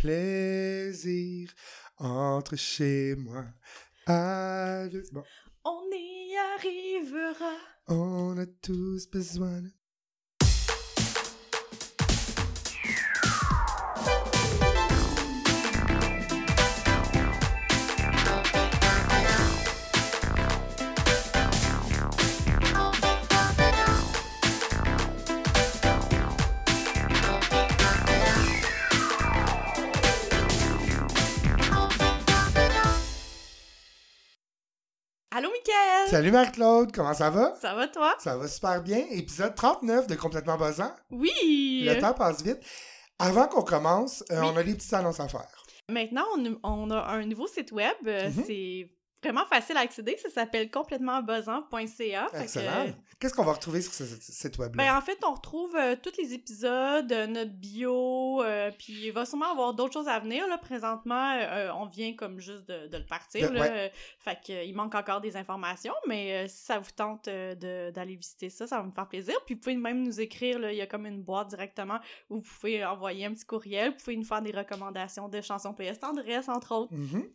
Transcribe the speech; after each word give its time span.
plaisir 0.00 1.50
entre 1.98 2.56
chez 2.56 3.14
moi. 3.16 3.44
À 4.06 4.88
deux. 4.88 5.04
Bon, 5.12 5.22
On 5.64 5.82
y 5.92 6.34
arrivera. 6.54 7.52
on 7.88 8.38
a 8.38 8.46
tous 8.46 9.08
besoin 9.10 9.60
de... 9.60 9.70
Allô, 35.40 35.48
Mickaël? 35.52 36.08
Salut 36.10 36.32
Marc-Claude, 36.32 36.92
comment 36.92 37.14
ça 37.14 37.30
va? 37.30 37.54
Ça 37.62 37.74
va, 37.74 37.88
toi? 37.88 38.14
Ça 38.18 38.36
va 38.36 38.46
super 38.46 38.82
bien. 38.82 39.06
Épisode 39.10 39.54
39 39.54 40.06
de 40.06 40.14
Complètement 40.14 40.58
Buzzant. 40.58 40.92
Oui! 41.10 41.82
Le 41.88 41.98
temps 41.98 42.12
passe 42.12 42.42
vite. 42.42 42.58
Avant 43.18 43.46
qu'on 43.48 43.62
commence, 43.62 44.22
euh, 44.30 44.38
Oui. 44.38 44.48
on 44.52 44.56
a 44.58 44.62
des 44.62 44.74
petites 44.74 44.92
annonces 44.92 45.18
à 45.18 45.28
faire. 45.28 45.48
Maintenant, 45.88 46.26
on, 46.36 46.58
on 46.62 46.90
a 46.90 47.06
un 47.06 47.24
nouveau 47.24 47.46
site 47.46 47.72
web. 47.72 47.94
euh, 48.06 48.28
Mhm. 48.28 48.44
C'est 48.46 48.90
vraiment 49.22 49.44
facile 49.46 49.76
à 49.76 49.80
accéder. 49.80 50.16
Ça 50.16 50.30
s'appelle 50.30 50.70
que, 52.32 52.42
Excellent. 52.42 52.86
Qu'est-ce 53.18 53.34
qu'on 53.34 53.44
va 53.44 53.52
retrouver 53.52 53.82
sur 53.82 53.92
ce 53.92 54.06
ce 54.06 54.32
site 54.32 54.56
web-là? 54.58 54.82
Ben, 54.82 54.96
en 54.96 55.00
fait, 55.02 55.18
on 55.26 55.34
retrouve 55.34 55.76
euh, 55.76 55.94
tous 56.02 56.12
les 56.18 56.32
épisodes, 56.32 57.12
euh, 57.12 57.26
notre 57.26 57.50
bio, 57.52 58.42
euh, 58.42 58.70
puis 58.78 59.06
il 59.06 59.10
va 59.12 59.26
sûrement 59.26 59.50
avoir 59.52 59.74
d'autres 59.74 59.92
choses 59.92 60.08
à 60.08 60.18
venir. 60.20 60.46
Là. 60.48 60.56
Présentement, 60.56 61.32
euh, 61.38 61.70
on 61.74 61.84
vient 61.86 62.14
comme 62.14 62.40
juste 62.40 62.66
de, 62.66 62.86
de 62.88 62.96
le 62.96 63.04
partir. 63.04 63.50
De- 63.50 63.54
là. 63.56 63.60
ouais. 63.60 63.70
Euh, 63.70 63.88
fait 64.18 64.38
que, 64.46 64.52
euh, 64.52 64.62
il 64.64 64.74
manque 64.74 64.94
encore 64.94 65.20
des 65.20 65.36
informations, 65.36 65.92
mais 66.08 66.44
euh, 66.44 66.48
si 66.48 66.64
ça 66.64 66.78
vous 66.78 66.90
tente 66.96 67.28
euh, 67.28 67.54
de- 67.54 67.90
d'aller 67.90 68.16
visiter 68.16 68.48
ça, 68.48 68.66
ça 68.66 68.78
va 68.78 68.84
me 68.84 68.92
faire 68.92 69.06
plaisir. 69.08 69.34
Puis 69.44 69.54
vous 69.54 69.60
pouvez 69.60 69.76
même 69.76 70.02
nous 70.02 70.20
écrire, 70.20 70.58
là, 70.58 70.72
il 70.72 70.78
y 70.78 70.82
a 70.82 70.86
comme 70.86 71.04
une 71.06 71.22
boîte 71.22 71.48
directement 71.48 71.98
où 72.30 72.36
vous 72.36 72.48
pouvez 72.60 72.82
envoyer 72.84 73.26
un 73.26 73.34
petit 73.34 73.44
courriel, 73.44 73.90
vous 73.90 73.96
pouvez 74.02 74.16
nous 74.16 74.24
faire 74.24 74.40
des 74.42 74.52
recommandations 74.52 75.28
de 75.28 75.40
chansons 75.42 75.74
PS 75.74 75.98
Tendresse, 76.00 76.48
entre 76.48 76.74
autres. 76.74 76.94
Mhm. 76.94 77.28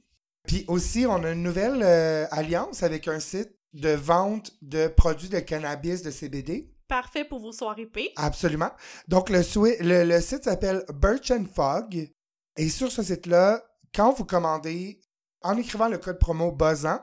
Puis 0.48 0.66
aussi, 0.68 1.06
on 1.08 1.24
a 1.24 1.32
une 1.32 1.44
nouvelle 1.44 1.82
euh, 1.84 2.26
alliance 2.32 2.84
avec 2.84 3.08
un 3.08 3.20
site 3.20 3.52
de 3.74 3.90
vente 3.90 4.52
de 4.62 4.88
produits 4.88 5.30
de 5.30 5.40
cannabis 5.40 6.02
de 6.02 6.12
CBD. 6.12 6.72
Parfait 6.88 7.26
pour 7.26 7.40
vos 7.40 7.52
soirées 7.52 7.88
P. 7.88 8.12
Absolument. 8.16 8.70
Donc, 9.08 9.30
le, 9.30 9.42
sui- 9.44 9.76
le, 9.80 10.04
le 10.04 10.22
site 10.22 10.44
s'appelle 10.44 10.86
Birch 10.94 11.32
and 11.32 11.46
Fog. 11.54 12.10
Et 12.58 12.70
sur 12.70 12.92
ce 12.92 13.02
site-là, 13.04 13.64
quand 13.94 14.14
vous 14.14 14.24
commandez, 14.26 15.02
en 15.42 15.58
écrivant 15.58 15.88
le 15.90 15.98
code 15.98 16.20
promo 16.20 16.52
BUZZAN, 16.52 17.00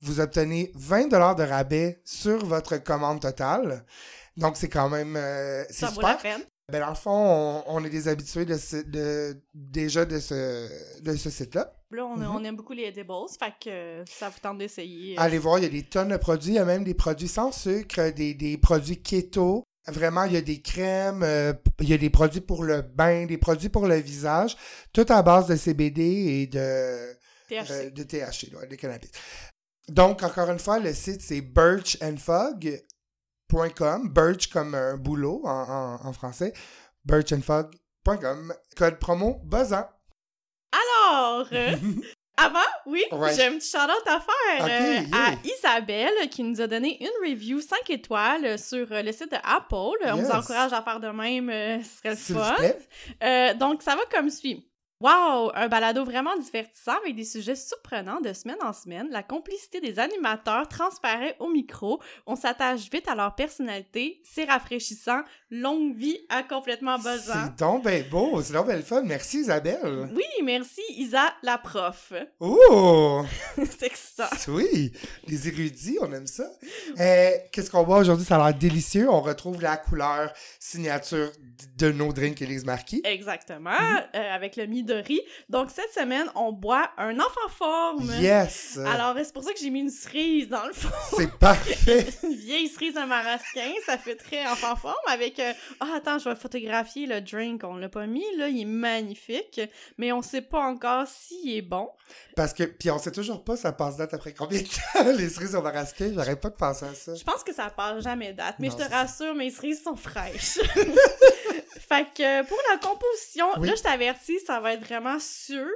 vous 0.00 0.20
obtenez 0.20 0.70
20 0.76 1.08
de 1.08 1.42
rabais 1.42 2.00
sur 2.04 2.44
votre 2.46 2.76
commande 2.78 3.20
totale. 3.20 3.84
Donc, 4.36 4.56
c'est 4.56 4.68
quand 4.68 4.88
même... 4.88 5.16
euh, 5.16 5.64
c'est 5.68 5.86
Ça 5.86 5.90
vaut 5.90 6.00
la 6.00 6.16
super. 6.16 6.22
peine. 6.38 6.46
Ben, 6.70 6.80
dans 6.80 6.90
le 6.90 6.94
fond, 6.94 7.10
on, 7.10 7.64
on 7.66 7.84
est 7.84 7.88
des 7.88 8.08
habitués 8.08 8.44
de, 8.44 8.58
ce- 8.58 8.76
de, 8.84 9.40
déjà 9.54 10.04
de 10.04 10.18
ce, 10.20 11.00
de 11.00 11.16
ce 11.16 11.30
site-là. 11.30 11.72
Là, 11.90 12.04
on, 12.04 12.16
Mhm. 12.18 12.30
on 12.30 12.44
aime 12.44 12.56
beaucoup 12.56 12.74
les 12.74 12.82
edibles, 12.84 13.10
fait 13.38 13.52
que 13.58 13.70
euh, 13.70 14.04
ça 14.06 14.28
vous 14.28 14.38
tente 14.42 14.58
d'essayer. 14.58 15.18
euh, 15.18 15.22
Allez 15.22 15.38
voir, 15.38 15.58
il 15.58 15.62
y 15.62 15.66
a 15.66 15.70
des 15.70 15.84
tonnes 15.84 16.10
de 16.10 16.18
produits. 16.18 16.52
Il 16.52 16.56
y 16.56 16.58
a 16.58 16.66
même 16.66 16.84
des 16.84 16.92
produits 16.92 17.28
sans 17.28 17.52
sucre, 17.52 18.10
des, 18.10 18.34
des 18.34 18.58
produits 18.58 19.00
keto. 19.02 19.64
Vraiment, 19.86 20.24
il 20.24 20.34
y 20.34 20.36
a 20.36 20.42
des 20.42 20.60
crèmes, 20.60 21.22
euh, 21.22 21.54
il 21.80 21.88
y 21.88 21.94
a 21.94 21.96
des 21.96 22.10
produits 22.10 22.42
pour 22.42 22.62
le 22.62 22.82
bain, 22.82 23.24
des 23.24 23.38
produits 23.38 23.70
pour 23.70 23.86
le 23.86 23.96
visage, 23.96 24.54
tout 24.92 25.06
à 25.08 25.22
base 25.22 25.46
de 25.46 25.56
CBD 25.56 26.02
et 26.02 26.46
de, 26.48 27.14
THC. 27.48 27.70
euh, 27.70 27.90
de 27.90 28.02
THC, 28.02 28.50
de 28.68 28.74
cannabis. 28.76 29.10
Donc, 29.88 30.22
encore 30.22 30.50
une 30.50 30.58
fois, 30.58 30.78
le 30.80 30.92
site, 30.92 31.22
c'est 31.22 31.40
birchandfog.com. 33.50 34.08
Birch 34.12 34.48
comme 34.50 34.74
un 34.74 34.96
boulot 34.96 35.42
en, 35.44 35.50
en, 35.50 36.06
en 36.06 36.12
français. 36.12 36.52
birchandfog.com. 37.04 38.52
Code 38.76 38.98
promo 38.98 39.40
buzzant. 39.44 39.88
Alors, 40.72 41.46
euh, 41.52 41.72
avant, 42.36 42.58
oui, 42.86 43.02
Ouais. 43.12 43.34
j'ai 43.34 43.46
un 43.46 43.52
petit 43.52 43.70
shout-out 43.70 44.06
à 44.06 44.20
faire 44.20 44.64
euh, 44.64 45.00
yeah. 45.00 45.06
à 45.12 45.34
Isabelle 45.44 46.28
qui 46.30 46.42
nous 46.42 46.60
a 46.60 46.66
donné 46.66 46.98
une 47.02 47.28
review 47.30 47.60
5 47.60 47.88
étoiles 47.90 48.58
sur 48.58 48.90
euh, 48.92 49.02
le 49.02 49.12
site 49.12 49.30
de 49.32 49.38
Apple. 49.42 49.98
On 50.06 50.16
vous 50.16 50.30
encourage 50.30 50.72
à 50.72 50.82
faire 50.82 51.00
de 51.00 51.08
même, 51.08 51.48
euh, 51.50 51.78
ce 51.82 51.98
serait 51.98 52.10
le 52.10 52.16
fun. 52.16 52.56
Euh, 53.22 53.54
donc, 53.54 53.82
ça 53.82 53.96
va 53.96 54.02
comme 54.10 54.30
suit. 54.30 54.64
Wow! 55.00 55.52
Un 55.54 55.68
balado 55.68 56.04
vraiment 56.04 56.36
divertissant 56.36 56.96
avec 57.00 57.14
des 57.14 57.24
sujets 57.24 57.54
surprenants 57.54 58.20
de 58.20 58.32
semaine 58.32 58.56
en 58.62 58.72
semaine. 58.72 59.06
La 59.12 59.22
complicité 59.22 59.80
des 59.80 60.00
animateurs 60.00 60.66
transparaît 60.66 61.36
au 61.38 61.48
micro. 61.50 62.00
On 62.26 62.34
s'attache 62.34 62.90
vite 62.90 63.06
à 63.06 63.14
leur 63.14 63.36
personnalité. 63.36 64.20
C'est 64.24 64.44
rafraîchissant. 64.46 65.20
Longue 65.52 65.96
vie 65.96 66.18
à 66.28 66.42
complètement 66.42 66.98
buzzant. 66.98 67.44
C'est 67.44 67.58
donc 67.60 67.84
ben 67.84 68.04
beau, 68.10 68.42
c'est 68.42 68.52
donc 68.52 68.66
ben 68.66 68.76
le 68.76 68.82
fun. 68.82 69.02
Merci 69.02 69.38
Isabelle. 69.38 70.10
Oui, 70.16 70.24
merci 70.44 70.82
Isa, 70.90 71.32
la 71.44 71.58
prof. 71.58 72.12
Oh! 72.40 73.22
C'est 73.56 73.84
excitant. 73.86 74.24
Oui, 74.48 74.92
les 75.26 75.48
érudits, 75.48 75.96
on 76.02 76.12
aime 76.12 76.26
ça. 76.26 76.44
Euh, 76.98 77.30
Qu'est-ce 77.52 77.70
qu'on 77.70 77.84
boit 77.84 77.98
aujourd'hui? 77.98 78.26
Ça 78.26 78.36
a 78.36 78.50
l'air 78.50 78.58
délicieux. 78.58 79.08
On 79.08 79.20
retrouve 79.20 79.62
la 79.62 79.76
couleur 79.76 80.32
signature 80.58 81.30
de 81.76 81.92
nos 81.92 82.12
drinks 82.12 82.42
Elise 82.42 82.64
Marquis. 82.64 83.00
Exactement, 83.04 83.70
Mhm. 83.70 84.02
euh, 84.16 84.34
avec 84.34 84.56
le 84.56 84.66
Midori. 84.88 85.20
Donc, 85.48 85.70
cette 85.70 85.92
semaine, 85.92 86.26
on 86.34 86.52
boit 86.52 86.90
un 86.96 87.18
enfant 87.18 87.48
forme. 87.56 88.10
Yes! 88.20 88.78
Alors, 88.86 89.14
c'est 89.18 89.32
pour 89.32 89.42
ça 89.44 89.52
que 89.52 89.58
j'ai 89.58 89.70
mis 89.70 89.80
une 89.80 89.90
cerise 89.90 90.48
dans 90.48 90.64
le 90.66 90.72
fond. 90.72 90.88
C'est 91.16 91.30
parfait! 91.38 92.06
une 92.22 92.34
vieille 92.34 92.68
cerise 92.68 92.94
de 92.94 93.00
marasquin. 93.06 93.72
Ça 93.86 93.98
fait 93.98 94.16
très 94.16 94.46
enfant 94.46 94.76
forme 94.76 94.94
avec... 95.08 95.38
euh, 95.38 95.52
Ah, 95.80 95.94
attends, 95.96 96.18
je 96.18 96.28
vais 96.28 96.36
photographier 96.36 97.06
le 97.06 97.20
drink. 97.20 97.62
On 97.64 97.76
l'a 97.76 97.88
pas 97.88 98.06
mis, 98.06 98.24
là. 98.36 98.48
Il 98.48 98.62
est 98.62 98.64
magnifique. 98.64 99.60
Mais 99.98 100.12
on 100.12 100.22
sait 100.22 100.42
pas 100.42 100.60
encore 100.60 101.06
s'il 101.06 101.56
est 101.56 101.62
bon. 101.62 101.88
Parce 102.36 102.52
que, 102.54 102.64
puis 102.64 102.90
on 102.90 102.98
sait 102.98 103.12
toujours 103.12 103.44
pas 103.44 103.56
ça 103.56 103.72
passe 103.72 103.96
date 103.96 104.14
après 104.14 104.32
combien 104.32 104.60
de 104.60 104.66
temps 104.66 105.12
les 105.18 105.28
cerises 105.28 105.54
au 105.54 105.62
marasquin. 105.62 106.12
J'arrête 106.14 106.40
pas 106.40 106.50
de 106.50 106.56
penser 106.56 106.86
à 106.86 106.94
ça. 106.94 107.14
Je 107.14 107.24
pense 107.24 107.44
que 107.44 107.54
ça 107.54 107.68
passe 107.70 108.02
jamais 108.02 108.32
date. 108.32 108.56
Mais 108.58 108.68
Non, 108.68 108.76
je 108.78 108.84
te 108.84 108.90
rassure, 108.90 109.34
mes 109.34 109.50
cerises 109.50 109.82
sont 109.82 109.96
fraîches. 109.96 110.58
fait 111.88 112.06
que 112.14 112.46
pour 112.46 112.58
la 112.70 112.78
composition, 112.78 113.46
Oui. 113.58 113.68
là, 113.68 113.74
je 113.76 113.82
t'avertis, 113.82 114.38
ça 114.40 114.60
va 114.60 114.74
être 114.74 114.84
vraiment 114.84 115.18
sûr. 115.18 115.66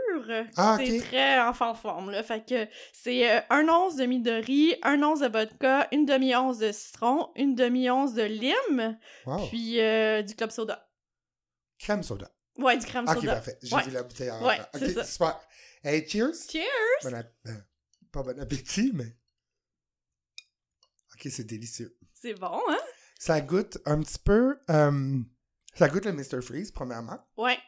Ah, 0.56 0.76
c'est 0.78 0.98
ok. 0.98 1.04
très 1.06 1.40
enfant 1.40 1.74
forme, 1.74 2.10
là. 2.10 2.22
Fait 2.22 2.44
que 2.46 2.68
c'est 2.92 3.30
euh, 3.30 3.40
un 3.50 3.68
once 3.68 3.96
de 3.96 4.04
midori, 4.04 4.76
un 4.82 5.02
once 5.02 5.20
de 5.20 5.28
vodka, 5.28 5.88
une 5.92 6.04
demi-once 6.04 6.58
de 6.58 6.70
citron, 6.72 7.30
une 7.36 7.54
demi-once 7.54 8.14
de 8.14 8.22
lime, 8.22 8.98
Wow! 9.26 9.46
puis 9.48 9.80
euh, 9.80 10.22
du 10.22 10.34
club 10.36 10.50
soda. 10.50 10.88
Crème 11.78 12.02
soda. 12.02 12.30
Ouais, 12.58 12.76
du 12.76 12.84
crème 12.86 13.06
Ok, 13.08 13.14
soda. 13.16 13.34
parfait. 13.34 13.58
J'ai 13.62 13.74
Ouais. 13.74 13.82
vu 13.84 13.90
la 13.92 14.02
bouteille 14.02 14.30
en 14.30 14.46
Ouais, 14.46 14.60
Ok, 14.60 14.66
c'est 14.78 14.92
ça. 14.94 15.04
super. 15.04 15.40
Hey, 15.82 16.06
cheers! 16.08 16.34
Cheers! 16.50 16.64
Bon 17.02 17.14
euh, 17.14 17.52
pas 18.12 18.22
bon 18.22 18.38
appétit, 18.38 18.90
mais. 18.94 19.16
Ok, 21.14 21.28
c'est 21.30 21.44
délicieux. 21.44 21.96
C'est 22.14 22.34
bon, 22.34 22.60
hein? 22.68 22.78
Ça 23.18 23.40
goûte 23.40 23.78
un 23.84 24.00
petit 24.00 24.18
peu. 24.18 24.58
euh, 24.70 25.18
ça 25.74 25.88
goûte 25.88 26.04
le 26.04 26.12
Mr. 26.12 26.40
Freeze, 26.42 26.70
premièrement. 26.70 27.18
Ouais. 27.36 27.58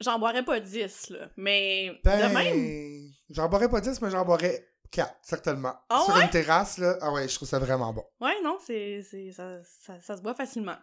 J'en 0.00 0.18
boirais 0.18 0.44
pas 0.44 0.60
10, 0.60 1.10
là. 1.10 1.28
Mais 1.36 1.92
Ben, 2.04 2.28
de 2.28 2.34
même, 2.34 3.10
J'en 3.30 3.48
boirais 3.48 3.68
pas 3.68 3.80
10, 3.80 4.00
mais 4.00 4.10
j'en 4.10 4.24
boirais 4.24 4.66
4, 4.90 5.14
certainement. 5.22 5.74
Ah 5.90 6.02
Sur 6.06 6.14
ouais? 6.14 6.22
une 6.24 6.30
terrasse, 6.30 6.78
là. 6.78 6.96
Ah 7.02 7.12
ouais, 7.12 7.28
je 7.28 7.34
trouve 7.34 7.48
ça 7.48 7.58
vraiment 7.58 7.92
bon. 7.92 8.04
ouais, 8.20 8.40
non, 8.42 8.56
c'est, 8.64 9.02
c'est, 9.02 9.30
ça, 9.32 9.62
ça, 9.62 10.00
ça 10.00 10.16
se 10.16 10.22
boit 10.22 10.34
facilement. 10.34 10.76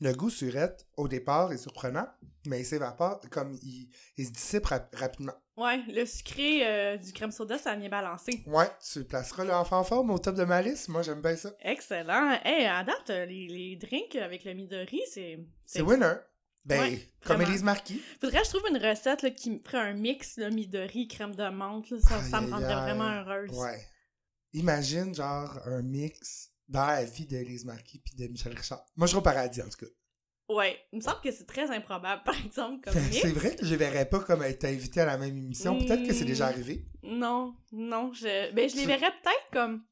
Le 0.00 0.12
goût 0.12 0.28
surette, 0.30 0.86
au 0.96 1.08
départ, 1.08 1.52
est 1.52 1.56
surprenant, 1.58 2.06
mais 2.46 2.60
il 2.60 2.64
s'évapore, 2.66 3.20
comme 3.30 3.54
il, 3.62 3.88
il 4.18 4.26
se 4.26 4.30
dissipe 4.32 4.66
rap- 4.66 4.94
rapidement. 4.94 5.32
Ouais, 5.56 5.80
le 5.88 6.04
sucré 6.04 6.66
euh, 6.66 6.96
du 6.98 7.12
crème 7.14 7.30
soda, 7.32 7.56
ça 7.56 7.74
vient 7.76 7.88
balancer. 7.88 8.42
Ouais, 8.46 8.68
tu 8.92 9.04
placeras 9.04 9.44
l'enfant 9.44 9.82
forme 9.84 10.10
au 10.10 10.18
top 10.18 10.34
de 10.36 10.44
ma 10.44 10.60
liste. 10.60 10.88
Moi, 10.90 11.00
j'aime 11.00 11.22
bien 11.22 11.34
ça. 11.34 11.50
Excellent. 11.60 12.38
Hey, 12.44 12.66
à 12.66 12.84
date, 12.84 13.08
euh, 13.08 13.24
les, 13.24 13.46
les 13.48 13.76
drinks 13.76 14.16
avec 14.16 14.44
le 14.44 14.52
Midori, 14.52 15.00
c'est... 15.10 15.38
C'est 15.64 15.80
winner. 15.80 16.16
Ben, 16.66 16.80
Ouais, 16.80 17.08
comme. 17.24 17.40
Élise 17.42 17.62
Marquis. 17.62 18.02
Faudrait 18.20 18.40
que 18.40 18.44
je 18.44 18.50
trouve 18.50 18.68
une 18.68 18.76
recette 18.84 19.22
là, 19.22 19.30
qui 19.30 19.52
me 19.52 19.58
ferait 19.60 19.78
un 19.78 19.94
mix, 19.94 20.36
là, 20.36 20.50
Midori, 20.50 21.08
crème 21.08 21.34
de 21.34 21.48
menthe. 21.48 21.88
là. 21.90 21.98
ça, 22.00 22.20
ça 22.22 22.40
me 22.42 22.50
rendrait 22.50 22.74
vraiment 22.74 23.08
heureuse. 23.08 23.50
Ouais. 23.56 23.80
Imagine, 24.52 25.14
genre, 25.14 25.58
un 25.66 25.80
mix 25.82 26.50
dans 26.68 26.86
la 26.86 27.04
vie 27.04 27.26
d'Élise 27.26 27.64
Marquis 27.64 27.98
puis 27.98 28.14
de 28.16 28.26
Michel 28.26 28.56
Richard. 28.56 28.84
Moi, 28.96 29.06
je 29.06 29.16
au 29.16 29.20
paradis, 29.22 29.62
en 29.62 29.68
tout 29.68 29.84
cas. 29.86 29.92
Ouais, 30.48 30.78
il 30.92 30.96
me 30.98 31.00
semble 31.02 31.20
que 31.22 31.32
c'est 31.32 31.46
très 31.46 31.70
improbable, 31.72 32.22
par 32.24 32.36
exemple, 32.44 32.80
comme 32.84 32.94
c'est 33.12 33.32
vrai 33.32 33.56
que 33.56 33.66
je 33.66 33.74
verrais 33.74 34.08
pas 34.08 34.20
comme 34.20 34.42
être 34.42 34.64
invité 34.64 35.00
à 35.00 35.04
la 35.06 35.18
même 35.18 35.36
émission. 35.36 35.76
Peut-être 35.78 36.06
que 36.06 36.12
c'est 36.14 36.24
déjà 36.24 36.46
Hmm. 36.46 36.52
arrivé. 36.52 36.86
Non, 37.02 37.56
non, 37.72 38.12
je... 38.12 38.52
Ben, 38.52 38.68
je 38.68 38.76
les 38.76 38.86
verrais 38.86 39.10
peut-être 39.10 39.50
comme 39.52 39.84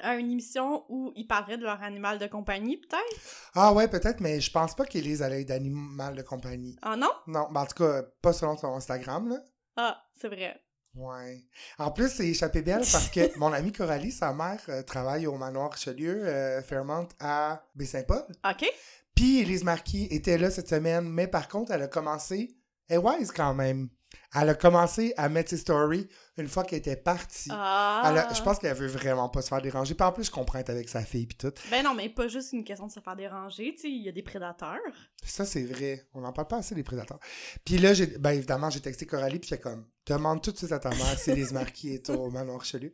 à 0.00 0.16
une 0.16 0.30
émission 0.30 0.84
où 0.88 1.12
ils 1.16 1.26
parleraient 1.26 1.58
de 1.58 1.64
leur 1.64 1.82
animal 1.82 2.18
de 2.18 2.26
compagnie, 2.26 2.78
peut-être? 2.78 3.50
Ah 3.54 3.72
ouais, 3.74 3.88
peut-être, 3.88 4.20
mais 4.20 4.40
je 4.40 4.50
pense 4.50 4.74
pas 4.74 4.86
qu'Élise 4.86 5.22
allait 5.22 5.44
d'animal 5.44 6.16
de 6.16 6.22
compagnie. 6.22 6.76
Ah 6.82 6.96
non? 6.96 7.10
Non, 7.26 7.46
ben 7.52 7.60
en 7.60 7.66
tout 7.66 7.84
cas, 7.84 8.02
pas 8.22 8.32
selon 8.32 8.56
son 8.56 8.68
Instagram, 8.74 9.28
là. 9.28 9.36
Ah, 9.76 10.02
c'est 10.16 10.28
vrai. 10.28 10.61
Ouais. 10.94 11.42
En 11.78 11.90
plus, 11.90 12.10
c'est 12.10 12.28
échappé 12.28 12.62
belle 12.62 12.84
parce 12.92 13.08
que 13.08 13.36
mon 13.38 13.52
amie 13.52 13.72
Coralie, 13.72 14.12
sa 14.12 14.32
mère, 14.32 14.60
euh, 14.68 14.82
travaille 14.82 15.26
au 15.26 15.36
manoir 15.36 15.72
Richelieu, 15.72 16.26
euh, 16.26 16.62
Fairmont, 16.62 17.08
à 17.18 17.64
Baie-Saint-Paul. 17.74 18.24
OK. 18.48 18.66
Puis 19.14 19.40
Élise 19.40 19.64
Marquis 19.64 20.06
était 20.10 20.38
là 20.38 20.50
cette 20.50 20.68
semaine, 20.68 21.08
mais 21.08 21.26
par 21.26 21.48
contre, 21.48 21.72
elle 21.72 21.82
a 21.82 21.88
commencé, 21.88 22.56
elle 22.88 22.96
est 22.96 22.98
wise 22.98 23.32
quand 23.32 23.54
même. 23.54 23.88
Elle 24.34 24.48
a 24.48 24.54
commencé 24.54 25.12
à 25.16 25.28
mettre 25.28 25.50
ses 25.50 25.58
stories 25.58 26.08
une 26.38 26.48
fois 26.48 26.64
qu'elle 26.64 26.78
était 26.78 26.96
partie. 26.96 27.50
Ah. 27.52 28.02
Elle 28.06 28.18
a- 28.18 28.32
je 28.32 28.42
pense 28.42 28.58
qu'elle 28.58 28.74
veut 28.76 28.86
vraiment 28.86 29.28
pas 29.28 29.42
se 29.42 29.48
faire 29.48 29.60
déranger. 29.60 29.94
Puis 29.94 30.06
en 30.06 30.12
plus, 30.12 30.24
je 30.24 30.30
comprends 30.30 30.58
être 30.58 30.70
avec 30.70 30.88
sa 30.88 31.02
fille 31.04 31.26
puis 31.26 31.36
tout. 31.36 31.52
Ben 31.70 31.82
non, 31.84 31.94
mais 31.94 32.08
pas 32.08 32.28
juste 32.28 32.52
une 32.52 32.64
question 32.64 32.86
de 32.86 32.92
se 32.92 33.00
faire 33.00 33.14
déranger, 33.16 33.74
tu 33.74 33.82
sais, 33.82 33.90
il 33.90 34.02
y 34.02 34.08
a 34.08 34.12
des 34.12 34.22
prédateurs. 34.22 34.78
Ça, 35.24 35.44
c'est 35.44 35.64
vrai. 35.64 36.06
On 36.14 36.20
n'en 36.22 36.32
parle 36.32 36.48
pas 36.48 36.56
assez 36.58 36.74
des 36.74 36.82
prédateurs. 36.82 37.18
Puis 37.64 37.76
là, 37.78 37.92
j'ai, 37.92 38.06
ben 38.06 38.30
évidemment, 38.30 38.70
j'ai 38.70 38.80
texté 38.80 39.04
Coralie, 39.06 39.38
puis 39.38 39.50
j'étais 39.50 39.60
comme, 39.62 39.86
demande 40.06 40.42
tout 40.42 40.52
de 40.52 40.56
suite 40.56 40.72
à 40.72 40.78
ta 40.78 40.90
mère 40.90 41.18
si 41.18 41.30
Élise 41.30 41.52
Marquis 41.52 41.90
est 41.94 42.08
au 42.10 42.30
Manoir 42.30 42.60
Richelieu. 42.60 42.92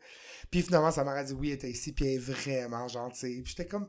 Puis 0.51 0.63
finalement, 0.63 0.91
sa 0.91 1.05
mère 1.05 1.15
a 1.15 1.25
dit 1.25 1.33
oui, 1.35 1.49
elle 1.51 1.55
était 1.55 1.71
ici, 1.71 1.93
puis 1.93 2.07
elle 2.07 2.15
est 2.15 2.19
vraiment 2.19 2.89
gentille. 2.89 3.43
Puis 3.43 3.55
j'étais 3.57 3.69
comme, 3.69 3.89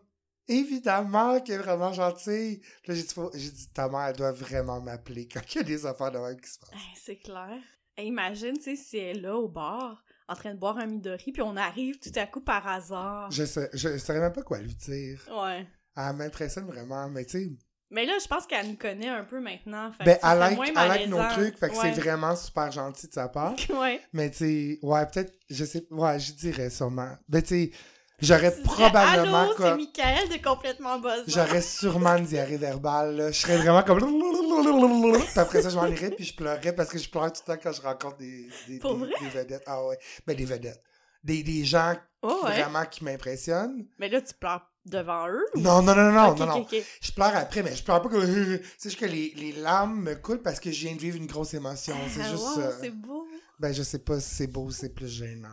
évidemment 0.49 1.39
qu'elle 1.41 1.55
est 1.55 1.63
vraiment 1.63 1.93
gentille. 1.93 2.59
Puis 2.83 2.91
là, 2.91 2.95
j'ai 2.95 3.03
dit, 3.03 3.13
faut- 3.13 3.31
j'ai 3.33 3.51
dit, 3.51 3.71
ta 3.73 3.87
mère, 3.89 4.07
elle 4.09 4.15
doit 4.15 4.31
vraiment 4.31 4.81
m'appeler 4.81 5.27
quand 5.27 5.41
il 5.53 5.57
y 5.57 5.59
a 5.59 5.63
des 5.63 5.85
affaires 5.85 6.11
de 6.11 6.17
même 6.19 6.39
qui 6.39 6.49
se 6.49 6.59
passent. 6.59 6.71
Hey, 6.73 6.97
c'est 7.01 7.17
clair. 7.17 7.57
Imagine, 7.97 8.53
tu 8.57 8.63
sais, 8.63 8.75
si 8.75 8.97
elle 8.97 9.17
est 9.17 9.21
là 9.21 9.35
au 9.35 9.49
bar, 9.49 10.03
en 10.27 10.35
train 10.35 10.53
de 10.53 10.59
boire 10.59 10.77
un 10.77 10.85
Midori, 10.85 11.31
puis 11.31 11.41
on 11.41 11.57
arrive 11.57 11.99
tout 11.99 12.11
à 12.15 12.25
coup 12.27 12.41
par 12.41 12.65
hasard. 12.67 13.29
Je 13.31 13.43
sais, 13.43 13.69
je 13.73 13.97
saurais 13.97 14.19
même 14.21 14.31
pas 14.33 14.43
quoi 14.43 14.59
lui 14.59 14.73
dire. 14.75 15.19
Ouais. 15.31 15.67
Elle 15.97 16.15
m'impressionne 16.15 16.65
vraiment, 16.67 17.09
mais 17.09 17.25
tu 17.25 17.31
sais, 17.31 17.49
Mais 17.91 18.05
là, 18.05 18.13
je 18.21 18.27
pense 18.27 18.45
qu'elle 18.45 18.67
nous 18.69 18.77
connaît 18.77 19.09
un 19.09 19.23
peu 19.23 19.39
maintenant. 19.41 19.91
Fait 19.91 20.03
ben, 20.03 20.15
que 20.17 20.19
elle 20.31 20.37
like, 20.37 20.55
moins 20.55 20.65
elle 20.67 20.87
like 20.87 21.09
nos 21.09 21.27
trucs, 21.29 21.57
fait 21.57 21.69
que 21.69 21.75
Ouais. 21.75 21.91
c'est 21.93 21.99
vraiment 21.99 22.35
super 22.35 22.71
gentil 22.71 23.07
de 23.07 23.13
sa 23.13 23.27
part. 23.27 23.55
ouais. 23.81 23.99
Mais 24.13 24.29
tu 24.29 24.37
sais, 24.37 24.79
ouais, 24.83 25.05
peut-être, 25.07 25.33
je 25.49 25.65
sais, 25.65 25.87
ouais, 25.89 26.19
je 26.19 26.33
dirais 26.33 26.69
sûrement. 26.69 27.17
Ben 27.27 27.41
tu 27.41 27.47
sais, 27.49 27.71
j'aurais 28.21 28.55
Tu 28.55 28.61
probablement 28.63 29.41
Allô, 29.43 29.53
c'est. 29.57 29.75
Michael 29.75 30.29
de 30.29 30.43
complètement 30.43 30.99
buzzant. 30.99 31.23
J'aurais 31.27 31.61
sûrement 31.61 32.15
une 32.17 32.25
diarrhée 32.25 32.57
verbale, 32.57 33.15
là. 33.15 33.31
Je 33.31 33.39
serais 33.39 33.57
vraiment 33.57 33.83
comme. 33.83 33.99
Puis 33.99 35.39
après 35.39 35.61
ça, 35.61 35.69
je 35.69 35.75
m'en 35.75 35.85
irais, 35.87 36.11
puis 36.11 36.25
je 36.25 36.35
pleurais 36.35 36.73
parce 36.73 36.89
que 36.89 36.97
je 36.97 37.09
pleure 37.09 37.31
tout 37.31 37.41
le 37.47 37.53
temps 37.55 37.59
quand 37.61 37.71
je 37.71 37.81
rencontre 37.81 38.17
des, 38.17 38.47
des, 38.67 38.79
Pour 38.79 38.95
des- 38.97 39.05
vrai? 39.05 39.13
des 39.21 39.29
vedettes. 39.29 39.63
Ah 39.65 39.85
ouais. 39.85 39.97
Ben 40.27 40.35
des 40.35 40.45
vedettes. 40.45 40.81
Des, 41.23 41.43
des 41.43 41.65
gens 41.65 41.95
Oh, 42.21 42.41
ouais. 42.43 42.51
vraiment 42.61 42.83
qui 42.85 43.03
m'impressionnent. 43.03 43.85
Mais 43.97 44.09
là, 44.09 44.21
tu 44.21 44.33
pleures 44.33 44.61
devant 44.85 45.27
eux? 45.29 45.45
ou- 45.55 45.59
Non, 45.61 45.81
non, 45.81 45.95
non, 45.95 46.11
non, 46.11 46.35
non. 46.35 46.65
Je 47.01 47.11
pleure 47.11 47.35
après, 47.35 47.63
mais 47.63 47.75
je 47.75 47.83
pleure 47.83 48.01
pas 48.01 48.09
comme. 48.09 48.25
C'est 48.77 48.89
juste 48.89 48.99
que 48.99 49.05
les, 49.05 49.33
les 49.37 49.53
larmes 49.53 50.01
me 50.01 50.15
coulent 50.15 50.41
parce 50.41 50.59
que 50.59 50.71
je 50.71 50.79
viens 50.87 50.95
de 50.95 50.99
vivre 50.99 51.17
une 51.17 51.27
grosse 51.27 51.53
émotion. 51.53 51.95
C'est 52.13 52.21
Ah, 52.23 52.29
juste 52.31 52.43
wow, 52.43 52.63
c'est 52.81 52.89
beau. 52.91 53.25
Ben, 53.59 53.73
je 53.73 53.83
sais 53.83 53.99
pas 53.99 54.19
si 54.19 54.35
c'est 54.35 54.47
beau 54.47 54.63
ou 54.63 54.71
c'est 54.71 54.93
plus 54.93 55.07
gênant. 55.09 55.47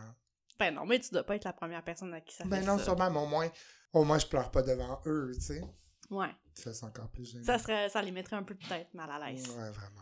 Ben 0.59 0.73
non, 0.73 0.85
mais 0.85 0.99
tu 0.99 1.11
dois 1.11 1.23
pas 1.23 1.35
être 1.35 1.45
la 1.45 1.53
première 1.53 1.83
personne 1.83 2.13
à 2.13 2.21
qui 2.21 2.35
ça 2.35 2.43
Ben 2.45 2.59
fait 2.61 2.65
non, 2.65 2.77
ça. 2.77 2.85
sûrement, 2.85 3.11
mais 3.11 3.19
au 3.19 3.27
moins, 3.27 3.47
au 3.93 4.03
moins, 4.03 4.17
je 4.17 4.25
pleure 4.25 4.49
pas 4.51 4.61
devant 4.63 4.99
eux, 5.05 5.31
tu 5.35 5.41
sais. 5.41 5.61
Ouais. 6.09 6.29
Ça, 6.55 6.73
c'est 6.73 6.85
encore 6.85 7.09
plus 7.09 7.25
gênant. 7.25 7.43
Ça, 7.45 7.59
serait, 7.59 7.89
ça 7.89 8.01
les 8.01 8.11
mettrait 8.11 8.35
un 8.37 8.43
peu 8.43 8.55
peut-être 8.55 8.93
mal 8.93 9.09
à 9.11 9.29
l'aise. 9.29 9.47
Ouais, 9.49 9.69
vraiment. 9.69 10.01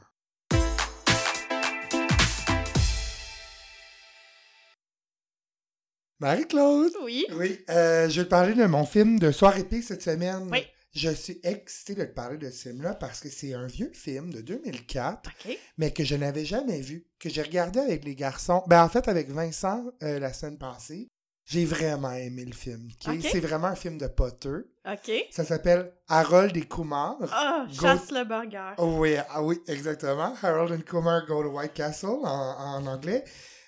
Marie-Claude! 6.19 6.94
Oui. 7.04 7.25
Oui, 7.34 7.60
euh, 7.69 8.10
je 8.10 8.22
vais 8.22 8.25
te 8.25 8.30
parler 8.30 8.54
de 8.54 8.66
mon 8.66 8.86
film 8.86 9.19
de 9.19 9.31
soir 9.31 9.58
épique 9.58 9.84
cette 9.84 10.01
semaine. 10.01 10.48
Oui. 10.51 10.66
Je 10.95 11.09
suis 11.09 11.42
excitée 11.44 11.94
de 11.95 12.06
te 12.06 12.13
parler 12.13 12.38
de 12.38 12.50
ce 12.50 12.69
film-là 12.69 12.94
parce 12.95 13.19
que 13.19 13.27
c'est 13.30 13.53
un 13.53 13.68
vieux 13.68 13.92
film 13.94 14.31
de 14.31 14.39
2004, 14.39 15.30
OK. 15.30 15.57
mais 15.77 15.92
que 15.92 16.06
je 16.06 16.15
n'avais 16.15 16.45
jamais 16.45 16.80
vu, 16.80 17.06
que 17.19 17.30
j'ai 17.30 17.42
regardé 17.42 17.80
avec 17.80 18.06
les 18.06 18.15
garçons. 18.15 18.63
Ben, 18.68 18.81
en 18.81 18.88
fait, 18.88 19.09
avec 19.09 19.30
Vincent 19.30 19.83
euh, 20.03 20.19
la 20.19 20.31
semaine 20.31 20.57
passée. 20.57 21.09
J'ai 21.47 21.65
vraiment 21.65 22.12
aimé 22.12 22.44
le 22.44 22.53
film. 22.53 22.88
C'est 23.00 23.39
vraiment 23.39 23.68
un 23.68 23.75
film 23.75 24.00
de 24.00 24.07
Potter. 24.07 24.62
OK. 24.89 25.12
Ça 25.30 25.44
s'appelle 25.44 25.92
Harold 26.07 26.57
et 26.57 26.65
Kumar. 26.68 27.18
Ah, 27.31 27.68
chasse 27.71 28.09
le 28.09 28.24
burger. 28.24 28.74
Oh 28.80 28.95
oui, 28.98 29.15
ah 29.30 29.44
oui, 29.44 29.62
exactement. 29.68 30.33
Harold 30.41 30.71
and 30.71 30.81
Kumar 30.89 31.27
Go 31.27 31.44
to 31.44 31.50
White 31.50 31.74
Castle 31.74 32.07
en, 32.24 32.25
en 32.25 32.88
anglais, 32.88 33.24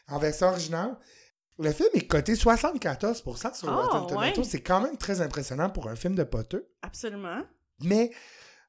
en 0.07 0.17
version 0.17 0.47
originale. 0.47 0.97
Le 1.59 1.71
film 1.71 1.89
est 1.95 2.07
coté 2.07 2.33
74% 2.35 3.55
sur 3.55 3.69
Ah, 3.69 3.75
Rotten 3.75 4.07
Tomatoes. 4.07 4.39
ouais. 4.41 4.47
C'est 4.47 4.61
quand 4.61 4.79
même 4.81 4.97
très 4.97 5.21
impressionnant 5.21 5.69
pour 5.69 5.87
un 5.89 5.95
film 5.95 6.13
de 6.15 6.23
Potter. 6.23 6.59
Absolument. 6.81 7.41
Mais, 7.81 8.11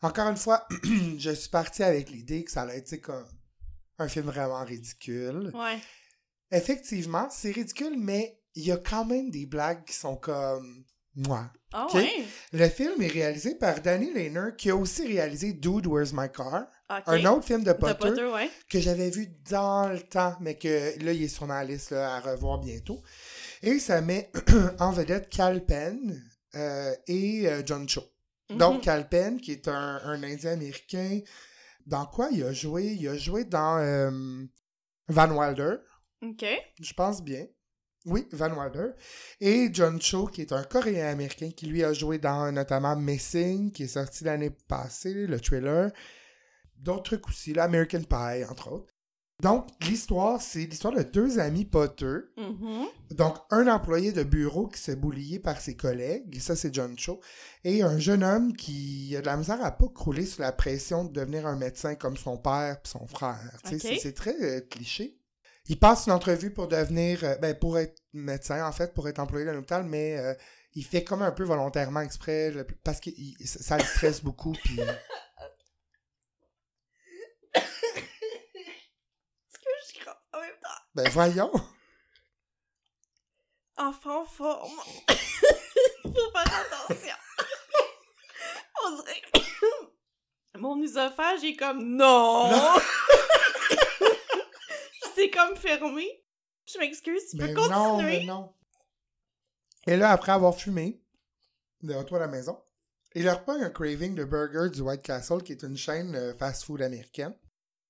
encore 0.03 0.29
une 0.29 0.37
fois, 0.37 0.67
je 1.19 1.31
suis 1.31 1.51
parti 1.51 1.83
avec 1.83 2.11
l'idée 2.11 2.45
que 2.45 2.51
ça 2.51 2.63
allait 2.63 2.79
être 2.79 2.97
comme 3.03 3.27
un 3.99 4.09
film 4.09 4.27
vraiment 4.27 4.65
ridicule. 4.65 5.51
Ouais. 5.55 5.79
Effectivement, 6.51 7.29
c'est 7.31 7.51
ridicule, 7.51 7.97
mais 7.99 8.41
il 8.55 8.65
y 8.67 8.73
a 8.73 8.77
quand 8.79 9.05
même 9.05 9.31
des 9.31 9.47
blagues 9.47 9.85
qui 9.85 9.95
sont 9.95 10.17
comme... 10.17 10.85
Moi. 11.15 11.51
Ok? 11.75 11.95
ouais. 11.95 12.25
Le 12.53 12.69
film 12.69 13.03
est 13.03 13.09
réalisé 13.09 13.57
par 13.57 13.81
Danny 13.83 14.13
Lehner, 14.15 14.51
qui 14.57 14.71
a 14.71 14.77
aussi 14.77 15.05
réalisé 15.07 15.53
Dude, 15.53 15.87
Where's 15.87 16.13
My 16.13 16.29
Car? 16.33 16.67
Un 16.89 17.25
autre 17.27 17.45
film 17.45 17.65
de 17.65 17.73
Potter, 17.73 17.95
Potter, 18.09 18.25
ouais. 18.25 18.51
que 18.71 18.81
j'avais 18.81 19.11
vu 19.11 19.29
dans 19.51 19.89
le 19.89 20.01
temps, 20.01 20.35
mais 20.41 20.57
que 20.57 20.99
là, 21.05 21.13
il 21.13 21.23
est 21.23 21.29
sur 21.29 21.47
ma 21.47 21.63
liste 21.65 21.91
là, 21.91 22.15
à 22.17 22.21
revoir 22.21 22.59
bientôt. 22.59 23.03
Et 23.63 23.79
ça 23.79 24.01
met 24.01 24.31
en 24.79 24.91
vedette 24.93 25.29
Cal 25.29 25.65
Penn 25.67 26.23
euh, 26.55 26.95
et 27.07 27.47
euh, 27.49 27.63
John 27.65 27.89
Cho. 27.89 28.03
Donc, 28.51 28.77
Mhm. 28.77 28.81
Cal 28.81 29.09
Penn, 29.09 29.41
qui 29.41 29.53
est 29.53 29.69
un, 29.69 30.01
un 30.03 30.23
Indien 30.23 30.53
américain. 30.53 31.21
Dans 31.85 32.07
quoi 32.07 32.29
il 32.33 32.43
a 32.45 32.53
joué? 32.53 32.85
Il 32.99 33.07
a 33.09 33.17
joué 33.17 33.45
dans 33.45 33.79
euh, 33.79 34.11
Van 35.09 35.31
Wilder, 35.31 35.77
OK. 36.23 36.45
je 36.81 36.93
pense 36.95 37.23
bien. 37.23 37.47
Oui, 38.07 38.27
Van 38.33 38.51
Wilder. 38.57 38.93
Et 39.41 39.69
John 39.73 40.01
Cho, 40.01 40.27
qui 40.27 40.41
est 40.41 40.53
un 40.53 40.63
Coréen 40.65 41.09
américain, 41.09 41.51
qui 41.55 41.67
lui 41.67 41.85
a 41.85 41.93
joué 41.93 42.17
dans 42.19 42.51
notamment 42.53 42.97
Missing, 42.97 43.73
qui 43.73 43.83
est 43.83 43.89
sorti 43.89 44.25
l'année 44.25 44.51
passée, 44.69 45.27
le 45.27 45.39
trailer. 45.41 45.91
D'autres 46.79 47.03
trucs 47.05 47.29
aussi, 47.29 47.53
l'American 47.53 48.03
Pie, 48.03 48.45
entre 48.49 48.73
autres. 48.73 48.93
Donc, 49.41 49.69
l'histoire, 49.83 50.43
c'est 50.43 50.65
l'histoire 50.67 50.93
de 50.95 51.03
deux 51.05 51.39
amis 51.39 51.65
Potter. 51.65 52.17
Mhm. 52.37 52.87
Donc, 53.13 53.37
un 53.51 53.69
employé 53.69 54.11
de 54.11 54.25
bureau 54.25 54.67
qui 54.67 54.81
s'est 54.81 54.97
boulié 54.97 55.39
par 55.39 55.61
ses 55.61 55.77
collègues, 55.77 56.41
ça 56.41 56.57
c'est 56.57 56.75
John 56.75 56.99
Cho, 56.99 57.21
et 57.63 57.83
un 57.83 57.99
jeune 57.99 58.25
homme 58.25 58.57
qui 58.57 59.15
a 59.17 59.21
de 59.21 59.27
la 59.27 59.37
misère 59.37 59.65
à 59.65 59.71
pas 59.71 59.87
crouler 59.95 60.27
sous 60.27 60.41
la 60.43 60.51
pression 60.51 61.05
de 61.05 61.13
devenir 61.13 61.47
un 61.47 61.55
médecin 61.57 61.95
comme 61.95 62.17
son 62.17 62.37
père 62.37 62.79
et 62.85 62.89
son 62.89 63.07
frère. 63.07 63.39
C'est- 63.65 64.13
très 64.13 64.35
euh, 64.43 64.61
cliché. 64.69 65.17
Il 65.69 65.79
passe 65.79 66.07
une 66.07 66.13
entrevue 66.15 66.51
pour 66.53 66.67
devenir, 66.67 67.23
euh, 67.23 67.37
ben, 67.37 67.55
pour 67.57 67.79
être 67.79 68.03
médecin 68.13 68.67
en 68.67 68.73
fait, 68.73 68.93
pour 68.93 69.09
être 69.09 69.21
employé 69.21 69.45
dans 69.47 69.53
l'hôpital, 69.53 69.85
mais 69.85 70.19
euh, 70.19 70.35
il 70.75 70.85
fait 70.85 71.05
comme 71.05 71.23
un 71.23 71.31
peu 71.31 71.45
volontairement 71.45 72.01
exprès 72.01 72.53
parce 72.83 72.99
que 73.01 73.11
il- 73.11 73.37
ça 73.47 73.77
le 73.77 73.85
stresse 73.85 74.21
beaucoup. 74.25 74.53
Puis, 74.65 74.81
Est-ce 77.55 79.59
que 79.59 79.69
je 79.95 80.01
crois 80.01 80.21
en 80.33 80.41
même 80.41 80.59
temps? 80.63 80.69
ben 80.95 81.09
voyons. 81.11 81.53
Enfant 83.77 84.25
forme. 84.25 84.71
Faut 85.09 86.31
faire 86.33 86.61
attention. 86.61 87.15
On 88.85 88.91
dirait 89.03 89.23
que 89.33 90.59
mon 90.59 90.83
œsophage 90.83 91.45
est 91.45 91.57
comme 91.57 91.97
non. 91.97 92.51
Non. 92.51 92.75
C'est 95.15 95.31
comme 95.31 95.57
fermé. 95.57 96.25
Je 96.67 96.79
m'excuse, 96.79 97.31
tu 97.31 97.37
Mais 97.37 97.55
peux 97.55 97.69
non, 97.69 97.97
continuer? 97.97 98.19
mais 98.21 98.25
non. 98.25 98.55
Et 99.87 99.97
là, 99.97 100.11
après 100.11 100.33
avoir 100.33 100.55
fumé, 100.57 101.01
de 101.83 101.95
retour 101.95 102.17
à 102.19 102.21
la 102.21 102.27
maison, 102.29 102.63
il 103.15 103.25
leur 103.25 103.43
prend 103.43 103.61
un 103.61 103.71
craving 103.71 104.15
de 104.15 104.25
burger 104.25 104.71
du 104.73 104.81
White 104.81 105.03
Castle, 105.03 105.43
qui 105.43 105.53
est 105.53 105.63
une 105.63 105.77
chaîne 105.77 106.15
euh, 106.15 106.35
fast-food 106.35 106.83
américaine. 106.83 107.35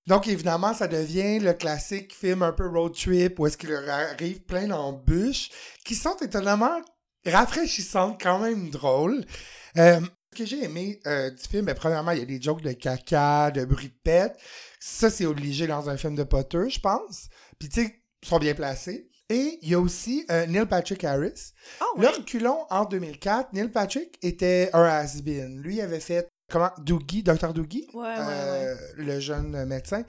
Donc, 0.06 0.26
évidemment, 0.26 0.72
ça 0.72 0.88
devient 0.88 1.38
le 1.38 1.52
classique 1.52 2.14
film 2.14 2.42
un 2.42 2.52
peu 2.52 2.66
road 2.66 2.94
trip 2.94 3.38
où 3.38 3.46
est-ce 3.46 3.58
qu'il 3.58 3.68
leur 3.68 3.88
arrive 3.88 4.40
plein 4.42 4.66
d'embûches 4.66 5.50
qui 5.84 5.94
sont 5.94 6.16
étonnamment 6.22 6.80
rafraîchissantes, 7.26 8.20
quand 8.20 8.38
même 8.38 8.70
drôles. 8.70 9.24
Euh, 9.76 10.00
ce 10.32 10.38
que 10.38 10.46
j'ai 10.46 10.64
aimé 10.64 11.00
euh, 11.06 11.30
du 11.30 11.42
film, 11.42 11.66
ben, 11.66 11.74
premièrement, 11.74 12.12
il 12.12 12.20
y 12.20 12.22
a 12.22 12.26
des 12.26 12.40
jokes 12.40 12.62
de 12.62 12.72
caca, 12.72 13.50
de 13.50 13.64
bruit 13.66 13.88
de 13.88 14.00
pète. 14.02 14.38
Ça, 14.80 15.10
c'est 15.10 15.26
obligé 15.26 15.66
dans 15.66 15.90
un 15.90 15.96
film 15.98 16.14
de 16.14 16.24
Potter, 16.24 16.70
je 16.70 16.80
pense. 16.80 17.28
Puis, 17.58 17.68
tu 17.68 17.82
sais, 17.82 18.02
ils 18.22 18.28
sont 18.28 18.38
bien 18.38 18.54
placés. 18.54 19.07
Et 19.30 19.58
il 19.62 19.68
y 19.68 19.74
a 19.74 19.80
aussi 19.80 20.24
euh, 20.30 20.46
Neil 20.46 20.64
Patrick 20.66 21.04
Harris. 21.04 21.52
Oh, 21.82 22.00
Là, 22.00 22.10
ouais. 22.10 22.16
reculons 22.16 22.64
en 22.70 22.84
2004. 22.86 23.52
Neil 23.52 23.68
Patrick 23.68 24.18
était 24.22 24.70
un 24.72 24.84
has-been. 24.84 25.60
Lui 25.60 25.80
avait 25.82 26.00
fait, 26.00 26.28
comment, 26.50 26.70
Doogie, 26.78 27.22
Dr. 27.22 27.52
Doogie, 27.52 27.88
Ouais, 27.92 28.04
ouais, 28.06 28.14
euh, 28.18 28.74
le 28.96 29.20
jeune 29.20 29.64
médecin. 29.66 30.02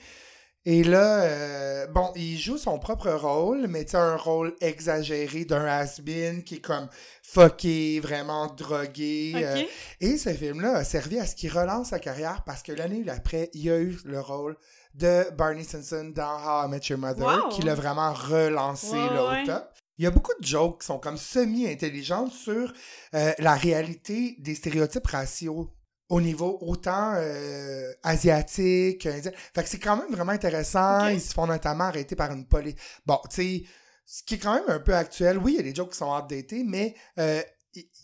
Et 0.66 0.84
là, 0.84 1.22
euh, 1.22 1.86
bon, 1.86 2.12
il 2.16 2.38
joue 2.38 2.58
son 2.58 2.78
propre 2.78 3.10
rôle, 3.10 3.66
mais 3.66 3.86
tu 3.86 3.96
un 3.96 4.16
rôle 4.16 4.54
exagéré 4.60 5.46
d'un 5.46 5.64
has-been 5.64 6.44
qui 6.44 6.56
est 6.56 6.60
comme 6.60 6.88
fucké, 7.22 7.98
vraiment 8.00 8.46
drogué. 8.48 9.32
Ok. 9.36 9.42
euh, 9.42 9.62
et 10.00 10.18
ce 10.18 10.30
film-là 10.30 10.76
a 10.76 10.84
servi 10.84 11.18
à 11.18 11.26
ce 11.26 11.34
qu'il 11.34 11.50
relance 11.50 11.88
sa 11.90 11.98
carrière 11.98 12.42
parce 12.44 12.62
que 12.62 12.72
l'année 12.72 13.02
d'après, 13.04 13.50
il 13.54 13.70
a 13.70 13.78
eu 13.78 13.98
le 14.04 14.20
rôle 14.20 14.56
de 14.94 15.30
Barney 15.36 15.64
Simpson 15.64 16.12
dans 16.14 16.36
How 16.36 16.66
I 16.66 16.68
Met 16.70 16.80
Your 16.88 16.98
Mother, 16.98 17.26
Wow. 17.26 17.48
qui 17.50 17.62
l'a 17.62 17.74
vraiment 17.74 18.12
relancé 18.12 18.92
Ouais, 18.92 19.14
là, 19.14 19.28
ouais. 19.30 19.42
au 19.42 19.46
top. 19.46 19.70
Il 19.98 20.04
y 20.04 20.06
a 20.06 20.10
beaucoup 20.10 20.32
de 20.40 20.44
jokes 20.46 20.80
qui 20.80 20.86
sont 20.86 20.98
comme 20.98 21.16
semi-intelligentes 21.18 22.32
sur 22.32 22.72
euh, 23.14 23.32
la 23.38 23.54
réalité 23.54 24.36
des 24.38 24.54
stéréotypes 24.54 25.06
raciaux 25.06 25.70
au 26.08 26.20
niveau 26.20 26.58
autant 26.62 27.12
euh, 27.16 27.92
asiatique, 28.02 29.06
indien. 29.06 29.30
Fait 29.54 29.62
que 29.62 29.68
c'est 29.68 29.78
quand 29.78 29.96
même 29.96 30.10
vraiment 30.10 30.32
intéressant. 30.32 31.06
Ils 31.08 31.20
se 31.20 31.32
font 31.34 31.46
notamment 31.46 31.84
arrêter 31.84 32.16
par 32.16 32.32
une 32.32 32.46
police. 32.46 32.74
Bon, 33.06 33.18
tu 33.30 33.36
sais, 33.36 33.62
ce 34.06 34.22
qui 34.24 34.34
est 34.34 34.38
quand 34.38 34.54
même 34.54 34.64
un 34.68 34.80
peu 34.80 34.94
actuel. 34.94 35.38
Oui, 35.38 35.52
il 35.52 35.56
y 35.58 35.60
a 35.60 35.70
des 35.70 35.74
jokes 35.74 35.92
qui 35.92 35.98
sont 35.98 36.10
outdated, 36.12 36.66
mais 36.66 36.94
euh, 37.18 37.42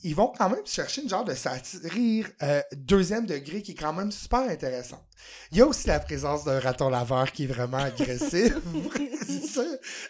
ils- 0.03 0.15
vont 0.15 0.33
quand 0.37 0.49
même 0.49 0.65
chercher 0.67 1.03
une 1.03 1.09
genre 1.09 1.25
de 1.25 1.35
satire 1.35 2.31
euh, 2.43 2.63
deuxième 2.77 3.27
degré 3.27 3.63
qui 3.63 3.73
est 3.73 3.77
quand 3.77 3.93
même 3.93 4.13
super 4.13 4.41
intéressante. 4.41 5.05
Il 5.51 5.59
y 5.59 5.61
a 5.63 5.67
aussi 5.67 5.89
la 5.89 5.99
présence 6.01 6.45
d'un 6.45 6.61
raton 6.61 6.89
laveur 6.89 7.33
qui 7.33 7.45
est 7.45 7.49
vraiment 7.49 7.79
agressif. 7.79 8.55
Ça, 9.53 9.63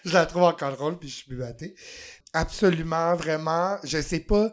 je 0.04 0.12
la 0.12 0.26
trouve 0.26 0.42
encore 0.42 0.76
drôle, 0.76 0.98
puis 0.98 1.08
je 1.08 1.14
suis 1.16 1.28
bubaté. 1.30 1.74
Absolument, 2.32 3.14
vraiment. 3.14 3.78
Je 3.84 4.00
sais 4.02 4.20
pas. 4.20 4.50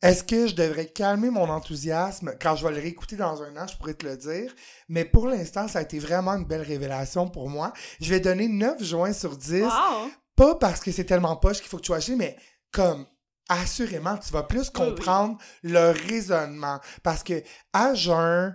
Est-ce 0.00 0.22
que 0.22 0.46
je 0.46 0.54
devrais 0.54 0.86
calmer 0.86 1.28
mon 1.30 1.48
enthousiasme? 1.48 2.34
Quand 2.40 2.54
je 2.54 2.64
vais 2.66 2.72
le 2.72 2.80
réécouter 2.80 3.16
dans 3.16 3.42
un 3.42 3.56
an, 3.56 3.66
je 3.66 3.76
pourrais 3.76 3.94
te 3.94 4.06
le 4.06 4.16
dire. 4.16 4.54
Mais 4.88 5.04
pour 5.04 5.26
l'instant, 5.26 5.66
ça 5.66 5.80
a 5.80 5.82
été 5.82 5.98
vraiment 5.98 6.32
une 6.34 6.44
belle 6.44 6.62
révélation 6.62 7.28
pour 7.28 7.48
moi. 7.48 7.72
Je 8.00 8.08
vais 8.10 8.20
donner 8.20 8.46
9 8.48 8.82
juin 8.82 9.12
sur 9.12 9.36
10. 9.36 9.62
Wow! 9.62 10.10
Pas 10.36 10.54
parce 10.54 10.80
que 10.80 10.92
c'est 10.92 11.04
tellement 11.04 11.34
poche 11.36 11.58
qu'il 11.58 11.68
faut 11.68 11.78
que 11.78 11.82
tu 11.82 11.92
acheté, 11.92 12.14
mais 12.14 12.36
comme 12.70 13.06
assurément, 13.48 14.16
tu 14.18 14.32
vas 14.32 14.42
plus 14.42 14.58
Oui, 14.60 14.66
oui. 14.66 14.88
comprendre 14.94 15.38
le 15.62 15.90
raisonnement. 16.08 16.80
Parce 17.02 17.22
que 17.22 17.42
à 17.72 17.94
jeun, 17.94 18.54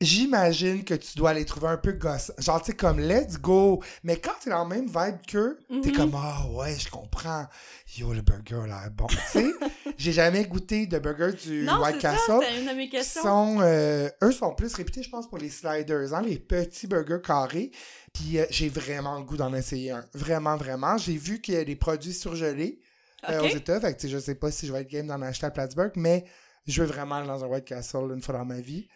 j'imagine 0.00 0.84
que 0.84 0.94
tu 0.94 1.18
dois 1.18 1.34
les 1.34 1.44
trouver 1.44 1.68
un 1.68 1.76
peu 1.76 1.90
gosse. 1.92 2.30
Genre, 2.38 2.60
tu 2.62 2.66
sais, 2.70 2.76
comme 2.76 3.00
let's 3.00 3.36
go. 3.40 3.82
Mais 4.04 4.16
quand 4.20 4.30
t'es 4.40 4.50
dans 4.50 4.60
la 4.68 4.76
même 4.76 4.86
vibe 4.86 5.16
qu'eux, 5.26 5.58
t'es 5.82 5.90
Mhm. 5.90 5.96
comme, 5.96 6.12
ah 6.16 6.46
ouais, 6.52 6.76
je 6.78 6.88
comprends. 6.88 7.46
Yo, 7.96 8.12
le 8.12 8.22
burger 8.22 8.68
là, 8.68 8.88
bon. 8.90 9.06
tu 9.08 9.16
sais, 9.26 9.46
j'ai 9.98 10.12
jamais 10.12 10.44
goûté 10.44 10.86
de 10.86 10.98
burger 11.00 11.32
du 11.32 11.64
Non, 11.64 11.82
White 11.82 12.00
ça, 12.00 12.12
Castle. 12.12 12.44
une 12.60 12.66
de 12.68 12.74
mes 12.74 12.88
questions. 12.88 13.22
sont, 13.22 13.58
euh, 13.60 14.08
eux 14.22 14.30
sont 14.32 14.54
plus 14.54 14.72
réputés, 14.74 15.02
je 15.02 15.10
pense, 15.10 15.28
pour 15.28 15.38
les 15.38 15.50
sliders, 15.50 16.14
hein, 16.14 16.22
les 16.22 16.38
petits 16.38 16.86
burgers 16.86 17.20
carrés. 17.24 17.72
Puis 18.12 18.38
euh, 18.38 18.46
j'ai 18.50 18.68
vraiment 18.68 19.18
le 19.18 19.24
goût 19.24 19.36
d'en 19.36 19.52
essayer 19.52 19.90
un. 19.90 20.04
Vraiment, 20.14 20.56
vraiment. 20.56 20.96
J'ai 20.96 21.16
vu 21.16 21.40
qu'il 21.40 21.54
y 21.54 21.56
a 21.56 21.64
des 21.64 21.76
produits 21.76 22.12
surgelés 22.14 22.78
euh, 23.28 23.40
Ok. 23.40 23.46
aux 23.52 23.56
États. 23.56 23.80
Fait 23.80 23.96
que, 23.96 24.08
je 24.08 24.18
sais 24.18 24.34
pas 24.34 24.50
si 24.50 24.66
je 24.66 24.72
vais 24.72 24.80
être 24.82 24.90
game 24.90 25.06
d'en 25.06 25.20
acheter 25.22 25.46
à 25.46 25.50
Plattsburgh, 25.50 25.92
mais 25.96 26.24
je 26.66 26.82
veux 26.82 26.88
vraiment 26.88 27.16
aller 27.16 27.26
dans 27.26 27.44
un 27.44 27.48
White 27.48 27.64
Castle 27.64 28.12
une 28.14 28.22
fois 28.22 28.34
dans 28.36 28.44
ma 28.44 28.60
vie. 28.60 28.88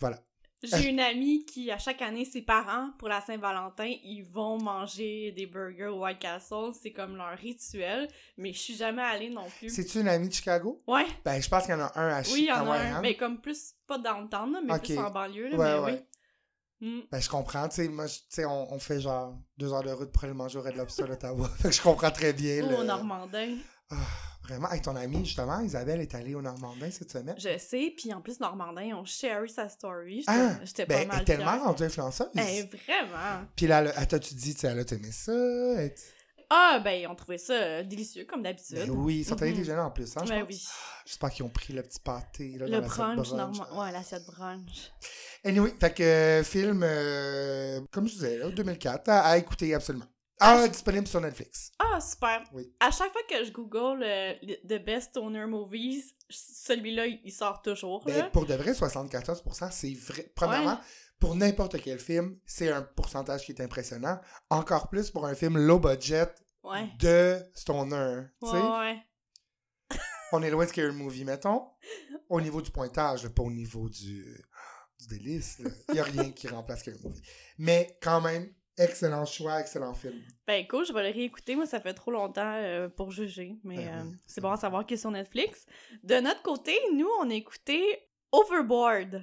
Voilà. 0.00 0.18
J'ai 0.62 0.88
une 0.88 1.00
amie 1.00 1.44
qui, 1.44 1.70
à 1.70 1.78
chaque 1.78 2.00
année, 2.00 2.24
ses 2.24 2.40
parents, 2.42 2.90
pour 2.98 3.08
la 3.08 3.20
Saint-Valentin, 3.20 3.92
ils 4.02 4.22
vont 4.22 4.58
manger 4.60 5.30
des 5.32 5.46
burgers 5.46 5.86
au 5.88 6.02
White 6.02 6.18
Castle. 6.18 6.72
C'est 6.80 6.92
comme 6.92 7.14
leur 7.16 7.36
rituel, 7.38 8.08
mais 8.38 8.52
je 8.54 8.58
suis 8.58 8.74
jamais 8.74 9.02
allée 9.02 9.28
non 9.28 9.46
plus. 9.58 9.68
C'est-tu 9.68 10.00
une 10.00 10.08
amie 10.08 10.28
de 10.28 10.32
Chicago? 10.32 10.82
Ouais, 10.86 11.04
Ben, 11.24 11.40
je 11.40 11.48
pense 11.48 11.64
qu'il 11.64 11.72
y 11.72 11.76
en 11.76 11.82
a 11.82 11.92
un 12.00 12.08
à 12.08 12.22
Chi- 12.22 12.32
oui, 12.32 12.40
il 12.44 12.46
y 12.46 12.52
en 12.52 12.68
a 12.70 12.78
un. 12.78 13.00
Mais 13.02 13.16
comme 13.16 13.40
plus, 13.40 13.74
pas 13.86 13.98
dans 13.98 14.20
le 14.22 14.28
temps, 14.28 14.46
là, 14.46 14.60
mais 14.64 14.72
Ok. 14.74 14.84
plus 14.84 14.98
en 14.98 15.10
banlieue, 15.10 15.48
là, 15.50 15.56
Ouais, 15.58 15.64
mais 15.64 15.78
ouais. 15.92 15.92
oui. 16.00 16.15
Mm. 16.80 17.00
Ben, 17.10 17.20
je 17.20 17.28
comprends. 17.28 17.68
Tu 17.68 17.76
sais, 17.76 17.88
moi, 17.88 18.06
tu 18.06 18.20
sais, 18.28 18.44
on, 18.44 18.72
on 18.72 18.78
fait 18.78 19.00
genre 19.00 19.34
deux 19.56 19.72
heures 19.72 19.82
de 19.82 19.90
route 19.90 20.12
pour 20.12 20.24
aller 20.24 20.34
manger 20.34 20.58
au 20.58 20.62
Red 20.62 20.76
Lobster 20.76 21.04
à 21.04 21.12
Ottawa. 21.12 21.48
fait 21.58 21.68
que 21.68 21.74
je 21.74 21.80
comprends 21.82 22.10
très 22.10 22.32
bien. 22.32 22.62
Ou 22.64 22.68
le- 22.70 22.76
au 22.76 22.84
Normandin. 22.84 23.56
Ah, 23.90 23.96
vraiment. 24.42 24.68
Avec 24.68 24.82
ton 24.82 24.94
amie, 24.96 25.24
justement, 25.24 25.60
Isabelle 25.60 26.00
est 26.00 26.14
allée 26.14 26.34
au 26.34 26.42
Normandin 26.42 26.90
cette 26.90 27.10
semaine. 27.10 27.36
Je 27.38 27.56
sais, 27.58 27.94
puis 27.96 28.12
en 28.12 28.20
plus, 28.20 28.40
Normandin, 28.40 28.90
on 28.96 29.04
share 29.04 29.48
sa 29.48 29.68
story. 29.68 30.18
J'étais 30.20 30.32
Ah, 30.32 30.58
j'étais 30.64 30.86
Ben, 30.86 30.94
pas 30.96 31.00
elle 31.02 31.08
mal 31.08 31.20
est 31.22 31.24
tellement 31.24 31.58
rendue 31.64 31.84
influenceuse. 31.84 32.28
Eh, 32.34 32.62
vraiment. 32.64 33.44
Puis 33.56 33.66
là, 33.66 33.80
elle, 33.82 33.92
elle 33.96 34.06
t'a-tu 34.08 34.34
dit, 34.34 34.54
tu 34.54 34.60
sais, 34.60 34.66
elle 34.68 34.78
a 34.80 34.82
aimé 34.92 35.10
ça? 35.12 35.32
Elle- 35.32 35.94
Ah, 36.50 36.80
ben, 36.82 37.06
on 37.08 37.14
trouvait 37.14 37.38
ça 37.38 37.54
euh, 37.54 37.82
délicieux, 37.82 38.24
comme 38.24 38.42
d'habitude. 38.42 38.76
Ben 38.78 38.90
oui, 38.90 39.16
ils 39.18 39.24
sont 39.24 39.40
allés 39.42 39.52
déjeuner 39.52 39.80
en 39.80 39.90
plus, 39.90 40.16
hein, 40.16 40.22
je 40.24 40.30
Ben 40.30 40.44
pense. 40.44 40.48
oui. 40.54 40.62
J'espère 41.04 41.30
qu'ils 41.30 41.44
ont 41.44 41.48
pris 41.50 41.72
le 41.72 41.82
petit 41.82 42.00
pâté. 42.00 42.56
Là, 42.58 42.66
Le 42.66 42.80
dans 42.80 42.86
brunch, 42.86 43.32
normand. 43.32 43.82
Ouais, 43.82 43.92
l'assiette 43.92 44.24
brunch. 44.26 44.92
Anyway, 45.44 45.74
fait 45.80 45.94
que 45.94 46.02
euh, 46.02 46.44
film, 46.44 46.82
euh, 46.84 47.80
comme 47.90 48.06
je 48.08 48.14
disais, 48.14 48.38
là, 48.38 48.48
2004, 48.50 49.08
à, 49.08 49.20
à 49.22 49.36
écouter 49.38 49.74
absolument. 49.74 50.06
Ah, 50.38 50.68
disponible 50.68 51.06
sur 51.06 51.20
Netflix. 51.20 51.72
Ah, 51.78 51.98
super. 51.98 52.42
Oui. 52.52 52.70
À 52.78 52.90
chaque 52.90 53.10
fois 53.10 53.22
que 53.28 53.42
je 53.42 53.50
google 53.50 54.02
euh, 54.04 54.34
The 54.68 54.84
Best 54.84 55.10
Stoner 55.10 55.46
Movies, 55.46 56.12
celui-là, 56.28 57.06
il 57.06 57.20
il 57.24 57.32
sort 57.32 57.62
toujours. 57.62 58.04
Ben, 58.04 58.18
là. 58.18 58.24
pour 58.30 58.44
de 58.44 58.52
vrai, 58.54 58.72
74%, 58.72 59.70
c'est 59.70 59.94
vrai. 59.94 60.30
Premièrement, 60.34 60.72
Ouais. 60.72 60.78
Pour 61.18 61.34
n'importe 61.34 61.80
quel 61.80 61.98
film, 61.98 62.38
c'est 62.44 62.70
un 62.70 62.82
pourcentage 62.82 63.44
qui 63.44 63.52
est 63.52 63.60
impressionnant. 63.62 64.20
Encore 64.50 64.88
plus 64.90 65.10
pour 65.10 65.26
un 65.26 65.34
film 65.34 65.56
low 65.58 65.78
budget 65.78 66.26
Ouais. 66.62 66.88
de 66.98 67.38
Stoner. 67.54 68.22
Ouais, 68.42 68.50
ouais. 68.60 68.98
On 70.32 70.42
est 70.42 70.50
loin 70.50 70.64
de 70.64 70.68
Scary 70.70 70.92
Movie, 70.92 71.24
mettons. 71.24 71.62
Au 72.28 72.40
niveau 72.40 72.60
du 72.60 72.70
pointage, 72.72 73.28
pas 73.28 73.42
au 73.44 73.50
niveau 73.52 73.88
du, 73.88 74.24
du 75.00 75.06
délice. 75.06 75.60
Il 75.88 75.94
n'y 75.94 76.00
a 76.00 76.04
rien 76.04 76.32
qui 76.32 76.48
remplace 76.48 76.80
Scary 76.80 76.98
Movie. 77.04 77.22
Mais 77.58 77.96
quand 78.02 78.20
même, 78.20 78.52
excellent 78.76 79.24
choix, 79.24 79.60
excellent 79.60 79.94
film. 79.94 80.20
Ben 80.48 80.66
cool, 80.66 80.84
je 80.84 80.92
vais 80.92 81.08
le 81.08 81.14
réécouter. 81.14 81.54
Moi, 81.54 81.66
ça 81.66 81.80
fait 81.80 81.94
trop 81.94 82.10
longtemps 82.10 82.54
euh, 82.56 82.88
pour 82.88 83.12
juger, 83.12 83.56
mais 83.62 83.76
Ben 83.76 83.88
euh, 83.88 84.02
oui. 84.10 84.16
c'est 84.26 84.40
bon 84.40 84.50
à 84.50 84.56
savoir 84.56 84.84
qu'il 84.84 84.96
est 84.96 85.00
sur 85.00 85.12
Netflix. 85.12 85.64
De 86.02 86.16
notre 86.16 86.42
côté, 86.42 86.76
nous, 86.94 87.08
on 87.20 87.30
a 87.30 87.34
écouté 87.34 87.80
Overboard. 88.32 89.22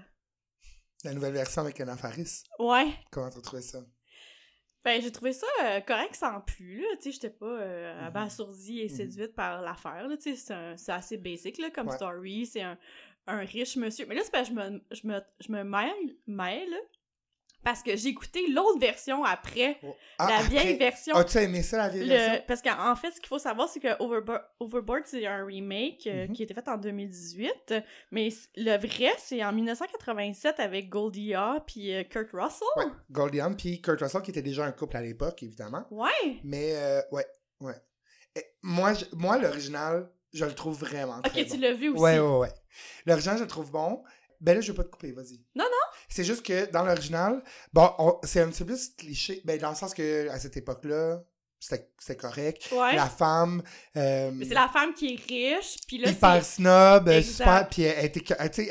La 1.04 1.14
nouvelle 1.14 1.34
version 1.34 1.62
avec 1.64 1.80
Anna 1.82 1.98
Faris. 1.98 2.44
Ouais. 2.60 2.88
Comment 3.12 3.30
t'as 3.30 3.42
trouvé 3.42 3.62
ça? 3.62 3.80
Ben, 4.86 5.02
j'ai 5.02 5.12
trouvé 5.12 5.32
ça 5.34 5.48
euh, 5.64 5.80
correct 5.82 6.16
sans 6.16 6.42
plus, 6.42 6.82
là. 6.82 6.88
Tu 6.98 7.04
sais, 7.04 7.12
j'étais 7.14 7.30
pas 7.30 7.46
euh, 7.46 7.94
Mhm. 8.02 8.08
abasourdie 8.08 8.82
et 8.82 8.90
Mhm. 8.90 8.90
séduite 8.90 9.34
par 9.36 9.62
l'affaire, 9.62 10.08
là. 10.08 10.18
Tu 10.18 10.36
sais, 10.36 10.76
c'est 10.78 10.92
assez 10.92 11.18
basic, 11.18 11.58
là, 11.58 11.70
comme 11.72 11.88
Ouais. 11.88 11.96
story. 11.96 12.46
C'est 12.46 12.62
un, 12.62 12.78
un 13.28 13.40
riche 13.40 13.78
monsieur. 13.78 14.06
Mais 14.08 14.16
là, 14.16 14.22
c'est 14.24 14.32
parce 14.32 14.50
que 14.50 14.56
je 14.56 14.60
me, 14.60 14.82
je 14.92 15.08
me, 15.08 15.22
je 15.40 15.52
me 15.52 15.64
mêle, 15.64 16.18
mêle 16.28 16.74
parce 17.64 17.82
que 17.84 17.96
j'ai 17.96 18.10
écouté 18.10 18.48
l'autre 18.48 18.80
version 18.80 19.24
après, 19.24 19.78
Oh. 19.84 19.96
Ah, 20.20 20.28
la 20.30 20.36
après- 20.38 20.50
vieille 20.50 20.78
version. 20.78 21.16
As-tu 21.16 21.38
aimé 21.40 21.64
ça, 21.64 21.78
la 21.78 21.90
vieille 21.90 22.04
Le- 22.04 22.10
version? 22.16 22.44
parce 22.48 22.62
qu'en 22.62 22.96
fait, 22.96 23.12
ce 23.12 23.20
qu'il 23.20 23.28
faut 23.28 23.40
savoir, 23.40 23.70
c'est 23.70 23.80
que 23.80 24.02
Overboard, 24.02 24.42
Overboard, 24.60 25.04
c'est 25.06 25.26
un 25.26 25.46
remake 25.46 26.08
euh, 26.08 26.28
Mhm. 26.28 26.34
qui 26.34 26.42
a 26.42 26.46
été 26.46 26.54
fait 26.54 26.68
en 26.68 26.78
2018, 26.78 27.74
mais 28.12 28.30
le 28.56 28.78
vrai, 28.78 29.12
c'est 29.18 29.44
en 29.44 29.52
1987 29.54 30.60
avec 30.60 30.90
Goldie 30.90 31.34
Hawn 31.34 31.62
puis 31.66 31.94
euh, 31.94 32.04
Kurt 32.04 32.30
Russell. 32.34 32.68
Ouais, 32.78 32.86
Goldie 33.12 33.40
Hawn 33.42 33.56
puis 33.56 33.82
Kurt 33.82 34.00
Russell, 34.02 34.22
qui 34.22 34.32
était 34.32 34.42
déjà 34.42 34.66
un 34.66 34.72
couple 34.72 34.98
à 34.98 35.02
l'époque, 35.02 35.42
évidemment. 35.44 35.86
Ouais! 35.92 36.40
Mais, 36.44 36.76
euh, 36.76 37.02
ouais, 37.12 37.26
ouais. 37.62 37.76
Et 38.36 38.44
moi, 38.64 38.94
je- 38.94 39.06
moi 39.14 39.38
l'original, 39.38 40.10
je 40.34 40.46
le 40.46 40.54
trouve 40.56 40.80
vraiment 40.80 41.18
Ok, 41.20 41.30
très 41.32 41.46
tu 41.46 41.52
bon. 41.58 41.62
l'as 41.62 41.74
vu 41.74 41.90
aussi. 41.90 42.02
Ouais, 42.02 42.20
ouais, 42.20 42.38
ouais. 42.40 42.54
L'original, 43.06 43.38
je 43.38 43.44
le 43.44 43.48
trouve 43.50 43.72
bon. 43.72 44.04
Ben 44.42 44.56
là, 44.56 44.62
je 44.62 44.72
vais 44.72 44.76
pas 44.76 44.84
te 44.84 44.90
couper, 44.90 45.12
vas-y. 45.14 45.38
Non, 45.56 45.64
non. 45.64 45.93
C'est 46.14 46.24
juste 46.24 46.46
que 46.46 46.70
dans 46.72 46.84
l'original, 46.84 47.44
bon, 47.74 47.90
on- 47.98 48.20
c'est 48.24 48.42
un 48.42 48.50
petit 48.50 48.64
peu 48.64 48.78
cliché, 48.98 49.42
ben 49.46 49.60
dans 49.60 49.70
le 49.72 49.76
sens 49.76 49.94
que 49.94 50.30
à 50.30 50.40
cette 50.40 50.56
époque-là, 50.58 51.24
c'était 51.60 51.90
c'était 51.98 52.18
correct. 52.18 52.68
Ouais. 52.74 52.96
La 52.98 53.08
femme, 53.08 53.64
euh, 53.96 54.30
Mais 54.34 54.44
c'est 54.46 54.54
la 54.54 54.68
femme 54.68 54.94
qui 54.94 55.14
est 55.14 55.56
riche, 55.56 55.78
puis 55.88 55.98
là, 55.98 56.10
hyper 56.12 56.44
c'est... 56.44 56.56
snob, 56.58 57.08
euh, 57.08 57.18
Exact. 57.20 57.32
super, 57.38 57.70
puis 57.70 57.84
elle, 57.84 58.12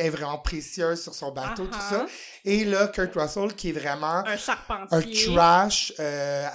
est 0.06 0.10
vraiment 0.10 0.36
précieuse 0.38 1.02
sur 1.02 1.14
son 1.14 1.32
bateau, 1.32 1.66
tout 1.66 1.80
ça. 1.80 2.04
Et 2.44 2.64
là, 2.66 2.88
Kurt 2.88 3.14
Russell, 3.14 3.54
qui 3.54 3.70
est 3.70 3.72
vraiment 3.72 4.18
Un 4.26 4.32
un 4.32 4.36
charpentier. 4.36 5.32
trash 5.34 5.94
euh, 5.98 6.46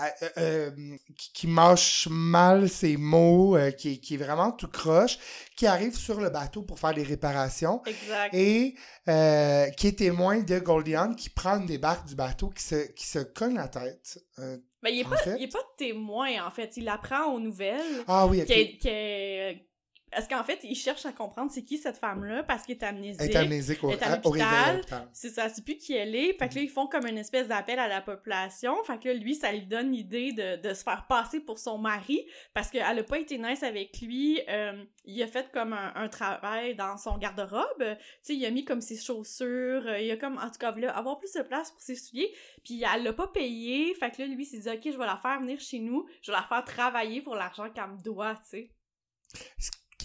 qui, 1.18 1.32
qui 1.34 1.48
mâche 1.48 2.08
mal 2.12 2.70
ses 2.70 2.98
mots, 2.98 3.58
qui, 3.78 4.00
qui 4.00 4.14
est 4.14 4.18
vraiment 4.18 4.52
tout 4.52 4.68
croche, 4.68 5.18
qui 5.58 5.66
arrive 5.68 5.96
sur 5.96 6.22
le 6.22 6.30
bateau 6.30 6.62
pour 6.62 6.80
faire 6.80 6.94
des 6.94 7.04
réparations 7.04 7.82
Exact. 7.86 8.34
et 8.34 8.76
euh, 9.10 9.68
qui 9.72 9.88
est 9.88 9.98
témoin 9.98 10.40
de 10.40 10.60
Goldie 10.60 10.96
Hawn 10.96 11.16
qui 11.16 11.30
prend 11.30 11.58
une 11.60 11.66
des 11.66 11.80
barques 11.80 12.08
du 12.08 12.16
bateau 12.16 12.50
qui 12.50 12.64
se, 12.64 12.90
qui 12.94 13.06
se 13.08 13.20
cogne 13.20 13.56
la 13.56 13.68
tête. 13.68 14.20
Euh, 14.40 14.58
Mais 14.84 14.94
il 14.94 15.00
est, 15.02 15.06
en 15.06 15.10
pas, 15.10 15.18
pas 15.18 15.66
témoin, 15.78 16.46
en 16.46 16.52
fait. 16.52 16.78
Il 16.78 16.88
apprend 16.88 17.34
aux 17.34 17.40
nouvelles 17.40 18.04
ah 18.08 18.28
oui, 18.28 18.42
ok. 18.42 18.48
qu'elle- 18.48 18.78
qu'elle- 18.78 19.67
Parce 20.12 20.28
qu'en 20.28 20.44
fait, 20.44 20.60
il 20.64 20.76
cherche 20.76 21.06
à 21.06 21.12
comprendre 21.12 21.52
c'est 21.52 21.64
qui 21.64 21.78
cette 21.78 21.98
femme-là 21.98 22.44
parce 22.44 22.64
qu'elle 22.66 22.78
est 22.78 22.84
amnésique. 22.84 23.22
Elle 23.22 23.32
est 23.32 23.36
amnésique 23.36 23.84
au, 23.84 23.90
Elle 23.90 23.98
est 23.98 24.04
à 24.04 24.16
l'hôpital. 24.16 24.82
C'est 25.12 25.30
ça, 25.30 25.50
c'est 25.50 25.64
plus 25.66 25.78
qui 25.78 25.94
elle 25.94 26.16
est. 26.16 26.34
Fait 26.40 26.48
que 26.48 26.56
là, 26.56 26.62
ils 26.62 26.70
font 26.70 26.88
comme 26.88 27.06
une 27.06 27.18
espèce 27.18 27.48
d'appel 27.50 27.78
à 27.78 27.88
la 27.90 28.00
population. 28.02 28.76
Fait 28.86 28.98
que 29.00 29.10
là, 29.10 29.14
lui, 29.14 29.36
ça 29.36 29.52
lui 29.52 29.66
donne 29.66 29.92
l'idée 29.92 30.32
de, 30.32 30.62
de 30.62 30.74
se 30.74 30.84
faire 30.84 31.06
passer 31.08 31.42
pour 31.42 31.60
son 31.60 31.78
mari 31.78 32.26
parce 32.54 32.70
qu'elle 32.70 32.84
a 32.84 33.04
pas 33.04 33.20
été 33.20 33.38
nice 33.38 33.64
avec 33.64 34.00
lui. 34.00 34.40
Euh, 34.48 34.82
il 35.04 35.22
a 35.22 35.28
fait 35.28 35.52
comme 35.52 35.74
un, 35.74 35.94
un 35.96 36.08
travail 36.08 36.76
dans 36.76 36.98
son 36.98 37.18
garde-robe. 37.18 37.66
Tu 37.80 37.96
sais, 38.22 38.36
il 38.36 38.46
a 38.46 38.50
mis 38.52 38.64
comme 38.64 38.82
ses 38.82 38.98
chaussures. 38.98 39.86
euh, 39.88 40.00
Il 40.00 40.10
a 40.12 40.16
comme, 40.18 40.38
en 40.38 40.50
tout 40.50 40.58
cas, 40.60 40.72
voulu 40.72 40.86
avoir 40.88 41.20
plus 41.20 41.34
de 41.34 41.42
place 41.42 41.72
pour 41.72 41.82
ses 41.82 41.96
souliers. 41.96 42.34
Puis 42.64 42.84
elle 42.84 43.04
l'a 43.04 43.14
pas 43.14 43.28
payé. 43.28 43.94
Fait 43.96 44.10
que 44.12 44.22
là, 44.22 44.28
lui, 44.28 44.44
il 44.44 44.46
s'est 44.46 44.60
dit, 44.60 44.70
OK, 44.70 44.94
je 44.94 44.98
vais 44.98 45.06
la 45.06 45.18
faire 45.18 45.40
venir 45.42 45.60
chez 45.60 45.80
nous. 45.80 46.08
Je 46.22 46.32
vais 46.32 46.38
la 46.38 46.44
faire 46.44 46.64
travailler 46.64 47.22
pour 47.22 47.36
l'argent 47.36 47.70
qu'elle 47.70 47.90
me 47.92 48.02
doit, 48.02 48.36
tu 48.36 48.42
sais. 48.50 48.72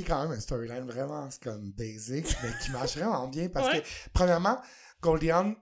Quand 0.05 0.23
même 0.23 0.37
un 0.37 0.41
storyline 0.41 0.85
vraiment 0.85 1.31
c'est 1.31 1.43
comme 1.43 1.71
basic, 1.73 2.27
mais 2.43 2.51
qui 2.63 2.71
marche 2.71 2.97
vraiment 2.97 3.27
bien 3.29 3.49
parce 3.49 3.69
Ouais. 3.69 3.83
que, 3.83 3.87
premièrement, 4.13 4.59
Goldie 5.01 5.31
Hawn, 5.31 5.55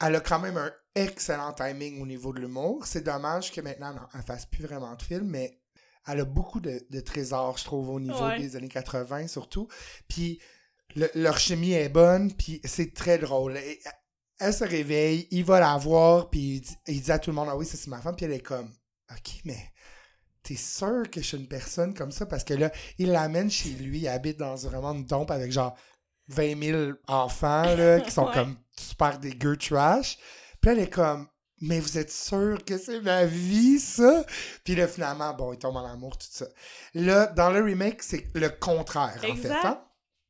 elle 0.00 0.16
a 0.16 0.20
quand 0.20 0.40
même 0.40 0.56
un 0.56 0.72
excellent 0.94 1.52
timing 1.52 2.00
au 2.02 2.06
niveau 2.06 2.32
de 2.32 2.40
l'humour. 2.40 2.84
C'est 2.86 3.02
dommage 3.02 3.52
que 3.52 3.60
maintenant, 3.60 3.92
non, 3.94 4.02
elle 4.14 4.22
fasse 4.22 4.46
plus 4.46 4.64
vraiment 4.64 4.94
de 4.94 5.02
films, 5.02 5.28
mais 5.28 5.60
elle 6.06 6.20
a 6.20 6.24
beaucoup 6.24 6.60
de, 6.60 6.86
de 6.90 7.00
trésors, 7.00 7.56
je 7.58 7.64
trouve, 7.64 7.88
au 7.90 8.00
niveau 8.00 8.24
Ouais. 8.26 8.38
des 8.38 8.56
années 8.56 8.68
80 8.68 9.26
surtout. 9.28 9.68
Puis 10.08 10.40
le- 10.94 11.10
leur 11.14 11.38
chimie 11.38 11.72
est 11.72 11.88
bonne, 11.88 12.32
puis 12.34 12.60
c'est 12.64 12.92
très 12.94 13.18
drôle. 13.18 13.56
Et 13.56 13.80
elle 14.38 14.52
se 14.52 14.64
réveille, 14.64 15.26
il 15.30 15.44
va 15.44 15.60
la 15.60 15.76
voir, 15.78 16.28
puis 16.30 16.56
il 16.56 16.60
dit, 16.60 16.76
il 16.88 17.02
dit 17.02 17.12
à 17.12 17.18
tout 17.18 17.30
le 17.30 17.34
monde, 17.36 17.48
ah 17.50 17.56
oui, 17.56 17.66
c'est 17.66 17.86
ma 17.88 18.00
femme, 18.00 18.14
puis 18.16 18.26
elle 18.26 18.32
est 18.32 18.40
comme, 18.40 18.70
ok, 19.10 19.40
mais 19.44 19.56
t'es 20.44 20.54
sûr 20.56 21.02
que 21.10 21.20
je 21.20 21.26
suis 21.26 21.36
une 21.38 21.48
personne 21.48 21.92
comme 21.94 22.12
ça? 22.12 22.26
Parce 22.26 22.44
que 22.44 22.54
là, 22.54 22.70
il 22.98 23.10
l'amène 23.10 23.50
chez 23.50 23.70
lui, 23.70 23.98
il 24.00 24.08
habite 24.08 24.38
dans 24.38 24.54
vraiment 24.54 24.92
une 24.92 25.04
dompe 25.04 25.30
avec 25.32 25.50
genre 25.50 25.74
20 26.28 26.62
000 26.62 26.92
enfants, 27.08 27.74
là, 27.74 27.98
qui 28.04 28.10
sont 28.12 28.26
Ouais. 28.26 28.34
comme 28.34 28.56
super 28.78 29.18
dégueux 29.18 29.56
trash. 29.56 30.18
Puis 30.60 30.70
elle 30.70 30.78
est 30.78 30.90
comme, 30.90 31.26
mais 31.60 31.80
vous 31.80 31.98
êtes 31.98 32.10
sûr 32.10 32.58
que 32.64 32.78
c'est 32.78 33.00
ma 33.00 33.24
vie, 33.24 33.78
ça? 33.78 34.24
Puis 34.64 34.74
là, 34.74 34.86
finalement, 34.86 35.32
bon, 35.34 35.52
il 35.52 35.58
tombe 35.58 35.76
en 35.76 35.84
amour, 35.86 36.16
tout 36.18 36.26
ça. 36.30 36.46
Là, 36.94 37.26
dans 37.26 37.50
le 37.50 37.62
remake, 37.62 38.02
c'est 38.02 38.24
le 38.34 38.48
contraire, 38.50 39.20
en 39.28 39.36
fait. 39.36 39.50
Hein? 39.50 39.80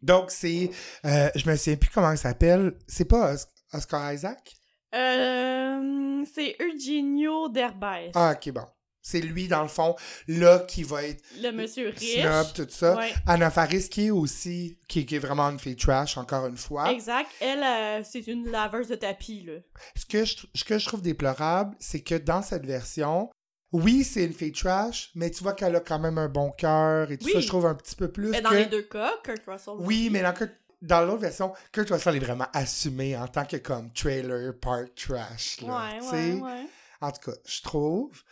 Donc, 0.02 0.30
c'est, 0.30 0.70
euh, 1.06 1.30
je 1.34 1.48
me 1.48 1.56
souviens 1.56 1.76
plus 1.76 1.90
comment 1.90 2.12
il 2.12 2.18
s'appelle. 2.18 2.76
C'est 2.86 3.06
pas 3.06 3.32
Os- 3.34 3.48
Oscar 3.72 4.12
Isaac? 4.12 4.54
Euh, 4.94 6.24
c'est 6.34 6.56
Eugenio 6.60 7.48
Derbez. 7.48 8.10
Ah, 8.14 8.34
ok, 8.36 8.52
bon. 8.52 8.66
C'est 9.06 9.20
lui, 9.20 9.48
dans 9.48 9.60
le 9.60 9.68
fond, 9.68 9.94
là, 10.28 10.60
qui 10.60 10.82
va 10.82 11.04
être 11.04 11.22
Le 11.42 11.50
monsieur 11.52 11.90
riche. 11.90 12.22
snob, 12.22 12.46
tout 12.54 12.66
ça. 12.70 12.96
Ouais. 12.96 13.12
Anna 13.26 13.50
Faris, 13.50 13.86
qui 13.90 14.06
est 14.06 14.10
aussi, 14.10 14.78
qui, 14.88 15.04
qui 15.04 15.16
est 15.16 15.18
vraiment 15.18 15.50
une 15.50 15.58
fille 15.58 15.76
trash, 15.76 16.16
encore 16.16 16.46
une 16.46 16.56
fois. 16.56 16.90
Exact. 16.90 17.28
Elle, 17.38 17.62
euh, 17.62 18.02
c'est 18.02 18.26
une 18.26 18.50
laveuse 18.50 18.88
de 18.88 18.94
tapis, 18.94 19.42
là. 19.42 19.52
Ce 19.94 20.06
que 20.06 20.24
je, 20.24 20.36
ce 20.54 20.64
que 20.64 20.78
je 20.78 20.86
trouve 20.86 21.02
déplorable, 21.02 21.76
c'est 21.78 22.00
que 22.00 22.14
dans 22.14 22.40
cette 22.40 22.64
version, 22.64 23.30
oui, 23.72 24.04
c'est 24.04 24.24
une 24.24 24.32
fille 24.32 24.52
trash, 24.52 25.10
mais 25.14 25.30
tu 25.30 25.42
vois 25.42 25.52
qu'elle 25.52 25.76
a 25.76 25.80
quand 25.80 25.98
même 25.98 26.16
un 26.16 26.28
bon 26.30 26.50
cœur 26.50 27.10
et 27.10 27.18
tout 27.18 27.26
Oui. 27.26 27.32
ça, 27.32 27.40
je 27.40 27.46
trouve 27.46 27.66
un 27.66 27.74
petit 27.74 27.96
peu 27.96 28.08
plus 28.10 28.30
Mais 28.30 28.40
dans 28.40 28.48
que... 28.50 28.54
les 28.54 28.66
deux 28.66 28.82
cas, 28.84 29.12
Kurt 29.22 29.42
Russell. 29.46 29.74
Oui, 29.80 29.96
aussi. 30.04 30.10
mais 30.10 30.22
dans, 30.22 30.32
Kurt- 30.32 30.56
dans 30.80 31.02
l'autre 31.04 31.20
version, 31.20 31.52
Kurt 31.72 31.90
Russell 31.90 32.16
est 32.16 32.20
vraiment 32.20 32.46
assumé 32.54 33.18
en 33.18 33.28
tant 33.28 33.44
que 33.44 33.56
comme 33.58 33.92
trailer 33.92 34.54
park 34.58 34.94
trash. 34.94 35.60
Là, 35.60 35.90
Ouais, 36.00 36.00
ouais, 36.10 36.40
ouais. 36.40 36.66
En 37.00 37.10
tout 37.12 37.30
cas, 37.30 37.36
je 37.46 37.62
trouve. 37.62 38.22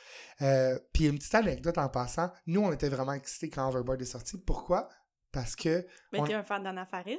Euh, 0.40 0.78
Puis 0.92 1.07
une 1.07 1.19
petite 1.19 1.35
anecdote 1.35 1.78
en 1.78 1.88
passant, 1.88 2.31
nous, 2.47 2.61
on 2.62 2.73
était 2.73 2.88
vraiment 2.88 3.12
excités 3.12 3.50
quand 3.50 3.69
Overboard 3.69 4.00
est 4.02 4.07
sorti. 4.07 4.38
Pourquoi? 4.38 4.88
Parce 5.31 5.57
que, 5.57 5.87
Mais 6.12 6.21
On- 6.21 6.25
t'es 6.26 6.35
un 6.35 6.42
fan 6.42 6.62
d'Anna 6.62 6.85
Faris? 6.87 7.19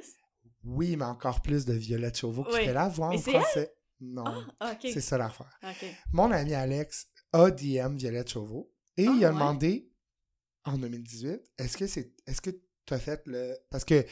oui, 0.64 0.96
mais 0.96 1.04
encore 1.04 1.42
plus 1.42 1.64
de 1.64 1.72
Violette 1.74 2.16
Chauveau 2.18 2.44
qui 2.44 2.54
Oui. 2.54 2.64
fait 2.66 2.72
la 2.72 2.88
voix 2.88 3.08
en 3.08 3.18
c'est 3.18 3.30
français. 3.32 3.74
Non, 4.00 4.44
Ah, 4.60 4.76
c'est 4.80 5.00
ça 5.00 5.16
l'affaire. 5.18 5.58
Mon 6.12 6.30
ami 6.30 6.54
Alex 6.54 7.06
a 7.32 7.50
DM 7.50 7.96
Violette 7.96 8.30
Chauveau 8.30 8.72
et 8.96 9.06
Ah, 9.08 9.12
il 9.16 9.24
a 9.24 9.28
ouais? 9.28 9.34
demandé 9.34 9.90
en 10.64 10.76
2018 10.78 11.40
est-ce 11.58 11.76
que 11.76 11.86
c'est 11.86 12.12
est-ce 12.26 12.40
que 12.40 12.50
tu 12.50 12.94
as 12.94 12.98
fait 12.98 13.22
le 13.26 13.56
parce 13.70 13.84
que 13.84 14.04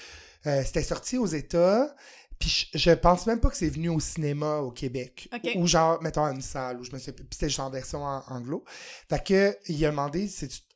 euh, 0.46 0.62
c'était 0.64 0.82
sorti 0.82 1.18
aux 1.18 1.26
États 1.26 1.94
puis 2.42 2.68
je, 2.74 2.90
pense 2.90 3.26
même 3.26 3.38
pas 3.40 3.50
que 3.50 3.56
c'est 3.56 3.68
venu 3.68 3.88
au 3.88 4.00
cinéma 4.00 4.56
au 4.58 4.72
Québec 4.72 5.28
ou 5.54 5.66
genre 5.68 6.02
mettons 6.02 6.24
à 6.24 6.32
une 6.32 6.42
salle 6.42 6.80
où 6.80 6.84
je 6.84 6.90
me 6.92 6.98
suis 6.98 7.12
puis 7.12 7.24
c'était 7.30 7.48
juste 7.48 7.60
en 7.60 7.70
version 7.70 8.02
en- 8.02 8.22
anglo 8.28 8.64
fait 9.08 9.24
que 9.24 9.56
il 9.68 9.84
a 9.86 9.90
demandé 9.90 10.28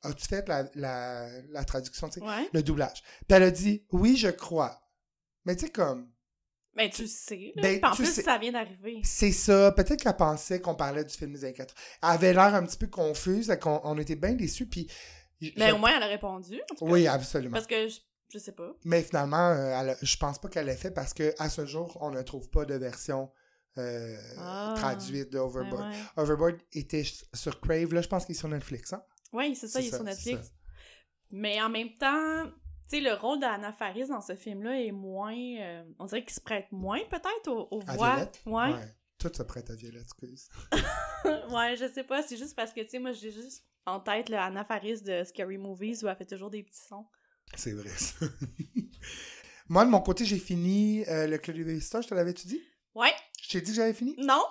as-tu 0.03 0.27
fait 0.29 0.47
la, 0.49 0.65
la, 0.77 1.29
la 1.51 1.65
traduction 1.65 2.09
tu 2.09 2.21
sais 2.21 2.27
Ouais. 2.27 2.49
le 2.53 2.63
doublage? 2.63 3.03
Puis 3.03 3.37
elle 3.37 3.43
a 3.43 3.51
dit 3.51 3.85
oui 3.91 4.17
je 4.17 4.29
crois 4.29 4.81
mais 5.45 5.57
tu 5.57 5.67
sais 5.67 5.73
comme 5.73 6.09
Ben, 6.75 6.89
tu 6.91 7.07
sais. 7.09 7.53
Là. 7.57 7.63
Ben, 7.63 7.81
en 7.85 7.91
tu 7.91 8.03
plus, 8.03 8.13
sais. 8.13 8.23
ça 8.23 8.37
vient 8.39 8.53
d'arriver. 8.53 9.01
C'est 9.03 9.33
ça. 9.33 9.73
Peut-être 9.73 10.03
qu'elle 10.03 10.17
pensait 10.17 10.61
qu'on 10.61 10.75
parlait 10.75 11.05
du 11.05 11.15
film 11.15 11.33
des 11.33 11.45
années 11.45 11.55
80. 11.55 11.75
Elle 12.03 12.09
avait 12.11 12.33
l'air 12.33 12.55
un 12.55 12.65
petit 12.67 12.77
peu 12.77 12.87
confuse, 12.89 13.51
qu'on 13.61 13.81
on 13.85 13.97
était 13.99 14.17
bien 14.17 14.35
déçus. 14.35 14.67
Puis, 14.67 14.87
Mais 15.57 15.73
au 15.73 15.79
moins, 15.79 15.97
elle 15.97 16.03
a 16.03 16.07
répondu. 16.09 16.61
oui, 16.83 17.07
absolument. 17.07 17.55
Parce 17.55 17.67
que 17.67 17.89
je, 18.29 18.39
sais 18.39 18.53
pas. 18.53 18.75
Mais 18.85 19.03
finalement, 19.03 19.51
euh, 19.51 19.81
elle 19.81 19.97
je 20.03 20.17
pense 20.17 20.39
pas 20.39 20.49
qu'elle 20.49 20.67
l'ait 20.67 20.77
fait 20.77 20.91
parce 20.91 21.15
que 21.15 21.35
à 21.39 21.49
ce 21.49 21.65
jour, 21.67 21.97
on 22.01 22.11
ne 22.11 22.23
trouve 22.23 22.49
pas 22.51 22.65
de 22.65 22.75
version 22.75 23.31
euh, 23.79 24.17
Ah. 24.39 24.75
traduite 24.77 25.33
de 25.33 25.39
Overboard. 25.39 25.91
ouais. 25.91 25.97
Overboard 26.17 26.57
était 26.73 27.05
sur 27.35 27.61
Crave. 27.61 27.93
Là, 27.93 28.01
je 28.01 28.09
pense 28.09 28.25
qu'il 28.25 28.35
est 28.35 28.39
sur 28.39 28.49
Netflix. 28.49 28.93
Hein? 28.93 29.03
Oui, 29.33 29.55
c'est 29.55 29.69
ça, 29.69 29.81
il 29.81 29.89
est 29.89 29.95
sur 29.95 30.05
Netflix. 30.05 30.53
Mais 31.31 31.61
en 31.61 31.69
même 31.69 31.97
temps, 31.99 32.45
tu 32.89 32.97
sais, 32.97 33.01
le 33.01 33.15
rôle 33.15 33.41
d'Anna 33.41 33.73
Faris 33.73 34.07
dans 34.07 34.21
ce 34.21 34.35
film-là 34.37 34.81
est 34.81 34.93
moins. 34.93 35.37
euh, 35.37 35.85
on 35.99 36.07
dirait 36.07 36.23
qu'il 36.25 36.35
se 36.35 36.41
prête 36.41 36.71
moins, 36.71 37.01
peut-être, 37.11 37.49
aux, 37.49 37.81
voix. 37.81 38.15
Violette? 38.15 38.41
Ouais. 38.47 38.73
Tout 39.19 39.33
se 39.35 39.43
prête 39.43 39.69
à 39.71 39.75
Violette, 39.75 40.03
excuse. 40.03 40.49
ouais, 41.25 41.75
je 41.77 41.91
sais 41.93 42.05
pas. 42.05 42.23
C'est 42.23 42.37
juste 42.37 42.55
parce 42.55 42.73
que, 42.73 42.81
tu 42.81 42.91
sais, 42.91 42.99
moi, 42.99 43.13
j'ai 43.13 43.33
juste 43.33 43.65
en 43.87 44.01
tête 44.01 44.29
le 44.29 44.37
Anna 44.37 44.65
Faris 44.65 45.03
de 45.03 45.25
Scary 45.25 45.59
Movies 45.59 46.03
où 46.05 46.09
elle 46.09 46.17
fait 46.17 46.27
toujours 46.27 46.51
des 46.51 46.63
petits 46.63 46.87
sons. 46.87 47.07
C'est 47.55 47.73
vrai, 47.73 47.89
ça. 47.91 48.27
Moi, 49.69 49.85
de 49.85 49.91
mon 49.91 50.01
côté, 50.01 50.25
j'ai 50.25 50.39
fini 50.39 51.05
euh, 51.09 51.27
le 51.27 51.39
Club 51.39 51.57
des 51.57 51.65
Baby 51.65 51.81
Stars. 51.81 52.03
Je 52.03 52.09
te 52.09 52.15
l'avais-tu 52.15 52.47
dit? 52.47 52.63
Ouais, 52.95 53.13
Je 53.43 53.49
t'ai 53.51 53.61
dit 53.61 53.71
que 53.73 53.77
j'avais 53.77 53.95
fini? 53.95 54.15
non. 54.19 54.43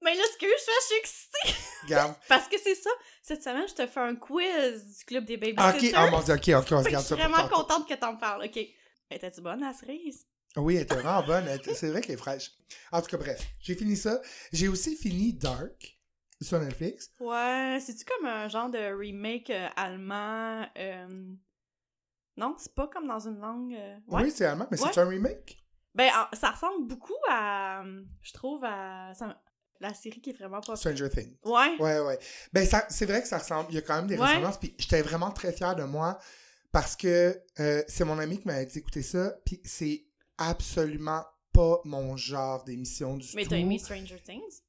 Mais 0.00 0.14
là, 0.14 0.22
ce 0.32 0.38
que 0.38 0.46
je 0.46 0.62
fais, 0.64 0.70
je 0.80 0.86
suis 0.86 0.96
excitée. 1.00 1.60
Regarde. 1.82 2.14
Parce 2.28 2.46
que 2.46 2.56
c'est 2.62 2.76
ça. 2.76 2.90
Cette 3.20 3.42
semaine, 3.42 3.66
je 3.66 3.74
te 3.74 3.84
fais 3.88 3.98
un 3.98 4.14
quiz 4.14 4.96
du 4.98 5.04
club 5.04 5.24
des 5.24 5.34
Ah, 5.56 5.72
babysitters. 5.72 5.98
ok, 6.04 6.10
mon 6.12 6.20
dieu, 6.22 6.34
ok, 6.34 6.48
ok, 6.48 6.48
on 6.54 6.60
se 6.60 6.64
Fait 6.64 6.66
que 6.68 6.84
je 6.84 6.90
garde 6.92 7.04
suis 7.04 7.08
ça 7.08 7.14
vraiment 7.16 7.48
contente 7.48 7.88
que 7.88 7.94
t'en 7.94 8.16
parles. 8.16 8.44
Ok. 8.44 8.60
Étais-tu 9.10 9.40
bonne 9.40 9.60
à 9.64 9.72
la 9.72 9.72
cerise? 9.72 10.24
Oui, 10.56 10.76
elle 10.76 10.82
était 10.82 10.94
vraiment 10.94 11.24
bonne. 11.24 11.46
C'est 11.74 11.88
vrai 11.88 12.00
qu'elle 12.00 12.14
est 12.14 12.16
fraîche. 12.18 12.52
En 12.92 13.02
tout 13.02 13.08
cas, 13.08 13.16
bref, 13.16 13.40
j'ai 13.60 13.74
fini 13.74 13.96
ça. 13.96 14.20
J'ai 14.52 14.68
aussi 14.68 14.94
fini 14.94 15.32
Dark 15.32 15.98
sur 16.40 16.60
Netflix. 16.60 17.10
Ouais, 17.18 17.78
c'est-tu 17.84 18.04
comme 18.04 18.26
un 18.26 18.46
genre 18.48 18.70
de 18.70 18.78
remake 18.96 19.50
euh, 19.50 19.66
allemand? 19.74 20.64
euh, 20.78 21.34
Non, 22.38 22.54
c'est 22.58 22.74
pas 22.74 22.86
comme 22.86 23.06
dans 23.06 23.18
une 23.26 23.38
langue... 23.40 23.74
euh, 23.74 23.96
Ouais. 24.08 24.22
Oui, 24.24 24.30
c'est 24.30 24.46
allemand, 24.46 24.66
mais 24.70 24.80
Ouais. 24.80 24.90
c'est 24.92 25.00
un 25.00 25.08
remake. 25.08 25.62
Ben, 25.94 26.10
en- 26.14 26.36
ça 26.36 26.50
ressemble 26.52 26.86
beaucoup 26.86 27.16
à... 27.28 27.82
Je 28.22 28.32
trouve 28.32 28.64
à... 28.64 29.12
La 29.80 29.94
série 29.94 30.20
qui 30.20 30.30
est 30.30 30.38
vraiment 30.38 30.60
pas... 30.60 30.74
Stranger 30.76 31.08
Things. 31.08 31.36
Ouais. 31.44 31.76
Ouais, 31.78 32.00
ouais. 32.00 32.18
Ben, 32.52 32.66
c'est 32.88 33.06
vrai 33.06 33.22
que 33.22 33.28
ça 33.28 33.38
ressemble. 33.38 33.68
Il 33.70 33.74
y 33.76 33.78
a 33.78 33.82
quand 33.82 33.96
même 33.96 34.06
des 34.08 34.16
Ouais. 34.16 34.26
ressemblances. 34.26 34.58
Puis 34.58 34.74
j'étais 34.78 35.02
vraiment 35.02 35.30
très 35.30 35.52
fier 35.52 35.74
de 35.76 35.84
moi 35.84 36.18
parce 36.72 36.96
que 36.96 37.40
euh, 37.60 37.82
c'est 37.88 38.04
mon 38.04 38.18
ami 38.18 38.38
qui 38.40 38.46
m'avait 38.48 38.66
dit 38.66 38.78
écouter 38.78 39.02
ça. 39.02 39.34
Puis 39.44 39.60
c'est 39.64 40.04
absolument 40.36 41.24
pas 41.52 41.80
mon 41.84 42.16
genre 42.16 42.64
d'émission 42.64 43.16
du 43.16 43.26
Mais 43.34 43.44
tout. 43.44 43.50
t'as 43.50 43.56
aimé 43.56 43.78
Stranger 43.78 44.20
Things? 44.24 44.62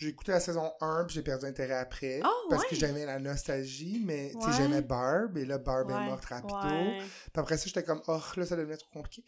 J'ai 0.00 0.08
écouté 0.08 0.32
la 0.32 0.40
saison 0.40 0.72
1 0.80 1.04
puis 1.04 1.14
j'ai 1.16 1.22
perdu 1.22 1.44
intérêt 1.44 1.74
après. 1.74 2.20
Oh, 2.24 2.46
parce 2.48 2.62
ouais? 2.62 2.68
que 2.70 2.74
j'aimais 2.76 3.04
la 3.04 3.18
nostalgie, 3.18 4.02
mais 4.04 4.32
Ouais. 4.34 4.52
j'aimais 4.56 4.80
Barb 4.80 5.36
et 5.36 5.44
là, 5.44 5.58
Barb 5.58 5.90
est 5.90 6.04
morte 6.06 6.24
rapido. 6.24 6.56
Puis 6.58 7.06
après 7.34 7.58
ça, 7.58 7.64
j'étais 7.66 7.84
comme, 7.84 8.00
oh, 8.08 8.18
là, 8.36 8.46
ça 8.46 8.56
devenait 8.56 8.78
trop 8.78 8.88
compliqué. 8.94 9.22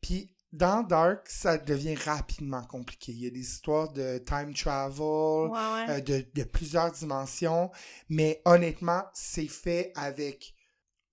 Puis 0.00 0.32
dans 0.52 0.82
Dark, 0.82 1.28
ça 1.28 1.58
devient 1.58 1.94
rapidement 1.94 2.62
compliqué. 2.64 3.12
Il 3.12 3.22
y 3.22 3.26
a 3.28 3.30
des 3.30 3.38
histoires 3.40 3.92
de 3.92 4.18
time 4.18 4.52
travel, 4.52 5.50
euh, 5.90 6.00
de, 6.00 6.26
de 6.34 6.42
plusieurs 6.44 6.90
dimensions, 6.90 7.70
mais 8.08 8.42
honnêtement, 8.44 9.04
c'est 9.14 9.46
fait 9.48 9.92
avec. 9.94 10.54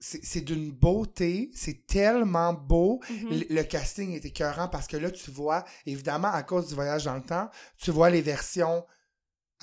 C'est 0.05 0.41
d'une 0.41 0.69
beauté, 0.69 1.49
c'est 1.53 1.87
tellement 1.87 2.51
beau. 2.51 2.99
Mhm. 3.09 3.29
Le, 3.29 3.55
le 3.55 3.63
casting 3.63 4.11
est 4.11 4.25
écœurant 4.25 4.67
parce 4.67 4.85
que 4.85 4.97
là, 4.97 5.09
tu 5.09 5.31
vois, 5.31 5.63
évidemment, 5.85 6.27
à 6.27 6.43
cause 6.43 6.67
du 6.67 6.75
voyage 6.75 7.05
dans 7.05 7.15
le 7.15 7.21
temps, 7.23 7.49
tu 7.77 7.91
vois 7.91 8.09
les 8.09 8.21
versions 8.21 8.85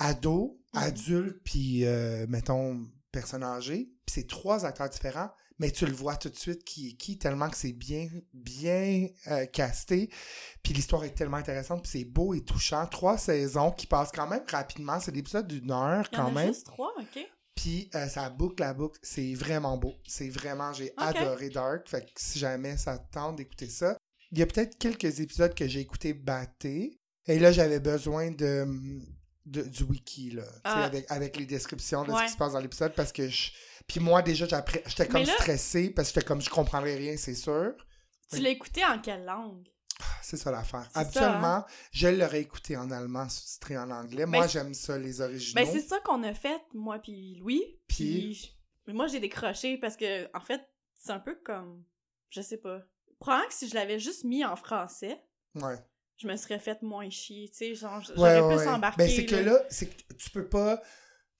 ados, 0.01 0.51
Mhm. 0.73 0.81
adultes, 0.83 1.41
puis, 1.43 1.85
euh, 1.85 2.25
mettons, 2.29 2.87
personnes 3.11 3.43
âgées. 3.43 3.85
Puis 4.05 4.13
c'est 4.15 4.27
trois 4.27 4.65
acteurs 4.65 4.89
différents, 4.89 5.29
mais 5.59 5.69
tu 5.69 5.85
le 5.85 5.91
vois 5.91 6.15
tout 6.15 6.29
de 6.29 6.35
suite 6.37 6.63
qui 6.63 6.89
est 6.89 6.93
qui, 6.93 7.17
tellement 7.17 7.49
que 7.49 7.57
c'est 7.57 7.73
bien, 7.73 8.07
bien 8.33 9.07
euh, 9.27 9.45
casté. 9.47 10.09
Puis 10.63 10.73
l'histoire 10.73 11.03
est 11.03 11.13
tellement 11.13 11.37
intéressante, 11.37 11.81
puis 11.83 11.91
c'est 11.91 12.05
beau 12.05 12.33
et 12.33 12.41
touchant. 12.41 12.85
Trois 12.87 13.17
saisons 13.17 13.71
qui 13.71 13.85
passent 13.85 14.11
quand 14.13 14.27
même 14.29 14.43
rapidement. 14.49 14.99
C'est 15.01 15.11
des 15.11 15.19
épisodes 15.19 15.45
d'une 15.47 15.71
heure 15.71 16.07
Il 16.11 16.15
y 16.17 16.19
en 16.19 16.23
quand 16.23 16.29
a 16.29 16.31
même. 16.31 16.47
juste 16.53 16.65
trois, 16.67 16.93
ok. 16.99 17.27
Puis 17.53 17.89
euh, 17.95 18.07
ça 18.07 18.29
boucle 18.29 18.63
la 18.63 18.73
boucle. 18.73 18.97
C'est 19.03 19.33
vraiment 19.33 19.77
beau. 19.77 19.93
C'est 20.07 20.29
vraiment, 20.29 20.71
j'ai 20.71 20.93
adoré 20.95 21.49
Dark. 21.49 21.87
Fait 21.89 22.01
que 22.01 22.11
si 22.15 22.39
jamais 22.39 22.77
ça 22.77 22.97
tente 22.97 23.35
d'écouter 23.35 23.67
ça. 23.67 23.97
Il 24.31 24.39
y 24.39 24.41
a 24.41 24.45
peut-être 24.45 24.77
quelques 24.77 25.19
épisodes 25.19 25.53
que 25.53 25.67
j'ai 25.67 25.81
écouté 25.81 26.13
batté. 26.13 26.97
Et 27.27 27.37
là, 27.39 27.51
j'avais 27.51 27.81
besoin 27.81 28.31
de, 28.31 28.65
de- 29.51 29.63
du 29.63 29.83
wiki, 29.83 30.31
là. 30.31 30.43
Tu 30.43 30.49
sais, 30.49 30.59
Ah. 30.63 30.83
Avec, 30.85 31.05
avec 31.11 31.37
les 31.37 31.45
descriptions 31.45 32.03
de 32.03 32.11
Ouais. 32.11 32.19
ce 32.19 32.23
qui 32.25 32.31
se 32.31 32.37
passe 32.37 32.53
dans 32.53 32.59
l'épisode. 32.59 32.93
Parce 32.95 33.11
que 33.11 33.27
je. 33.27 33.51
Puis 33.87 33.99
moi, 33.99 34.21
déjà, 34.21 34.45
j'étais 34.45 35.07
comme 35.07 35.21
Mais 35.21 35.25
là- 35.27 35.33
stressé 35.33 35.89
parce 35.89 36.09
que 36.09 36.15
j'étais 36.15 36.25
comme 36.27 36.41
je 36.41 36.49
comprendrais 36.49 36.95
rien, 36.95 37.17
c'est 37.17 37.35
sûr. 37.35 37.73
Tu 38.29 38.37
Oui. 38.37 38.41
l'as 38.43 38.49
écouté 38.49 38.83
en 38.85 38.99
quelle 38.99 39.25
langue? 39.25 39.67
C'est 40.23 40.37
ça 40.37 40.49
l'affaire. 40.51 40.83
Ça, 40.91 40.99
hein? 40.99 41.03
Habituellement, 41.03 41.65
je 41.91 42.07
l'aurais 42.07 42.41
écouté 42.41 42.75
en 42.77 42.89
allemand, 42.89 43.27
sous-titré 43.29 43.77
en 43.77 43.91
anglais. 43.91 44.25
Moi, 44.25 44.47
j'aime 44.47 44.73
ça, 44.73 44.97
les 44.97 45.21
originaux. 45.21 45.61
Ben, 45.63 45.71
c'est 45.71 45.81
ça 45.87 45.99
qu'on 45.99 46.23
a 46.23 46.33
fait, 46.33 46.61
moi 46.73 46.97
puis 46.99 47.35
Louis. 47.35 47.61
Puis- 47.87 48.55
Puis 48.85 48.93
moi, 48.93 49.05
j'ai 49.07 49.19
décroché 49.19 49.77
parce 49.77 49.95
que, 49.97 50.25
en 50.35 50.39
fait, 50.41 50.61
c'est 50.97 51.11
un 51.11 51.19
peu 51.19 51.35
comme. 51.45 51.83
Je 52.29 52.41
sais 52.41 52.57
pas. 52.57 52.79
Probablement 53.19 53.49
que 53.49 53.53
si 53.53 53.67
je 53.69 53.75
l'avais 53.75 53.99
juste 53.99 54.23
mis 54.23 54.43
en 54.45 54.55
français, 54.55 55.21
Ouais. 55.55 55.75
Je 56.21 56.27
me 56.27 56.35
serais 56.37 56.59
fait 56.59 56.81
moins 56.81 57.09
chier. 57.09 57.49
Tu 57.49 57.57
sais, 57.57 57.75
genre, 57.75 58.01
j'aurais 58.01 58.41
ouais, 58.41 58.55
plus 58.55 58.65
ouais. 58.65 58.67
embarqué. 58.73 58.97
Ben, 58.97 59.09
c'est 59.09 59.25
que 59.25 59.35
là, 59.35 59.59
c'est 59.69 59.87
que 59.87 60.13
tu 60.13 60.29
peux 60.29 60.47
pas. 60.47 60.81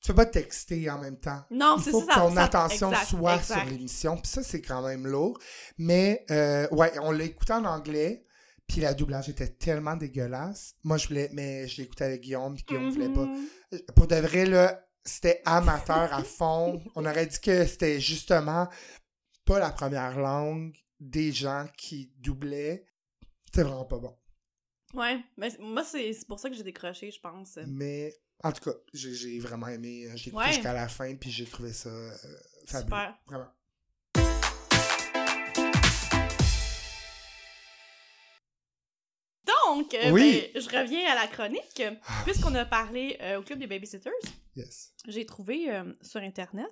Tu 0.01 0.07
peux 0.07 0.15
pas 0.15 0.25
texter 0.25 0.89
en 0.89 0.97
même 0.97 1.19
temps. 1.19 1.43
Non, 1.51 1.75
Il 1.77 1.83
c'est 1.83 1.91
faut 1.91 1.99
ça. 2.01 2.07
que 2.07 2.13
ça- 2.13 2.19
ton 2.21 2.33
ça- 2.35 2.43
attention 2.45 2.91
exact, 2.91 3.05
soit 3.07 3.35
exact. 3.35 3.59
sur 3.61 3.69
l'émission. 3.69 4.17
Puis 4.17 4.31
ça, 4.31 4.41
c'est 4.41 4.61
quand 4.61 4.81
même 4.81 5.05
lourd. 5.05 5.37
Mais, 5.77 6.25
euh, 6.31 6.67
ouais, 6.71 6.91
on 7.01 7.11
l'a 7.11 7.23
écouté 7.25 7.53
en 7.53 7.65
anglais. 7.65 8.25
Puis 8.67 8.81
la 8.81 8.95
doublage 8.95 9.29
était 9.29 9.49
tellement 9.49 9.95
dégueulasse. 9.95 10.73
Moi, 10.83 10.97
je 10.97 11.07
voulais. 11.07 11.29
Mais 11.33 11.67
je 11.67 11.83
écouté 11.83 12.03
avec 12.05 12.21
Guillaume. 12.21 12.55
Puis 12.55 12.63
Guillaume 12.67 12.89
voulait 12.89 13.09
pas. 13.13 13.25
Mhm. 13.25 13.47
Pour 13.95 14.07
de 14.07 14.15
vrai, 14.15 14.45
là, 14.47 14.83
c'était 15.05 15.41
amateur 15.45 16.11
à 16.13 16.23
fond. 16.23 16.81
On 16.95 17.05
aurait 17.05 17.27
dit 17.27 17.39
que 17.39 17.65
c'était 17.67 17.99
justement 17.99 18.67
pas 19.45 19.59
la 19.59 19.69
première 19.71 20.17
langue 20.19 20.73
des 20.99 21.31
gens 21.31 21.67
qui 21.77 22.11
doublaient. 22.17 22.85
C'était 23.45 23.63
vraiment 23.63 23.85
pas 23.85 23.99
bon. 23.99 24.15
Ouais, 24.93 25.19
mais 25.37 25.49
moi, 25.59 25.83
c'est 25.83 26.13
pour 26.27 26.39
ça 26.39 26.49
que 26.49 26.55
j'ai 26.55 26.63
décroché, 26.63 27.11
je 27.11 27.19
pense. 27.19 27.57
Mais 27.67 28.13
en 28.43 28.51
tout 28.51 28.69
cas, 28.69 28.75
j'ai 28.93 29.39
vraiment 29.39 29.67
aimé. 29.67 30.05
euh, 30.07 30.15
J'ai 30.15 30.29
écouté 30.29 30.45
Ouais. 30.45 30.53
jusqu'à 30.53 30.73
la 30.73 30.87
fin, 30.87 31.15
puis 31.15 31.31
j'ai 31.31 31.45
trouvé 31.45 31.71
ça 31.73 31.89
euh, 31.89 32.11
fabuleux. 32.65 32.85
Super. 32.97 33.17
Vraiment. 33.27 33.47
Donc, 39.45 39.93
euh, 39.93 40.11
Oui. 40.11 40.49
ben, 40.53 40.61
je 40.61 40.69
reviens 40.69 41.09
à 41.11 41.15
la 41.15 41.27
chronique. 41.27 41.81
Ah, 42.05 42.21
Puisqu'on 42.25 42.53
a 42.55 42.65
parlé 42.65 43.17
euh, 43.21 43.39
au 43.39 43.43
Club 43.43 43.59
des 43.59 43.67
Babysitters, 43.67 44.11
yes. 44.55 44.93
j'ai 45.07 45.25
trouvé 45.25 45.71
euh, 45.73 45.91
sur 46.01 46.21
Internet 46.21 46.71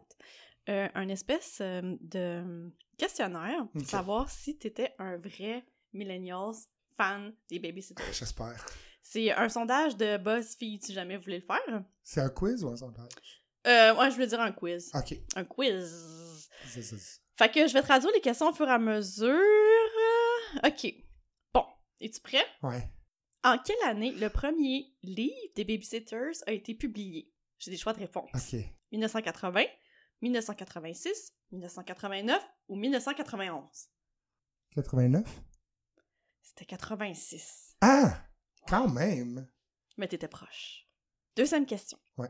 euh, 0.69 0.87
un 0.93 1.07
espèce 1.09 1.61
de 1.61 2.71
questionnaire 2.97 3.67
pour 3.73 3.85
savoir 3.87 4.29
si 4.29 4.57
t'étais 4.57 4.93
un 4.99 5.17
vrai 5.17 5.63
millennials 5.93 6.55
fan 6.99 7.33
des 7.49 7.59
Babysitters. 7.59 8.11
J'espère. 8.11 8.65
C'est 9.01 9.31
un 9.31 9.47
sondage 9.47 9.95
de 9.95 10.17
BuzzFeed, 10.17 10.83
si 10.83 10.93
jamais 10.93 11.15
vous 11.15 11.23
voulez 11.23 11.39
le 11.39 11.45
faire. 11.45 11.83
C'est 12.03 12.19
un 12.19 12.29
quiz 12.29 12.61
ou 12.63 12.67
un 12.69 12.75
sondage? 12.75 13.43
Euh, 13.65 13.95
ouais, 13.95 14.09
je 14.09 14.15
voulais 14.15 14.27
dire 14.27 14.41
un 14.41 14.51
quiz. 14.51 14.91
Ok. 14.93 15.15
Un 15.37 15.45
quiz. 15.45 16.49
C'est- 16.67 17.21
Fait 17.37 17.49
que 17.49 17.65
je 17.67 17.73
vais 17.73 17.81
traduire 17.81 18.11
les 18.13 18.19
questions 18.21 18.49
au 18.49 18.53
fur 18.53 18.67
et 18.67 18.71
à 18.71 18.77
mesure. 18.77 19.33
Ok. 20.65 20.93
Bon. 21.53 21.65
Es-tu 22.01 22.19
prêt? 22.19 22.45
Ouais. 22.63 22.83
En 23.43 23.57
quelle 23.57 23.81
année 23.87 24.11
le 24.11 24.29
premier 24.29 24.93
livre 25.01 25.53
des 25.55 25.63
Babysitters 25.63 26.43
a 26.47 26.51
été 26.51 26.73
publié? 26.75 27.31
J'ai 27.57 27.71
des 27.71 27.77
choix 27.77 27.93
de 27.93 27.99
réponse. 27.99 28.29
Ok. 28.33 28.59
1980, 28.91 29.63
1986, 30.21 31.33
1989 31.51 32.43
ou 32.67 32.75
1991? 32.75 33.63
89? 34.75 35.23
C'était 36.49 36.65
86. 36.65 37.75
Ah! 37.81 38.23
Quand 38.67 38.87
même! 38.89 39.47
Mais 39.97 40.07
t'étais 40.07 40.27
proche. 40.27 40.87
Deuxième 41.35 41.65
question. 41.65 41.97
Ouais. 42.17 42.29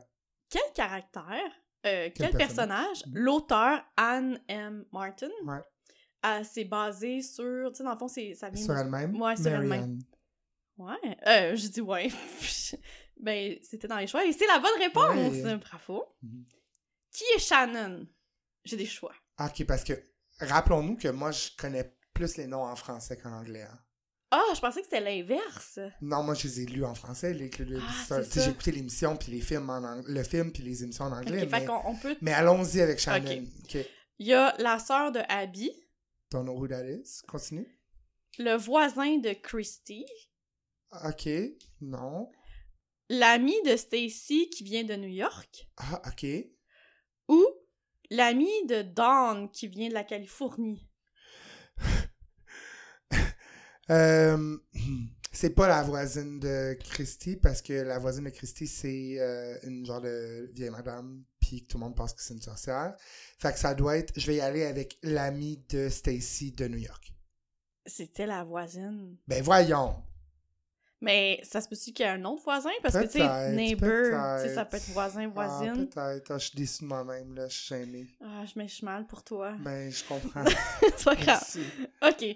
Quel 0.50 0.62
caractère, 0.76 1.52
euh, 1.86 2.10
quel, 2.14 2.32
personnage? 2.32 2.38
personnage, 2.38 3.04
l'auteur 3.14 3.82
Anne 3.98 4.42
M. 4.48 4.86
Martin 4.92 5.30
Ouais. 5.46 5.62
a- 6.22 6.44
s'est 6.44 6.66
basé 6.66 7.22
sur. 7.22 7.70
Tu 7.72 7.78
sais, 7.78 7.84
dans 7.84 7.94
le 7.94 7.98
fond, 7.98 8.08
c'est, 8.08 8.34
ça 8.36 8.50
vient 8.50 8.64
Sur 8.64 8.74
de- 8.74 8.80
elle-même? 8.80 9.20
Ouais, 9.22 9.36
sur 9.36 9.48
elle-même. 9.48 10.00
Ouais. 10.78 11.18
Euh, 11.28 11.56
je 11.56 11.68
dis 11.68 11.82
ouais. 11.82 12.10
ben, 13.20 13.58
c'était 13.64 13.88
dans 13.88 13.98
les 13.98 14.08
choix. 14.08 14.26
Et 14.26 14.34
c'est 14.34 14.48
la 14.48 14.60
bonne 14.60 14.78
réponse! 14.80 15.44
Ouais. 15.44 15.58
Bravo. 15.58 16.06
Mhm. 16.22 16.46
Qui 17.12 17.24
est 17.36 17.40
Shannon? 17.40 18.08
J'ai 18.66 18.78
des 18.78 18.86
choix. 18.86 19.14
Ah, 19.38 19.48
Ok, 19.48 19.66
parce 19.66 19.84
que 19.84 19.94
rappelons-nous 20.40 20.98
que 20.98 21.08
moi, 21.10 21.32
je 21.32 21.50
connais 21.58 21.96
plus 22.14 22.38
les 22.38 22.48
noms 22.48 22.64
en 22.66 22.76
français 22.76 23.18
qu'en 23.18 23.32
anglais. 23.34 23.64
hein. 23.64 23.80
Ah, 24.32 24.44
je 24.56 24.60
pensais 24.62 24.82
que 24.82 24.86
c'était 24.86 25.02
l'inverse. 25.02 25.80
Non, 26.02 26.22
moi, 26.24 26.36
je 26.36 26.48
les 26.48 26.62
ai 26.62 26.66
lus 26.68 26.86
en 26.86 26.94
français, 26.94 27.34
les 27.34 27.50
Clubs 27.50 27.68
de 27.70 27.80
Ah. 28.12 28.22
J'ai 28.32 28.50
écouté 28.52 28.72
l'émission, 28.72 29.18
puis 29.18 29.32
les 29.32 29.42
films 29.42 29.70
en 29.72 29.78
ang- 29.84 30.04
le 30.08 30.24
film, 30.24 30.52
puis 30.52 30.62
les 30.62 30.84
émissions 30.84 31.06
en 31.06 31.12
anglais. 31.14 31.46
Mais 31.46 31.60
fait 31.60 31.66
qu'on 31.66 31.82
on 31.86 31.96
peut. 31.96 32.16
mais 32.22 32.34
allons-y 32.34 32.80
avec 32.82 33.00
Shannon. 33.00 33.44
Il 34.20 34.28
y 34.28 34.34
a 34.34 34.54
la 34.60 34.78
sœur 34.80 35.12
de 35.12 35.20
Abby, 35.30 35.72
Don't 36.32 36.44
know 36.44 36.54
who 36.60 36.68
that 36.68 36.86
is. 36.86 37.22
Continue. 37.28 37.66
le 38.38 38.56
voisin 38.56 39.18
de 39.18 39.34
Christy, 39.34 40.06
Ok. 41.06 41.28
Non. 41.82 42.30
l'ami 43.10 43.56
de 43.64 43.76
Stacy 43.76 44.50
qui 44.52 44.64
vient 44.64 44.84
de 44.84 44.96
New 44.96 45.10
York, 45.10 45.70
Ah, 45.78 46.02
ok. 46.08 46.26
ou 47.30 47.44
l'ami 48.12 48.66
de 48.68 48.84
Dawn 48.84 49.50
qui 49.50 49.68
vient 49.68 49.90
de 49.90 49.94
la 49.96 50.04
Californie. 50.04 50.88
Euh, 53.90 54.58
c'est 55.32 55.52
pas 55.52 55.68
la 55.68 55.84
voisine 55.84 56.40
de 56.40 56.78
Christy, 56.92 57.36
parce 57.36 57.62
que 57.62 57.74
la 57.74 58.00
voisine 58.00 58.26
de 58.26 58.30
Christy, 58.30 58.68
c'est 58.68 59.16
euh, 59.20 59.58
une 59.64 59.86
genre 59.86 60.02
de 60.02 60.50
vieille 60.54 60.70
madame, 60.70 61.24
puis 61.40 61.66
tout 61.68 61.78
le 61.78 61.84
monde 61.86 61.96
pense 61.96 62.14
que 62.14 62.22
c'est 62.22 62.34
une 62.34 62.42
sorcière. 62.42 62.96
Fait 63.38 63.54
que 63.54 63.60
ça 63.60 63.74
doit 63.74 63.98
être... 63.98 64.14
Je 64.20 64.28
vais 64.28 64.36
y 64.38 64.42
aller 64.42 64.66
avec 64.66 64.98
l'ami 65.04 65.64
de 65.70 65.90
Stacy 65.90 66.52
de 66.52 66.68
New 66.68 66.80
York. 66.80 67.14
C'était 67.86 68.26
la 68.26 68.44
voisine. 68.44 69.18
Ben 69.28 69.42
voyons! 69.44 69.96
Mais 71.02 71.40
ça 71.44 71.62
se 71.62 71.70
peut-tu 71.70 71.94
qu'il 71.94 72.06
y 72.06 72.10
a 72.10 72.12
un 72.14 72.26
autre 72.26 72.44
voisin? 72.44 72.72
Parce 72.84 72.94
que, 72.94 73.06
tu 73.06 73.20
sais, 73.20 73.52
neighbor, 73.54 73.90
tu 74.42 74.48
sais, 74.50 74.54
ça 74.54 74.66
peut 74.66 74.76
être 74.76 74.90
voisin, 74.90 75.24
Ah, 75.24 75.28
voisine. 75.34 75.88
peut-être. 75.88 76.32
Ah, 76.32 76.38
je 76.38 76.48
suis 76.48 76.58
déçu 76.58 76.84
de 76.84 76.88
moi-même, 76.90 77.34
là. 77.36 77.48
Je 77.48 77.56
suis 77.58 77.68
gêné. 77.70 78.08
Ah, 78.22 78.44
je 78.46 78.60
mets 78.60 78.68
mal 78.84 79.08
pour 79.08 79.24
toi. 79.24 79.56
Ben, 79.62 79.90
je 79.90 80.04
comprends. 80.04 80.44
C'est 80.98 81.06
pas 81.06 81.16
grave. 81.16 81.58
OK. 82.02 82.36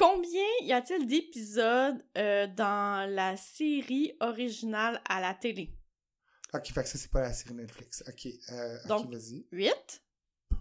Combien 0.00 0.46
y 0.62 0.72
a-t-il 0.72 1.06
d'épisodes 1.06 2.02
euh, 2.16 2.46
dans 2.46 3.06
la 3.14 3.36
série 3.36 4.14
originale 4.20 5.02
à 5.06 5.20
la 5.20 5.34
télé? 5.34 5.76
Ok, 6.54 6.68
fait 6.72 6.82
que 6.84 6.88
ça, 6.88 6.96
c'est 6.96 7.10
pas 7.10 7.20
la 7.20 7.34
série 7.34 7.52
Netflix. 7.54 8.02
Ok, 8.08 8.26
euh, 8.50 8.78
ok, 8.80 8.86
Donc- 8.88 9.12
vas-y. 9.12 9.46
8, 9.52 10.02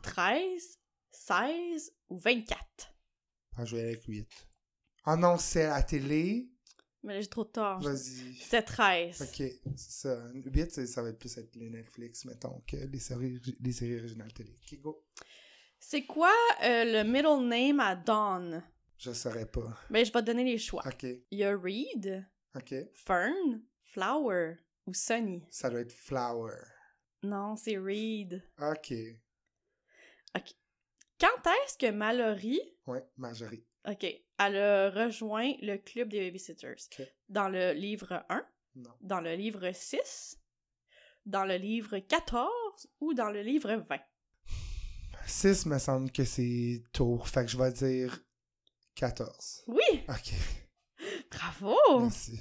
13, 0.03 0.77
16 1.11 1.93
ou 2.09 2.17
24? 2.17 2.59
Ah, 3.55 3.63
je 3.63 3.75
vais 3.77 3.81
aller 3.83 3.91
avec 3.93 4.03
8. 4.03 4.27
Ah 5.05 5.15
non, 5.15 5.37
c'est 5.37 5.63
à 5.63 5.75
la 5.77 5.83
télé. 5.83 6.49
Mais 7.03 7.13
là, 7.13 7.21
j'ai 7.21 7.29
trop 7.29 7.45
tard. 7.45 7.79
Vas-y. 7.79 8.35
C'est 8.43 8.63
13. 8.63 9.21
Ok, 9.21 9.35
c'est 9.37 9.55
ça. 9.77 10.21
8, 10.33 10.69
c'est- 10.69 10.85
ça 10.85 11.01
va 11.01 11.09
être 11.11 11.17
plus 11.19 11.37
être 11.37 11.55
les 11.55 11.69
Netflix, 11.69 12.25
mettons, 12.25 12.61
que 12.67 12.75
les 12.75 12.99
séries, 12.99 13.41
les 13.61 13.71
séries 13.71 13.99
originales 13.99 14.33
télé. 14.33 14.59
Ok, 14.61 14.79
go. 14.81 15.05
C'est 15.79 16.05
quoi 16.05 16.33
euh, 16.63 16.83
le 16.83 17.03
middle 17.09 17.47
name 17.47 17.79
à 17.79 17.95
Dawn? 17.95 18.61
Je 18.99 19.13
saurais 19.13 19.45
pas. 19.45 19.77
Ben, 19.89 20.05
je 20.05 20.11
vais 20.11 20.19
te 20.19 20.25
donner 20.25 20.43
les 20.43 20.57
choix. 20.57 20.83
Ok, 20.85 21.03
Il 21.03 21.39
y 21.39 21.43
a 21.43 21.55
Reed, 21.57 22.27
ok. 22.55 22.73
Fern, 22.93 23.61
Flower 23.83 24.55
ou 24.85 24.93
Sunny. 24.93 25.43
Ça 25.49 25.69
doit 25.69 25.79
être 25.81 25.91
Flower. 25.93 26.55
Non, 27.23 27.55
c'est 27.55 27.77
Reed. 27.77 28.43
Ok. 28.61 28.93
Quand 31.21 31.51
est-ce 31.65 31.77
que 31.77 31.91
Mallory, 31.91 32.59
Ouais, 32.87 33.05
Marjorie. 33.17 33.65
ok, 33.85 34.05
elle 34.37 34.55
a 34.55 34.89
rejoint 34.89 35.51
le 35.61 35.75
club 35.77 36.07
des 36.09 36.19
babysitters? 36.21 36.77
Ok. 36.97 37.05
Dans 37.27 37.49
le 37.49 37.73
livre 37.73 38.23
1, 38.29 38.45
Non. 38.75 38.91
dans 39.01 39.19
le 39.19 39.33
livre 39.35 39.69
6, 39.73 40.39
dans 41.25 41.43
le 41.43 41.55
livre 41.57 41.99
14 41.99 42.49
ou 43.01 43.13
dans 43.13 43.29
le 43.31 43.41
livre 43.41 43.75
20? 43.89 43.99
6 45.27 45.65
me 45.65 45.77
semble 45.77 46.09
que 46.11 46.23
c'est 46.23 46.83
tour. 46.93 47.27
Fait 47.27 47.43
que 47.43 47.51
je 47.51 47.57
vais 47.57 47.71
dire 47.73 48.17
14. 48.99 49.63
Oui! 49.67 50.03
Ok, 50.09 50.33
Bravo! 51.31 51.75
merci. 52.01 52.39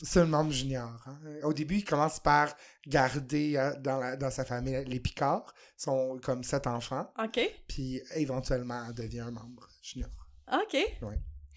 C'est 0.00 0.24
membre 0.24 0.52
junior. 0.52 0.92
hein. 1.06 1.18
Au 1.42 1.52
début, 1.52 1.78
il 1.78 1.84
commence 1.84 2.20
par 2.20 2.54
garder 2.86 3.56
hein, 3.56 3.74
dans, 3.80 3.98
la- 3.98 4.16
dans 4.16 4.30
sa 4.30 4.44
famille 4.44 4.84
les 4.86 5.00
Picards. 5.00 5.52
Ils 5.76 5.82
sont 5.82 6.20
comme 6.22 6.44
sept 6.44 6.68
enfants. 6.68 7.12
Ok, 7.18 7.40
Puis 7.66 8.00
éventuellement, 8.14 8.84
elle 8.86 8.94
devient 8.94 9.20
un 9.20 9.32
membre 9.32 9.68
junior. 9.82 10.10
ok. 10.52 10.76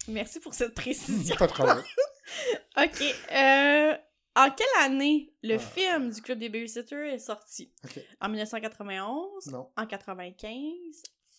Merci 0.08 0.40
pour 0.40 0.52
cette 0.54 0.74
précision. 0.74 1.36
Pas 1.36 1.46
de 1.46 1.52
problème. 1.52 1.78
ok, 2.76 3.02
euh, 3.32 3.96
En 4.34 4.50
quelle 4.50 4.82
année 4.84 5.32
le 5.44 5.54
Ah. 5.54 5.58
film 5.60 6.10
du 6.10 6.20
Club 6.20 6.40
des 6.40 6.48
Babysitters 6.48 7.12
est 7.14 7.18
sorti? 7.20 7.72
En 8.20 8.28
1991, 8.28 9.46
Non. 9.52 9.70
en 9.76 9.86
95, 9.86 10.60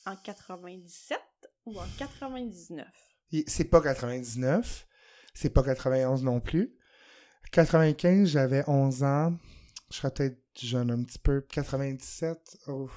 en 0.05 0.15
97 0.15 1.19
ou 1.65 1.79
en 1.79 1.87
99? 1.97 2.87
Et 3.31 3.43
C'est 3.47 3.65
pas 3.65 3.81
99. 3.81 4.87
C'est 5.33 5.49
pas 5.49 5.63
91 5.63 6.23
non 6.23 6.39
plus. 6.39 6.75
95, 7.51 8.27
j'avais 8.29 8.63
11 8.67 9.03
ans. 9.03 9.37
Je 9.89 9.97
serais 9.97 10.11
peut-être 10.11 10.41
jeune 10.59 10.91
un 10.91 11.03
petit 11.03 11.19
peu. 11.19 11.41
97, 11.41 12.57
oh. 12.67 12.89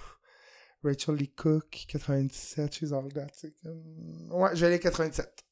Rachel 0.83 1.17
Lee 1.17 1.33
Cook, 1.33 1.87
97, 1.89 2.75
she's 2.75 2.93
all 2.93 3.13
that. 3.13 3.27
Ouais, 4.31 4.63
aller 4.63 4.79
97. 4.79 5.45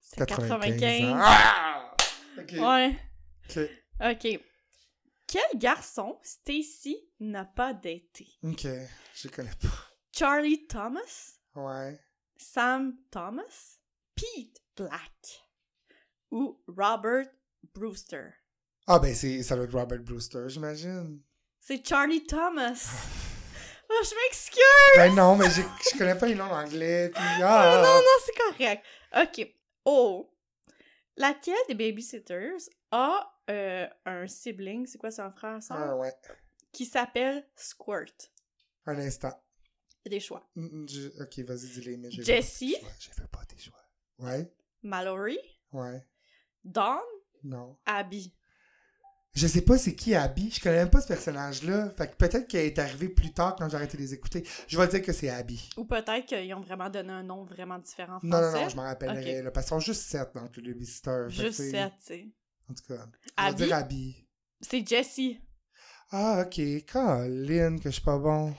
C'est 0.00 0.26
95. 0.26 1.04
ans. 1.04 1.18
Ah! 1.18 1.96
Ok. 2.38 2.52
Ouais. 2.52 2.98
Ok. 3.48 3.58
OK. 4.00 4.40
Quel 5.26 5.58
garçon 5.58 6.18
Stacy 6.22 6.96
n'a 7.20 7.44
pas 7.44 7.72
daté? 7.72 8.28
Ok. 8.42 8.66
Je 9.14 9.28
connais 9.28 9.50
pas. 9.60 9.68
Charlie 10.12 10.66
Thomas? 10.66 11.38
Ouais. 11.54 11.98
Sam 12.36 12.98
Thomas? 13.10 13.78
Pete 14.14 14.60
Black? 14.76 15.46
Ou 16.30 16.60
Robert 16.66 17.28
Brewster? 17.74 18.34
Ah, 18.86 18.98
ben, 18.98 19.14
c'est, 19.14 19.42
ça 19.42 19.54
doit 19.54 19.64
être 19.64 19.78
Robert 19.78 20.00
Brewster, 20.00 20.48
j'imagine. 20.48 21.20
C'est 21.60 21.86
Charlie 21.86 22.26
Thomas. 22.26 22.90
Oh, 23.88 24.02
je 24.04 24.14
m'excuse! 24.14 24.96
Ben 24.96 25.14
non, 25.14 25.36
mais 25.36 25.48
je, 25.50 25.60
je 25.60 25.98
connais 25.98 26.16
pas 26.16 26.26
les 26.26 26.34
noms 26.34 26.44
en 26.44 26.64
anglais. 26.64 27.10
puis 27.14 27.22
ah! 27.42 27.82
non, 27.82 28.00
non, 28.00 28.18
c'est 28.24 28.56
correct. 28.56 28.84
OK. 29.16 29.54
Oh. 29.84 30.34
Laquelle 31.16 31.54
des 31.68 31.74
babysitters 31.74 32.68
a 32.90 33.32
euh, 33.50 33.86
un 34.06 34.26
sibling, 34.26 34.86
c'est 34.86 34.98
quoi, 34.98 35.10
c'est 35.10 35.22
un 35.22 35.30
frère, 35.30 35.62
ça? 35.62 35.74
Ah, 35.76 35.96
ouais. 35.96 36.12
Qui 36.72 36.86
s'appelle 36.86 37.46
Squirt? 37.54 38.32
Un 38.86 38.98
instant. 38.98 39.41
Il 40.04 40.12
y 40.12 40.14
a 40.14 40.18
des 40.18 40.20
choix. 40.24 40.48
Mm, 40.56 40.82
mm, 40.82 40.88
je- 40.88 41.22
Ok, 41.22 41.38
vas-y, 41.46 41.68
dis-les, 41.68 41.96
mais 41.96 42.10
je 42.10 42.22
Jessie? 42.22 42.76
Je 42.98 43.08
veux 43.20 43.28
pas 43.28 43.44
tes 43.44 43.58
choix. 43.58 43.78
Ouais, 44.18 44.52
Mallory? 44.82 45.38
ouais, 45.72 46.04
Dawn? 46.64 47.00
non. 47.44 47.76
Abby? 47.86 48.34
Je 49.34 49.46
sais 49.46 49.62
pas 49.62 49.78
c'est 49.78 49.94
qui 49.94 50.14
Abby. 50.14 50.50
Je 50.50 50.60
connais 50.60 50.76
même 50.76 50.90
pas 50.90 51.00
ce 51.00 51.06
personnage-là. 51.08 51.88
Fait 51.96 52.06
que 52.10 52.16
peut-être 52.16 52.46
qu'elle 52.46 52.66
est 52.66 52.78
arrivée 52.78 53.08
plus 53.08 53.32
tard 53.32 53.56
quand 53.56 53.66
j'ai 53.68 53.76
arrêté 53.76 53.96
de 53.96 54.02
les 54.02 54.12
écouter. 54.12 54.46
Je 54.68 54.76
vais 54.76 54.86
dire 54.88 55.00
que 55.00 55.12
c'est 55.12 55.30
Abby. 55.30 55.70
Ou 55.78 55.86
peut-être 55.86 56.26
qu'ils 56.26 56.52
ont 56.52 56.60
vraiment 56.60 56.90
donné 56.90 57.10
un 57.12 57.22
nom 57.22 57.44
vraiment 57.44 57.78
différent 57.78 58.16
en 58.22 58.26
Non, 58.26 58.40
non, 58.42 58.50
français. 58.50 58.62
non, 58.64 58.68
je 58.68 58.76
m'en 58.76 58.82
rappellerai. 58.82 59.40
Là, 59.42 59.50
parce 59.50 59.64
qu'ils 59.66 59.70
sont 59.70 59.80
juste 59.80 60.02
sept 60.02 60.34
dans 60.34 60.42
le 60.42 60.48
Babysitter. 60.72 61.24
Juste 61.30 61.62
sept, 61.70 61.92
tu 62.00 62.04
sais. 62.04 62.28
En 62.68 62.74
tout 62.74 62.82
cas, 62.86 63.06
je 63.06 63.22
vais 63.22 63.30
Abby? 63.36 63.64
dire 63.64 63.74
Abby. 63.74 64.28
C'est 64.60 64.86
Jessie. 64.86 65.40
Ah, 66.10 66.44
ok. 66.46 66.60
Colin, 66.92 67.78
que 67.78 67.84
je 67.88 67.94
suis 67.94 68.02
pas 68.02 68.18
bon. 68.18 68.54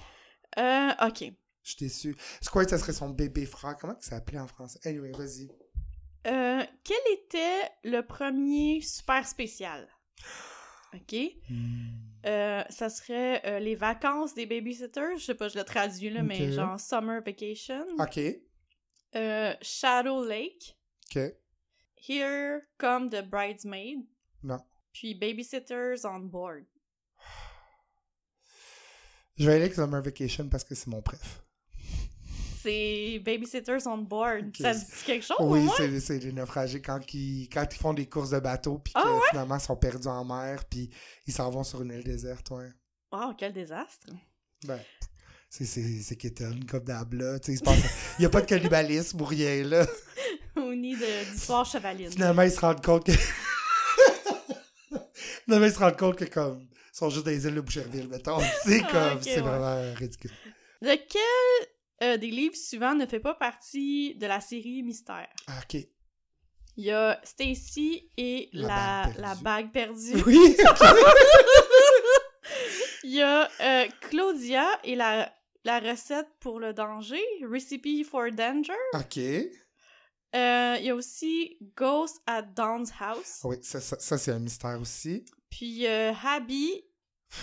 Euh, 0.57 1.07
OK. 1.07 1.23
Je 1.63 1.69
suis 1.69 1.77
déçu. 1.79 2.15
Squirt, 2.41 2.69
ça 2.69 2.77
serait 2.77 2.93
son 2.93 3.09
bébé 3.09 3.45
frère. 3.45 3.77
Comment 3.79 3.95
ça 3.99 4.11
s'appelait 4.11 4.39
en 4.39 4.47
français? 4.47 4.79
Anyway, 4.83 5.11
vas-y. 5.11 5.49
Euh, 6.27 6.63
quel 6.83 7.13
était 7.13 7.69
le 7.83 8.01
premier 8.01 8.81
super 8.81 9.27
spécial? 9.27 9.87
OK. 10.93 11.15
Hmm. 11.49 11.87
Euh, 12.25 12.63
ça 12.69 12.89
serait 12.89 13.41
euh, 13.45 13.59
les 13.59 13.75
vacances 13.75 14.33
des 14.33 14.45
babysitters. 14.45 15.17
Je 15.17 15.25
sais 15.25 15.35
pas, 15.35 15.49
je 15.49 15.57
l'ai 15.57 15.65
traduit 15.65 16.09
là, 16.09 16.23
mais 16.23 16.51
genre 16.51 16.79
Summer 16.79 17.21
Vacation. 17.25 17.85
Ok. 17.99 18.19
Euh, 19.15 19.53
Shadow 19.61 20.25
Lake. 20.25 20.77
Ok. 21.07 21.33
Here 21.97 22.61
Come 22.77 23.09
the 23.09 23.21
Bridesmaid. 23.21 24.05
Non. 24.43 24.59
Puis 24.93 25.15
Babysitters 25.15 26.05
on 26.05 26.19
Board. 26.19 26.65
Je 29.37 29.45
vais 29.45 29.53
aller 29.53 29.61
avec 29.63 29.73
Summer 29.73 30.01
Vacation 30.01 30.47
parce 30.47 30.63
que 30.63 30.75
c'est 30.75 30.87
mon 30.87 31.01
préf. 31.01 31.41
C'est 32.61 33.19
Babysitters 33.25 33.85
on 33.87 33.97
Board. 33.97 34.47
Ok. 34.47 34.57
Ça 34.61 34.73
dit 34.73 34.85
quelque 35.05 35.25
chose, 35.25 35.37
Oui, 35.41 35.67
c'est, 35.99 36.19
les 36.19 36.31
naufragés 36.31 36.81
quand 36.81 36.99
ils, 37.13 37.49
quand 37.51 37.65
ils 37.69 37.77
font 37.77 37.93
des 37.93 38.05
courses 38.07 38.29
de 38.29 38.39
bateau, 38.39 38.77
puis 38.77 38.93
que 38.93 38.99
Ah 39.03 39.13
ouais? 39.15 39.21
finalement 39.31 39.55
ils 39.57 39.61
sont 39.61 39.75
perdus 39.75 40.07
en 40.07 40.23
mer, 40.23 40.63
puis 40.69 40.89
ils 41.27 41.33
s'en 41.33 41.49
vont 41.49 41.63
sur 41.63 41.81
une 41.81 41.91
île 41.91 42.03
déserte, 42.03 42.49
ouais. 42.51 42.69
Wow, 43.11 43.33
quel 43.37 43.51
désastre. 43.53 44.07
Ben, 44.65 44.79
c'est, 45.49 46.15
Kitten, 46.15 46.65
comme 46.65 46.83
d'hab, 46.85 47.13
là. 47.13 47.37
Tu 47.39 47.47
sais, 47.47 47.51
il 47.53 47.57
se 47.57 47.63
passe- 47.63 48.15
il 48.17 48.23
y 48.23 48.25
a 48.25 48.29
pas 48.29 48.41
de 48.41 48.45
cannibalisme 48.47 49.19
ou 49.21 49.25
rien, 49.25 49.63
là. 49.65 49.85
Au 50.55 50.73
nid 50.73 50.95
d'histoire 51.31 51.65
chevaline. 51.65 52.09
Finalement, 52.11 52.43
ils 52.43 52.51
se 52.51 52.59
rendent 52.61 52.83
compte 52.83 53.05
que. 53.05 53.11
Finalement, 55.45 55.65
ils 55.67 55.73
se 55.73 55.79
rendent 55.79 55.97
compte 55.97 56.15
que, 56.17 56.25
comme, 56.25 56.65
sont 56.93 57.09
juste 57.09 57.25
des 57.25 57.45
îles 57.47 57.55
de 57.55 57.61
Boucherville, 57.61 58.07
mettons. 58.07 58.39
C'est 58.63 58.81
Ah, 58.85 58.91
comme, 59.11 59.21
c'est 59.21 59.35
ouais. 59.35 59.41
vraiment 59.41 59.93
ridicule. 59.95 60.31
Lequel 60.81 61.67
euh, 62.03 62.17
des 62.17 62.29
livres 62.29 62.55
suivants 62.55 62.95
ne 62.95 63.05
fait 63.05 63.19
pas 63.19 63.33
partie 63.35 64.15
de 64.15 64.25
la 64.27 64.39
série 64.41 64.83
Mystère? 64.83 65.27
Ah, 65.47 65.59
ok. 65.63 65.81
Il 66.75 66.85
y 66.85 66.91
a 66.91 67.19
Stacy 67.23 68.09
et 68.17 68.49
La 68.53 69.07
la, 69.17 69.35
bague 69.35 69.65
la 69.65 69.71
perdue. 69.71 70.13
bague 70.13 70.23
perdue. 70.23 70.23
Oui, 70.25 70.55
Il 73.03 73.11
y 73.11 73.21
a 73.21 73.49
euh, 73.61 73.85
Claudia 74.01 74.67
et 74.83 74.95
la, 74.95 75.31
la 75.65 75.79
recette 75.79 76.27
pour 76.39 76.59
le 76.59 76.73
danger, 76.73 77.21
Recipe 77.49 78.03
for 78.05 78.31
Danger. 78.31 78.73
ok. 78.93 79.17
Euh, 80.35 80.77
il 80.79 80.85
y 80.85 80.89
a 80.89 80.95
aussi 80.95 81.57
Ghost 81.77 82.19
at 82.25 82.41
Dawn's 82.41 82.91
House. 82.99 83.41
Oui, 83.43 83.57
ça, 83.61 83.79
ça, 83.79 83.99
ça, 83.99 84.17
c'est 84.17 84.31
un 84.31 84.39
mystère 84.39 84.81
aussi. 84.81 85.23
Puis 85.57 85.85
euh, 85.85 86.13
Abby 86.25 86.83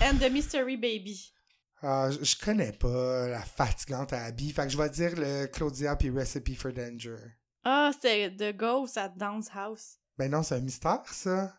and 0.02 0.16
the 0.18 0.30
Mystery 0.30 0.76
Baby. 0.76 1.32
Ah, 1.80 2.10
je, 2.10 2.36
connais 2.36 2.72
pas 2.72 3.28
la 3.28 3.40
fatigante 3.40 4.12
Abby. 4.12 4.50
Fait 4.50 4.64
que 4.64 4.68
je 4.68 4.76
vais 4.76 4.90
dire 4.90 5.14
le 5.16 5.46
Claudia 5.46 5.94
puis 5.94 6.10
Recipe 6.10 6.56
for 6.56 6.72
Danger. 6.72 7.16
Ah, 7.62 7.92
c'est 8.02 8.36
The 8.36 8.54
Ghost 8.56 8.96
at 8.98 9.10
Dawn's 9.10 9.48
House. 9.54 9.98
Ben 10.18 10.28
non, 10.28 10.42
c'est 10.42 10.56
un 10.56 10.60
mystère, 10.60 11.06
ça. 11.06 11.54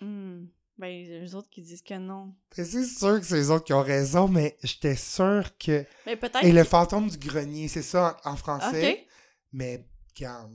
Hmm. 0.00 0.46
Ben, 0.76 0.88
il 0.88 1.06
y 1.06 1.14
a 1.14 1.20
les 1.20 1.34
autres 1.36 1.48
qui 1.48 1.62
disent 1.62 1.82
que 1.82 1.94
non. 1.94 2.34
Ben, 2.56 2.66
c'est 2.66 2.84
sûr 2.84 3.20
que 3.20 3.24
c'est 3.24 3.36
les 3.36 3.50
autres 3.50 3.64
qui 3.64 3.72
ont 3.72 3.82
raison, 3.82 4.26
mais 4.26 4.58
j'étais 4.64 4.96
sûr 4.96 5.56
que... 5.56 5.86
Mais 6.06 6.16
peut-être. 6.16 6.44
Et 6.44 6.50
le 6.50 6.64
fantôme 6.64 7.08
du 7.08 7.18
grenier, 7.18 7.68
c'est 7.68 7.82
ça 7.82 8.18
en, 8.24 8.32
en 8.32 8.36
français. 8.36 9.06
Mais, 9.52 9.86
regarde, 10.14 10.52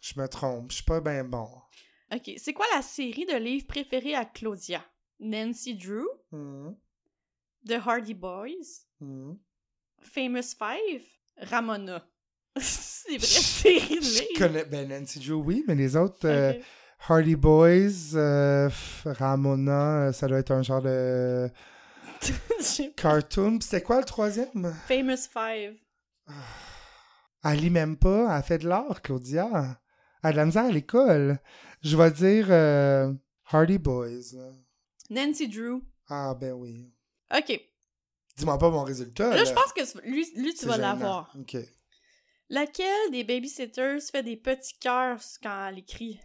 je 0.00 0.18
me 0.18 0.26
trompe. 0.26 0.70
Je 0.70 0.76
suis 0.76 0.84
pas 0.84 1.02
bien 1.02 1.22
bon. 1.22 1.50
Ok. 2.14 2.30
C'est 2.36 2.52
quoi 2.52 2.66
la 2.74 2.82
série 2.82 3.26
de 3.26 3.36
livres 3.36 3.66
préférée 3.66 4.14
à 4.14 4.24
Claudia? 4.24 4.84
Nancy 5.20 5.74
Drew, 5.74 6.06
Mhm, 6.32 6.76
The 7.66 7.74
Hardy 7.84 8.14
Boys, 8.14 8.86
mhm. 9.00 9.38
Famous 10.00 10.54
Five, 10.58 11.02
Ramona. 11.38 12.06
c'est 12.60 13.10
des 13.12 13.18
vraies 13.18 13.26
séries 13.26 13.98
de 14.00 14.04
Je 14.04 14.20
livres. 14.20 14.38
connais... 14.38 14.64
Ben, 14.64 14.88
Nancy 14.88 15.18
Drew, 15.20 15.34
oui, 15.42 15.64
mais 15.66 15.74
les 15.74 15.96
autres... 15.96 16.26
euh. 16.28 16.52
Hardy 17.06 17.36
Boys, 17.36 18.14
euh, 18.14 18.70
Ramona, 19.04 20.06
euh, 20.08 20.12
ça 20.12 20.26
doit 20.26 20.38
être 20.38 20.52
un 20.52 20.62
genre 20.62 20.80
de 20.80 21.50
cartoon. 22.96 23.58
C'était 23.60 23.82
quoi 23.82 23.98
le 23.98 24.04
troisième? 24.06 24.74
Famous 24.88 25.28
Five. 25.30 25.76
Elle 27.44 27.58
lit 27.60 27.68
même 27.70 27.96
pas. 27.98 28.34
Elle 28.36 28.42
fait 28.42 28.58
de 28.58 28.68
l'art, 28.68 29.02
Claudia. 29.02 29.78
A 30.24 30.32
de 30.32 30.36
la 30.36 30.46
misère 30.46 30.64
à 30.64 30.70
l'école. 30.70 31.38
Je 31.82 31.98
vais 31.98 32.10
dire 32.10 32.46
euh, 32.48 33.12
Hardy 33.44 33.76
Boys. 33.76 34.34
Nancy 35.10 35.46
Drew. 35.48 35.82
Ah, 36.08 36.34
ben 36.34 36.52
oui. 36.52 36.90
Ok. 37.30 37.60
Dis-moi 38.36 38.58
pas 38.58 38.70
mon 38.70 38.84
résultat. 38.84 39.28
Là, 39.28 39.36
là. 39.36 39.44
je 39.44 39.52
pense 39.52 39.72
que 39.74 40.08
lui, 40.08 40.26
lui 40.36 40.54
tu 40.54 40.64
vas 40.64 40.78
l'avoir. 40.78 41.30
OK. 41.38 41.58
Laquelle 42.48 43.10
des 43.10 43.22
babysitters 43.22 44.00
fait 44.10 44.22
des 44.22 44.38
petits 44.38 44.78
cœurs 44.78 45.20
quand 45.42 45.68
elle 45.68 45.80
écrit? 45.80 46.18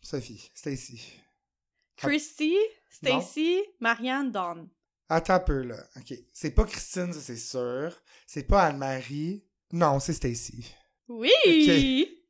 Sophie, 0.00 0.50
Stacy. 0.54 1.14
Christy, 1.96 2.56
Stacy, 2.90 3.60
Marianne, 3.80 4.30
Dawn. 4.30 4.68
Attends 5.08 5.34
un 5.34 5.40
peu, 5.40 5.62
là. 5.62 5.76
OK. 5.96 6.14
C'est 6.32 6.52
pas 6.52 6.64
Christine, 6.64 7.12
ça, 7.12 7.20
c'est 7.20 7.36
sûr. 7.36 7.92
C'est 8.24 8.44
pas 8.44 8.66
Anne-Marie. 8.66 9.44
Non, 9.72 9.98
c'est 9.98 10.12
Stacy. 10.12 10.72
Oui! 11.08 12.23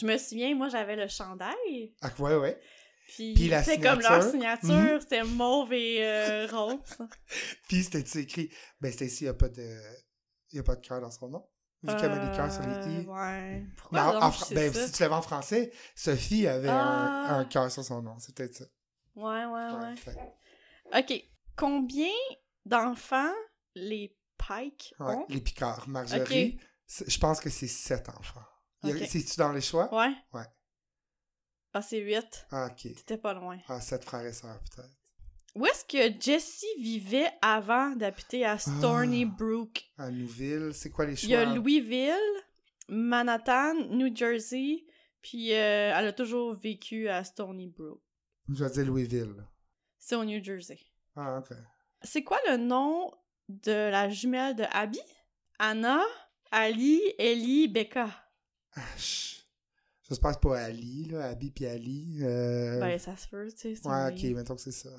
Je 0.00 0.06
me 0.06 0.16
souviens, 0.18 0.54
moi, 0.54 0.68
j'avais 0.68 0.96
le 0.96 1.08
chandail. 1.08 1.94
Ah, 2.02 2.10
ouais, 2.18 2.36
ouais. 2.36 2.60
Puis, 3.08 3.34
Puis 3.34 3.48
la 3.48 3.62
c'était 3.62 3.80
comme 3.88 4.00
leur 4.00 4.22
signature. 4.22 4.60
signature, 4.68 4.94
Mhm. 4.94 5.00
c'était 5.00 5.24
mauve 5.24 5.72
et 5.72 6.04
euh, 6.06 6.46
rose. 6.46 6.78
Puis 7.68 7.82
c'était 7.84 8.20
écrit? 8.20 8.50
Ben, 8.80 8.92
Stacy, 8.92 9.24
il 9.24 9.28
a 9.28 9.34
pas 9.34 9.48
de. 9.48 9.80
Il 10.52 10.56
y 10.56 10.58
a 10.58 10.62
pas 10.62 10.76
de 10.76 10.80
cœur 10.86 11.00
dans 11.00 11.10
son 11.10 11.28
nom. 11.28 11.46
Vu 11.82 11.94
qu'elle 11.96 12.10
met 12.10 12.28
des 12.28 12.36
cœurs 12.36 12.52
sur 12.52 12.62
les 12.62 12.74
Euh, 12.74 13.02
i. 13.02 13.06
Ouais. 13.06 13.64
Pourquoi 13.76 14.00
Non, 14.04 14.12
donc, 14.12 14.22
en 14.22 14.30
je 14.30 14.36
Fra- 14.36 14.46
sais 14.46 14.54
ben, 14.54 14.72
ça? 14.72 14.86
si 14.86 14.92
tu 14.92 15.02
l'avais 15.02 15.14
en 15.14 15.22
français, 15.22 15.72
Sophie 15.96 16.46
avait 16.46 16.68
un, 16.68 16.76
Ah. 16.76 17.34
un 17.36 17.44
cœur 17.46 17.70
sur 17.70 17.82
son 17.82 18.02
nom. 18.02 18.18
C'est 18.18 18.34
peut-être 18.34 18.54
ça. 18.54 18.64
Ouais, 19.16 19.44
ouais, 19.44 19.70
ouais. 19.72 19.94
Ouais, 20.92 21.00
OK. 21.00 21.24
Combien 21.56 22.12
d'enfants 22.66 23.32
les 23.74 24.16
Pike 24.38 24.94
ouais, 25.00 25.14
ont? 25.14 25.26
Les 25.28 25.40
Picards. 25.40 25.88
Marjorie, 25.88 26.58
je 27.06 27.18
pense 27.18 27.40
que 27.40 27.50
c'est 27.50 27.66
sept 27.66 28.08
enfants. 28.08 28.44
Il 28.82 28.88
y 28.90 28.92
a- 28.92 28.96
Ok. 28.96 29.02
C'est-tu 29.08 29.36
dans 29.38 29.52
les 29.52 29.60
choix? 29.60 29.92
Ouais. 29.94 30.12
Ouais. 30.32 30.46
Ah, 31.72 31.82
c'est 31.82 31.98
8. 32.00 32.46
Ah, 32.50 32.66
ok. 32.70 32.82
T'étais 32.82 33.16
pas 33.18 33.32
loin. 33.34 33.58
Ah, 33.68 33.80
sept 33.80 34.04
frères 34.04 34.26
et 34.26 34.32
sœurs, 34.32 34.60
peut-être. 34.74 34.90
Où 35.54 35.66
est-ce 35.66 35.84
que 35.84 36.20
Jesse 36.20 36.64
vivait 36.78 37.30
avant 37.42 37.90
d'habiter 37.96 38.44
à 38.44 38.58
Stony 38.58 39.24
Ah. 39.28 39.34
Brook? 39.36 39.84
À 39.98 40.10
Nouville, 40.10 40.70
c'est 40.72 40.90
quoi 40.90 41.06
les 41.06 41.16
choix? 41.16 41.26
Il 41.28 41.32
y 41.32 41.34
a 41.36 41.44
Louisville, 41.44 42.14
Manhattan, 42.88 43.74
New 43.90 44.14
Jersey, 44.14 44.84
puis 45.22 45.52
euh, 45.52 45.92
elle 45.96 46.06
a 46.06 46.12
toujours 46.12 46.54
vécu 46.54 47.08
à 47.08 47.22
Stony 47.24 47.66
Brook. 47.68 48.00
Je 48.48 48.64
vais 48.64 48.70
dire 48.70 48.86
Louisville. 48.86 49.34
C'est 49.98 50.14
au 50.16 50.24
New 50.24 50.42
Jersey. 50.42 50.78
Ah, 51.16 51.38
ok. 51.38 51.56
C'est 52.02 52.22
quoi 52.24 52.38
le 52.48 52.56
nom 52.56 53.12
de 53.48 53.90
la 53.90 54.08
jumelle 54.08 54.56
de 54.56 54.64
Abby? 54.72 55.00
Anna, 55.58 56.00
Ali, 56.50 57.00
Ellie, 57.18 57.68
Becca? 57.68 58.08
J'espère 60.08 60.30
que 60.30 60.34
c'est 60.42 60.48
pas 60.48 60.58
Ali, 60.64 61.04
là. 61.06 61.26
Abby 61.28 61.50
puis 61.50 61.66
Ali. 61.66 62.18
Euh... 62.22 62.80
Ben, 62.80 62.98
ça 62.98 63.16
se 63.16 63.28
peut, 63.28 63.48
tu 63.52 63.76
sais. 63.76 63.86
ouais, 63.88 64.12
ok, 64.12 64.22
mettons 64.36 64.54
que 64.56 64.60
c'est 64.60 64.72
ça. 64.72 64.90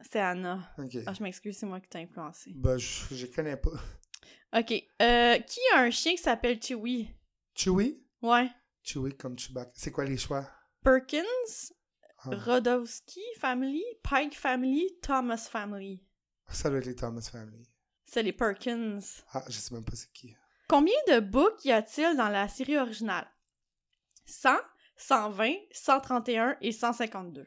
C'est 0.00 0.20
Anna. 0.20 0.72
Ok. 0.78 0.98
Ah, 1.06 1.12
je 1.14 1.22
m'excuse, 1.22 1.56
c'est 1.56 1.66
moi 1.66 1.80
qui 1.80 1.88
t'ai 1.88 1.98
influencé. 2.00 2.52
Ben, 2.54 2.76
je, 2.76 3.14
je 3.14 3.26
connais 3.26 3.56
pas. 3.56 3.70
Ok. 4.56 4.72
Euh, 5.02 5.38
qui 5.38 5.60
a 5.74 5.80
un 5.80 5.90
chien 5.90 6.12
qui 6.12 6.22
s'appelle 6.22 6.62
Chewie? 6.62 7.08
Chewie? 7.54 8.04
Ouais. 8.22 8.48
Chewie 8.82 9.16
comme 9.16 9.38
Chewbacca. 9.38 9.72
C'est 9.74 9.90
quoi 9.90 10.04
les 10.04 10.16
choix? 10.18 10.48
Perkins, 10.82 11.22
Ah, 12.18 12.30
Rodowski 12.30 13.22
Family, 13.38 13.82
Pike 14.02 14.34
Family, 14.36 14.88
Thomas 15.02 15.48
Family. 15.50 16.04
Ça 16.48 16.68
doit 16.68 16.78
être 16.78 16.86
les 16.86 16.94
Thomas 16.94 17.28
Family. 17.32 17.66
C'est 18.04 18.22
les 18.22 18.32
Perkins. 18.32 19.00
Ah, 19.32 19.42
je 19.48 19.58
sais 19.58 19.74
même 19.74 19.84
pas 19.84 19.96
c'est 19.96 20.12
qui. 20.12 20.36
Combien 20.68 20.94
de 21.08 21.20
books 21.20 21.64
y 21.64 21.72
a-t-il 21.72 22.16
dans 22.16 22.28
la 22.28 22.48
série 22.48 22.78
originale? 22.78 23.26
100, 24.26 24.50
120, 24.96 25.52
131 25.72 26.56
et 26.60 26.72
152. 26.72 27.46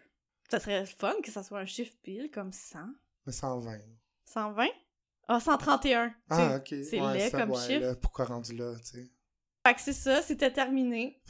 Ça 0.49 0.59
serait 0.59 0.85
fun 0.85 1.13
que 1.23 1.31
ça 1.31 1.43
soit 1.43 1.59
un 1.59 1.65
chiffre 1.65 1.93
pile 2.03 2.29
comme 2.31 2.51
100. 2.51 2.79
Mais 3.25 3.33
120. 3.33 3.77
120? 4.25 4.67
Ah, 5.27 5.39
131. 5.39 6.13
Ah, 6.29 6.55
ok. 6.57 6.67
C'est 6.89 7.01
Ouais, 7.01 7.13
laid 7.17 7.29
ça, 7.29 7.39
comme 7.41 7.51
ouais, 7.51 7.67
chiffre. 7.67 7.81
là, 7.81 7.95
pourquoi 7.95 8.25
rendu 8.25 8.55
là, 8.55 8.73
tu 8.79 8.85
sais? 8.85 9.11
Fait 9.65 9.73
que 9.73 9.81
c'est 9.81 9.93
ça, 9.93 10.21
c'était 10.21 10.53
terminé. 10.53 11.21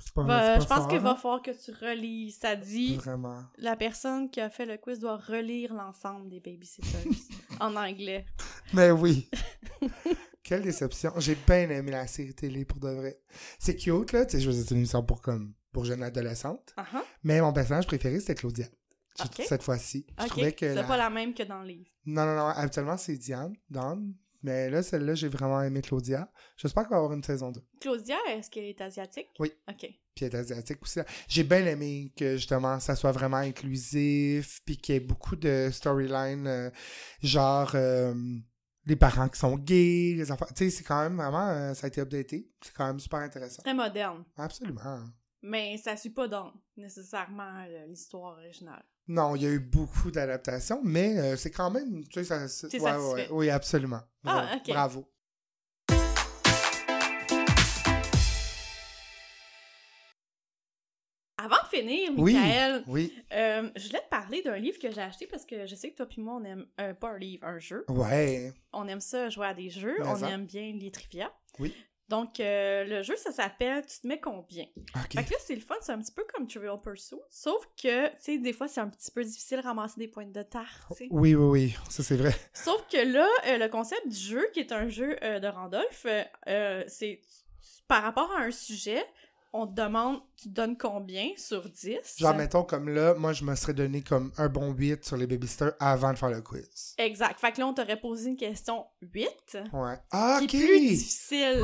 C'est 0.00 0.14
pas, 0.14 0.22
Bah, 0.22 0.58
je 0.60 0.64
pense 0.64 0.86
qu'il 0.86 0.98
va 1.00 1.10
hein? 1.10 1.16
falloir 1.16 1.42
que 1.42 1.50
tu 1.50 1.70
relis. 1.72 2.32
Ça 2.32 2.56
dit, 2.56 2.96
Vraiment. 2.96 3.42
la 3.58 3.76
personne 3.76 4.30
qui 4.30 4.40
a 4.40 4.48
fait 4.48 4.64
le 4.64 4.78
quiz 4.78 4.98
doit 4.98 5.18
relire 5.18 5.74
l'ensemble 5.74 6.30
des 6.30 6.40
babysitters 6.40 7.04
en 7.60 7.76
anglais. 7.76 8.24
Mais 8.72 8.90
oui. 8.90 9.28
Quelle 10.48 10.62
déception. 10.62 11.12
J'ai 11.18 11.34
bien 11.46 11.68
aimé 11.68 11.90
la 11.90 12.06
série 12.06 12.34
télé 12.34 12.64
pour 12.64 12.80
de 12.80 12.88
vrai. 12.88 13.20
C'est 13.58 13.76
cute, 13.76 14.12
là. 14.12 14.24
Tu 14.24 14.38
sais, 14.38 14.42
je 14.42 14.50
c'est 14.50 14.70
une 14.70 14.78
émission 14.78 15.02
pour 15.02 15.20
comme 15.20 15.52
pour 15.72 15.84
jeunes 15.84 16.02
adolescentes. 16.02 16.72
Ah 16.78 16.86
ah. 16.94 17.04
Mais 17.22 17.40
mon 17.42 17.52
personnage 17.52 17.86
préféré, 17.86 18.18
c'était 18.20 18.34
Claudia. 18.34 18.66
Cette 19.46 19.62
fois-ci. 19.62 20.06
Je 20.18 20.22
Ok, 20.24 20.28
trouvais 20.30 20.52
que. 20.52 20.66
c'est 20.68 20.74
la- 20.74 20.84
pas 20.84 20.96
la 20.96 21.10
même 21.10 21.34
que 21.34 21.42
dans 21.42 21.60
le 21.60 21.68
livre. 21.68 21.90
Non, 22.06 22.24
non, 22.24 22.34
non. 22.36 22.46
Habituellement, 22.46 22.96
c'est 22.96 23.16
Diane, 23.16 23.52
Dawn. 23.68 24.14
Mais 24.42 24.70
là, 24.70 24.82
celle-là, 24.84 25.14
j'ai 25.16 25.26
vraiment 25.28 25.60
aimé 25.62 25.82
Claudia. 25.82 26.30
J'espère 26.56 26.84
qu'il 26.84 26.92
va 26.92 26.98
avoir 26.98 27.12
une 27.12 27.24
saison 27.24 27.50
2. 27.50 27.60
Claudia, 27.80 28.16
est-ce 28.30 28.48
qu'elle 28.48 28.64
est 28.66 28.80
asiatique? 28.80 29.26
Oui. 29.40 29.52
Ok. 29.68 29.80
Puis 30.14 30.24
elle 30.24 30.32
est 30.34 30.36
asiatique 30.36 30.80
aussi. 30.80 31.00
J'ai 31.28 31.42
bien 31.42 31.66
aimé 31.66 32.12
que 32.16 32.36
justement 32.36 32.78
ça 32.80 32.94
soit 32.96 33.10
vraiment 33.12 33.36
inclusif, 33.38 34.60
puis 34.64 34.76
qu'il 34.76 34.94
y 34.94 34.96
ait 34.98 35.00
beaucoup 35.00 35.36
de 35.36 35.68
storylines, 35.72 36.46
euh, 36.46 36.70
genre 37.20 37.72
euh, 37.74 38.14
les 38.88 38.96
parents 38.96 39.28
qui 39.28 39.38
sont 39.38 39.56
gays, 39.56 40.14
les 40.16 40.32
enfants. 40.32 40.46
Tu 40.48 40.64
sais, 40.64 40.70
c'est 40.70 40.84
quand 40.84 41.02
même 41.02 41.16
vraiment, 41.16 41.48
euh, 41.48 41.74
ça 41.74 41.86
a 41.86 41.88
été 41.88 42.00
updaté. 42.00 42.50
C'est 42.62 42.72
quand 42.72 42.86
même 42.86 42.98
super 42.98 43.18
intéressant. 43.20 43.62
Très 43.62 43.74
moderne. 43.74 44.24
Absolument. 44.36 44.80
Mais 45.42 45.76
ça 45.76 45.96
suit 45.96 46.10
pas 46.10 46.26
donc 46.26 46.54
nécessairement 46.76 47.64
euh, 47.68 47.86
l'histoire 47.86 48.38
originale. 48.38 48.82
Non, 49.06 49.36
il 49.36 49.42
y 49.42 49.46
a 49.46 49.50
eu 49.50 49.60
beaucoup 49.60 50.10
d'adaptations, 50.10 50.80
mais 50.82 51.18
euh, 51.18 51.36
c'est 51.36 51.50
quand 51.50 51.70
même, 51.70 52.02
tu 52.08 52.24
sais, 52.24 52.48
ça. 52.48 52.68
ouais, 52.78 53.12
ouais, 53.14 53.28
oui, 53.30 53.50
absolument. 53.50 54.00
Ah, 54.24 54.42
Bravo. 54.42 54.56
ok. 54.56 54.68
Bravo. 54.68 55.08
Avant 61.38 61.56
de 61.62 61.76
finir. 61.76 62.12
Michael, 62.12 62.82
Oui. 62.88 63.14
euh, 63.32 63.70
je 63.76 63.86
voulais 63.86 64.00
te 64.00 64.08
parler 64.08 64.42
d'un 64.42 64.56
livre 64.58 64.78
que 64.78 64.90
j'ai 64.90 65.00
acheté 65.00 65.26
parce 65.28 65.44
que 65.44 65.66
je 65.66 65.74
sais 65.76 65.90
que 65.90 65.96
toi 65.96 66.06
puis 66.06 66.20
moi, 66.20 66.34
on 66.40 66.44
aime 66.44 66.66
euh, 66.80 66.94
pas 66.94 67.10
un 67.10 67.18
livre, 67.18 67.46
un 67.46 67.58
jeu. 67.60 67.84
Ouais. 67.88 68.52
On 68.72 68.88
aime 68.88 69.00
ça 69.00 69.28
jouer 69.30 69.46
à 69.46 69.54
des 69.54 69.70
jeux, 69.70 69.96
Mais 70.00 70.06
on 70.08 70.16
ça. 70.16 70.30
aime 70.30 70.46
bien 70.46 70.72
les 70.72 70.90
trivia. 70.90 71.32
Oui. 71.60 71.72
Donc, 72.08 72.40
euh, 72.40 72.84
le 72.84 73.02
jeu, 73.02 73.16
ça 73.16 73.30
s'appelle 73.32 73.84
Tu 73.86 74.00
te 74.00 74.06
mets 74.08 74.18
combien? 74.18 74.64
Ok. 74.96 75.12
Fait 75.14 75.24
que 75.24 75.30
là, 75.30 75.36
c'est 75.40 75.54
le 75.54 75.60
fun, 75.60 75.74
c'est 75.82 75.92
un 75.92 75.98
petit 75.98 76.10
peu 76.12 76.24
comme 76.34 76.46
Trivial 76.48 76.80
Pursuit, 76.80 77.18
sauf 77.28 77.62
que, 77.80 78.08
tu 78.08 78.14
sais, 78.18 78.38
des 78.38 78.54
fois, 78.54 78.66
c'est 78.66 78.80
un 78.80 78.88
petit 78.88 79.10
peu 79.10 79.22
difficile 79.22 79.58
de 79.58 79.62
ramasser 79.62 80.00
des 80.00 80.08
points 80.08 80.24
de 80.26 80.42
tarte, 80.42 80.66
tu 80.88 80.94
sais. 80.96 81.08
Oui, 81.10 81.34
oui, 81.34 81.44
oui. 81.68 81.76
Ça, 81.90 82.02
c'est 82.02 82.16
vrai. 82.16 82.32
Sauf 82.54 82.82
que 82.90 82.96
là, 82.96 83.28
le 83.58 83.68
concept 83.68 84.08
du 84.08 84.16
jeu, 84.16 84.48
qui 84.54 84.60
est 84.60 84.72
un 84.72 84.88
jeu 84.88 85.16
de 85.20 85.46
Randolph, 85.48 86.06
c'est 86.88 87.20
par 87.86 88.02
rapport 88.02 88.30
à 88.32 88.40
un 88.40 88.50
sujet, 88.50 89.04
on 89.52 89.66
te 89.66 89.72
demande, 89.72 90.20
tu 90.36 90.48
donnes 90.50 90.76
combien 90.76 91.30
sur 91.36 91.68
10? 91.68 92.16
Genre, 92.18 92.34
mettons, 92.34 92.64
comme 92.64 92.88
là, 92.88 93.14
moi, 93.14 93.32
je 93.32 93.44
me 93.44 93.54
serais 93.54 93.72
donné 93.74 94.02
comme 94.02 94.30
un 94.36 94.48
bon 94.48 94.72
8 94.72 95.04
sur 95.04 95.16
les 95.16 95.26
babysitters 95.26 95.70
avant 95.80 96.12
de 96.12 96.18
faire 96.18 96.28
le 96.30 96.42
quiz. 96.42 96.94
Exact. 96.98 97.40
Fait 97.40 97.52
que 97.52 97.60
là, 97.60 97.66
on 97.66 97.74
t'aurait 97.74 97.98
posé 98.00 98.28
une 98.30 98.36
question 98.36 98.84
8, 99.00 99.58
Ouais. 99.72 99.94
Ah, 100.10 100.38
qui 100.40 100.44
ok. 100.44 100.54
est 100.54 100.66
plus 100.66 100.80
difficile. 100.80 101.62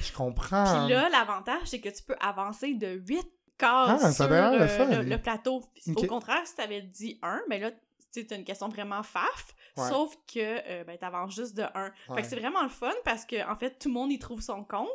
Je 0.00 0.12
comprends. 0.12 0.84
Puis 0.86 0.94
là, 0.94 1.08
l'avantage, 1.08 1.62
c'est 1.66 1.80
que 1.80 1.88
tu 1.88 2.02
peux 2.02 2.16
avancer 2.20 2.74
de 2.74 2.88
8 2.88 3.26
cases 3.56 4.00
Ah, 4.04 4.12
sur 4.12 4.24
euh, 4.30 5.02
le, 5.02 5.08
le 5.08 5.18
plateau. 5.18 5.62
Au 5.96 6.06
contraire, 6.06 6.46
si 6.46 6.54
t'avais 6.56 6.82
dit 6.82 7.18
1, 7.22 7.42
mais 7.48 7.58
là, 7.58 7.70
tu 8.12 8.26
as 8.30 8.34
une 8.36 8.44
question 8.44 8.68
vraiment 8.68 9.02
faf, 9.02 9.54
Ouais. 9.76 9.88
sauf 9.88 10.14
que 10.32 10.38
euh, 10.38 10.84
ben, 10.84 10.96
t'avances 10.96 11.34
juste 11.34 11.56
de 11.56 11.62
1. 11.62 11.66
Ouais. 11.84 11.90
Fait 12.14 12.22
que 12.22 12.28
c'est 12.28 12.38
vraiment 12.38 12.62
le 12.62 12.68
fun 12.68 12.92
parce 13.04 13.24
que, 13.24 13.44
en 13.50 13.56
fait, 13.56 13.76
tout 13.76 13.88
le 13.88 13.94
monde 13.94 14.12
y 14.12 14.20
trouve 14.20 14.40
son 14.40 14.62
compte. 14.62 14.88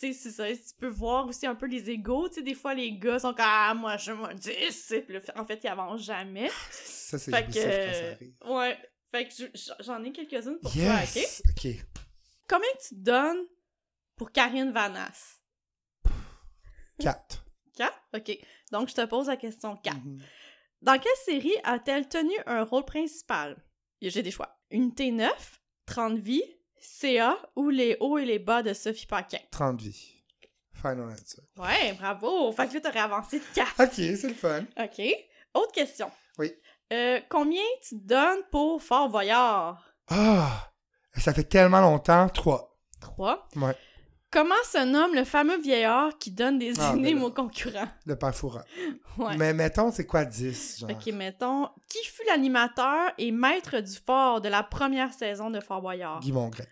Tu 0.00 0.12
sais, 0.12 0.12
c'est 0.12 0.30
ça. 0.30 0.48
Tu 0.48 0.74
peux 0.78 0.88
voir 0.88 1.26
aussi 1.26 1.46
un 1.46 1.54
peu 1.56 1.66
les 1.66 1.90
égaux. 1.90 2.28
Tu 2.28 2.36
sais, 2.36 2.42
des 2.42 2.54
fois, 2.54 2.72
les 2.74 2.92
gars 2.98 3.18
sont 3.18 3.32
comme 3.34 3.44
Ah, 3.46 3.74
moi, 3.74 3.96
je 3.96 4.12
me 4.12 4.32
10. 4.34 4.94
Puis 5.04 5.14
là, 5.14 5.20
en 5.36 5.44
fait, 5.44 5.60
ils 5.64 5.68
avancent 5.68 6.02
jamais. 6.04 6.48
Ça, 6.70 7.18
c'est 7.18 7.30
Fait 7.32 7.46
que. 7.46 7.52
quand 7.52 8.44
ça. 8.44 8.52
Ouais. 8.54 8.78
Fait 9.10 9.26
que 9.26 9.34
je- 9.54 9.72
j'en 9.80 10.04
ai 10.04 10.12
quelques-unes 10.12 10.58
pour 10.60 10.70
toi, 10.72 10.82
ok? 11.02 11.22
Ok. 11.50 11.86
Combien 12.48 12.68
tu 12.86 12.94
donnes 12.94 13.44
pour 14.16 14.30
Karine 14.30 14.70
Vanasse? 14.70 15.40
4. 17.00 17.44
4? 17.76 17.92
Ok. 18.14 18.38
Donc, 18.72 18.88
je 18.88 18.94
te 18.94 19.04
pose 19.06 19.28
la 19.28 19.36
question 19.36 19.76
4. 19.76 19.96
Dans 20.82 20.98
quelle 20.98 21.12
série 21.24 21.54
a-t-elle 21.64 22.08
tenu 22.08 22.32
un 22.46 22.62
rôle 22.64 22.84
principal? 22.84 23.56
J'ai 24.00 24.22
des 24.22 24.30
choix. 24.30 24.56
Unité 24.70 25.10
9, 25.10 25.60
30 25.86 26.18
vies, 26.18 26.42
CA 26.80 27.36
ou 27.56 27.70
les 27.70 27.96
hauts 28.00 28.18
et 28.18 28.24
les 28.24 28.38
bas 28.38 28.62
de 28.62 28.72
Sophie 28.72 29.06
Paquin? 29.06 29.38
30 29.50 29.80
vies. 29.80 30.14
Final 30.72 31.08
answer. 31.10 31.42
Ouais, 31.56 31.92
bravo! 31.94 32.52
Fait 32.52 32.68
que 32.68 32.74
là, 32.74 32.80
t'aurais 32.80 33.00
avancé 33.00 33.40
de 33.40 33.44
4. 33.54 33.68
Ok, 33.80 33.92
c'est 33.94 34.28
le 34.28 34.34
fun. 34.34 34.64
OK. 34.78 35.02
Autre 35.54 35.72
question. 35.72 36.10
Oui. 36.38 36.52
Euh, 36.92 37.20
combien 37.28 37.62
tu 37.86 37.96
donnes 37.96 38.42
pour 38.52 38.80
Fort 38.82 39.08
Boyard? 39.08 39.82
Ah! 40.08 40.70
Ça 41.16 41.34
fait 41.34 41.44
tellement 41.44 41.80
longtemps. 41.80 42.28
3. 42.28 42.78
3. 43.00 43.48
Ouais. 43.56 43.74
Comment 44.30 44.54
se 44.70 44.84
nomme 44.84 45.14
le 45.14 45.24
fameux 45.24 45.58
vieillard 45.58 46.18
qui 46.18 46.30
donne 46.30 46.58
des 46.58 46.78
Ah, 46.78 46.92
énigmes 46.94 47.22
aux 47.24 47.30
concurrents? 47.32 47.88
Le 48.04 48.14
père 48.16 48.34
Fourant. 48.34 48.62
Ouais. 49.16 49.36
Mais 49.38 49.54
mettons, 49.54 49.90
c'est 49.90 50.04
quoi 50.06 50.24
10? 50.26 50.80
Genre? 50.80 50.90
Ok, 50.90 51.06
mettons, 51.14 51.68
qui 51.88 52.04
fut 52.04 52.24
l'animateur 52.26 53.10
et 53.16 53.32
maître 53.32 53.80
du 53.80 53.96
fort 54.04 54.40
de 54.42 54.48
la 54.48 54.62
première 54.62 55.14
saison 55.14 55.48
de 55.50 55.60
Fort 55.60 55.80
Boyard? 55.80 56.20
Guy 56.20 56.32
Mongrain. 56.32 56.64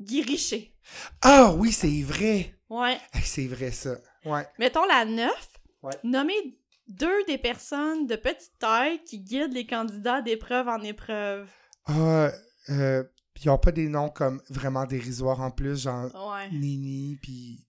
Guy 0.00 0.22
Richer. 0.22 0.74
Ah 1.22 1.52
oui, 1.56 1.70
c'est 1.72 2.02
vrai! 2.02 2.54
Ouais. 2.68 2.98
C'est 3.22 3.46
vrai, 3.46 3.70
ça. 3.70 3.96
Ouais. 4.24 4.46
Mettons 4.58 4.84
la 4.84 5.04
9. 5.04 5.30
Ouais. 5.82 5.94
Nommez 6.02 6.58
deux 6.88 7.24
des 7.26 7.38
personnes 7.38 8.06
de 8.06 8.16
petite 8.16 8.58
taille 8.58 9.02
qui 9.04 9.20
guident 9.20 9.52
les 9.54 9.66
candidats 9.66 10.22
d'épreuve 10.22 10.68
en 10.68 10.82
épreuve. 10.82 11.48
Ah, 11.86 12.30
euh, 12.70 13.04
pis 13.38 13.46
ils 13.46 13.50
ont 13.50 13.58
pas 13.58 13.72
des 13.72 13.88
noms 13.88 14.08
comme 14.08 14.40
vraiment 14.50 14.84
dérisoires 14.86 15.40
en 15.40 15.50
plus, 15.50 15.82
genre 15.82 16.10
Ouais. 16.32 16.50
Nini, 16.50 17.16
puis 17.22 17.66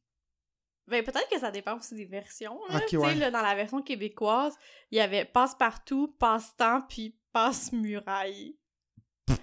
Ben, 0.88 1.04
peut-être 1.04 1.30
que 1.30 1.40
ça 1.40 1.52
dépend 1.52 1.78
aussi 1.78 1.96
des 1.96 2.06
versions. 2.06 2.60
Là. 2.70 2.78
Ok, 2.78 2.84
Tu 2.88 2.90
sais, 2.92 2.98
ouais. 2.98 3.16
là, 3.16 3.30
dans 3.32 3.42
la 3.44 3.54
version 3.56 3.82
québécoise, 3.82 4.56
il 4.92 4.98
y 4.98 5.02
avait 5.02 5.26
passe-partout, 5.26 6.16
passe-temps, 6.20 6.82
puis 6.90 7.16
passe-muraille. 7.32 8.58
Tu 9.28 9.36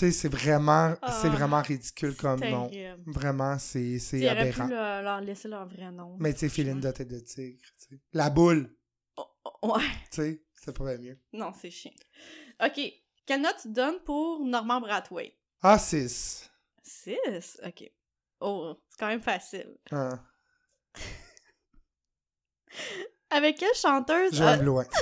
sais, 0.00 0.10
c'est 0.12 0.28
vraiment, 0.28 0.94
Ah, 1.00 1.12
c'est 1.22 1.28
vraiment 1.28 1.62
ridicule 1.62 2.14
comme 2.16 2.40
nom. 2.40 2.70
Vraiment, 3.06 3.58
c'est, 3.58 3.98
c'est 3.98 4.24
aurait 4.30 4.50
pu 4.50 4.60
aberrant. 4.60 5.02
leur, 5.02 5.20
laisser 5.20 5.48
leur 5.48 5.66
vrai 5.66 5.90
nom. 5.90 6.16
Mais 6.18 6.32
tu 6.34 6.40
sais, 6.40 6.48
Philinda 6.48 6.92
tête 6.92 7.08
de 7.08 7.20
tigre. 7.20 7.62
La 8.12 8.28
boule, 8.30 8.74
Oh, 9.16 9.24
oh, 9.62 9.76
ouais. 9.76 9.82
tu 10.10 10.22
sais, 10.22 10.44
ça 10.54 10.72
pourrait 10.72 10.98
mieux. 10.98 11.18
Non, 11.32 11.52
c'est 11.58 11.70
chiant. 11.70 11.90
OK. 12.64 12.80
Quelle 13.24 13.40
note 13.42 13.56
tu 13.62 13.68
donnes 13.72 13.98
pour 14.04 14.44
Norman 14.44 14.80
Brathwaite? 14.80 15.34
Ah, 15.62 15.78
6. 15.78 16.50
6? 16.82 17.60
OK. 17.66 17.90
Oh, 18.40 18.76
c'est 18.88 18.98
quand 18.98 19.08
même 19.08 19.22
facile. 19.22 19.76
Ah. 19.90 20.18
Avec 23.30 23.58
quelle 23.58 23.74
chanteuse? 23.74 24.34
Joanne 24.34 24.60
Blouin. 24.60 24.84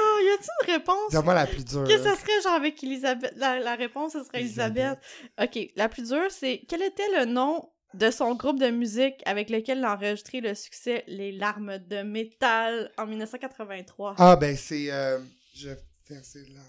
Oh, 0.00 0.20
y 0.22 0.28
a-t-il 0.30 0.48
une 0.68 0.74
réponse? 0.74 1.10
Dis-moi 1.10 1.34
la 1.34 1.46
plus 1.46 1.64
dure. 1.64 1.84
Que 1.84 1.98
ça 1.98 2.14
serait 2.16 2.40
genre 2.42 2.54
avec 2.54 2.82
Elisabeth. 2.82 3.32
La, 3.36 3.58
la 3.58 3.74
réponse, 3.74 4.12
ce 4.12 4.22
serait 4.24 4.40
Elisabeth. 4.40 4.98
Ok, 5.40 5.58
la 5.76 5.88
plus 5.88 6.08
dure, 6.08 6.30
c'est 6.30 6.62
quel 6.68 6.82
était 6.82 7.08
le 7.18 7.24
nom 7.24 7.70
de 7.94 8.10
son 8.10 8.34
groupe 8.34 8.58
de 8.60 8.70
musique 8.70 9.16
avec 9.26 9.50
lequel 9.50 9.78
il 9.78 9.84
a 9.84 9.94
enregistré 9.94 10.40
le 10.40 10.54
succès 10.54 11.04
Les 11.06 11.32
larmes 11.32 11.78
de 11.78 12.02
métal 12.02 12.92
en 12.98 13.06
1983? 13.06 14.16
Ah, 14.18 14.36
ben 14.36 14.56
c'est. 14.56 14.90
Euh, 14.92 15.18
je 15.54 15.70
vais 15.70 15.78
faire 16.04 16.24
ces 16.24 16.44
larmes 16.46 16.66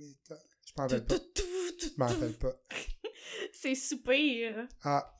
Je 0.00 0.72
m'en 0.76 0.84
rappelle 0.84 1.04
pas. 1.04 1.14
Je 1.78 1.88
m'en 1.96 2.06
rappelle 2.06 2.38
pas. 2.38 2.54
C'est 3.52 3.74
soupir. 3.74 4.66
Ah. 4.82 5.16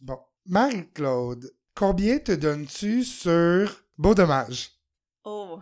Bon. 0.00 0.18
Marie-Claude, 0.46 1.50
combien 1.74 2.18
te 2.18 2.32
donnes-tu 2.32 3.04
sur 3.04 3.84
Beau 3.96 4.14
Dommage? 4.14 4.70
Oh. 5.24 5.60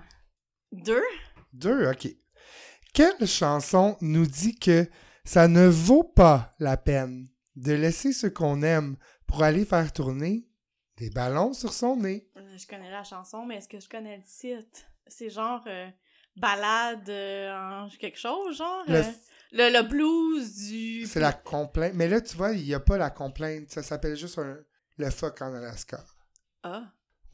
Deux? 0.70 1.02
Deux, 1.52 1.88
ok. 1.88 2.08
Quelle 2.92 3.26
chanson 3.26 3.96
nous 4.00 4.26
dit 4.26 4.56
que 4.56 4.88
ça 5.24 5.48
ne 5.48 5.66
vaut 5.66 6.04
pas 6.04 6.52
la 6.58 6.76
peine 6.76 7.28
de 7.56 7.72
laisser 7.72 8.12
ce 8.12 8.26
qu'on 8.26 8.62
aime 8.62 8.96
pour 9.26 9.42
aller 9.42 9.64
faire 9.64 9.92
tourner 9.92 10.48
des 10.96 11.10
ballons 11.10 11.52
sur 11.52 11.72
son 11.72 11.96
nez? 11.96 12.28
Je 12.36 12.66
connais 12.66 12.90
la 12.90 13.04
chanson, 13.04 13.46
mais 13.46 13.56
est-ce 13.56 13.68
que 13.68 13.80
je 13.80 13.88
connais 13.88 14.16
le 14.16 14.24
titre? 14.24 14.80
C'est 15.06 15.30
genre 15.30 15.62
euh, 15.66 15.88
balade 16.36 17.08
euh, 17.08 17.52
en 17.84 17.88
quelque 17.88 18.18
chose, 18.18 18.56
genre? 18.56 18.82
Le- 18.88 18.96
euh, 18.96 19.02
Le, 19.52 19.70
le 19.70 19.82
blues 19.86 20.56
du... 20.68 21.06
C'est 21.06 21.20
la 21.20 21.32
complainte. 21.34 21.92
Mais 21.94 22.08
là, 22.08 22.20
tu 22.20 22.36
vois, 22.36 22.52
il 22.52 22.64
n'y 22.64 22.72
a 22.74 22.80
pas 22.80 22.96
la 22.96 23.10
complainte. 23.10 23.70
Ça 23.70 23.82
s'appelle 23.82 24.16
juste 24.16 24.38
un- 24.38 24.58
le 24.96 25.10
fuck 25.10 25.42
en 25.42 25.52
Alaska. 25.54 26.02
Ah. 26.62 26.84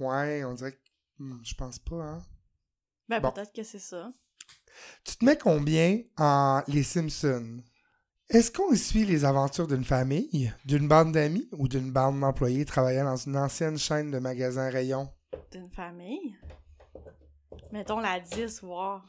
Ouais, 0.00 0.42
on 0.44 0.54
dirait 0.54 0.72
que. 0.72 0.78
hmm, 1.18 1.40
je 1.44 1.54
pense 1.54 1.78
pas, 1.78 1.96
hein. 2.02 2.22
Ben, 3.08 3.20
Bon. 3.20 3.30
peut-être 3.32 3.52
que 3.52 3.62
c'est 3.62 3.78
ça. 3.78 4.12
Tu 5.04 5.16
te 5.16 5.24
mets 5.24 5.38
combien 5.38 6.00
en 6.16 6.62
Les 6.68 6.82
Simpsons? 6.82 7.62
Est-ce 8.30 8.50
qu'on 8.52 8.74
suit 8.76 9.04
les 9.06 9.24
aventures 9.24 9.66
d'une 9.66 9.84
famille, 9.84 10.52
d'une 10.64 10.86
bande 10.86 11.12
d'amis 11.12 11.48
ou 11.52 11.66
d'une 11.68 11.90
bande 11.90 12.20
d'employés 12.20 12.64
travaillant 12.64 13.04
dans 13.04 13.16
une 13.16 13.36
ancienne 13.36 13.78
chaîne 13.78 14.10
de 14.10 14.18
magasins 14.18 14.68
rayons? 14.70 15.08
D'une 15.50 15.70
famille? 15.70 16.36
Mettons 17.72 18.00
la 18.00 18.20
10, 18.20 18.62
voir. 18.62 19.06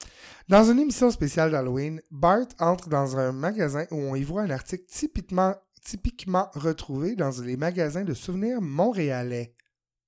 Dans 0.47 0.63
une 0.69 0.79
émission 0.79 1.11
spéciale 1.11 1.51
d'Halloween, 1.51 2.01
Bart 2.11 2.47
entre 2.59 2.89
dans 2.89 3.17
un 3.17 3.31
magasin 3.31 3.85
où 3.91 3.95
on 3.95 4.15
y 4.15 4.23
voit 4.23 4.41
un 4.43 4.49
article 4.49 4.85
typiquement, 4.87 5.55
typiquement 5.83 6.49
retrouvé 6.53 7.15
dans 7.15 7.31
les 7.41 7.57
magasins 7.57 8.03
de 8.03 8.13
souvenirs 8.13 8.61
montréalais. 8.61 9.55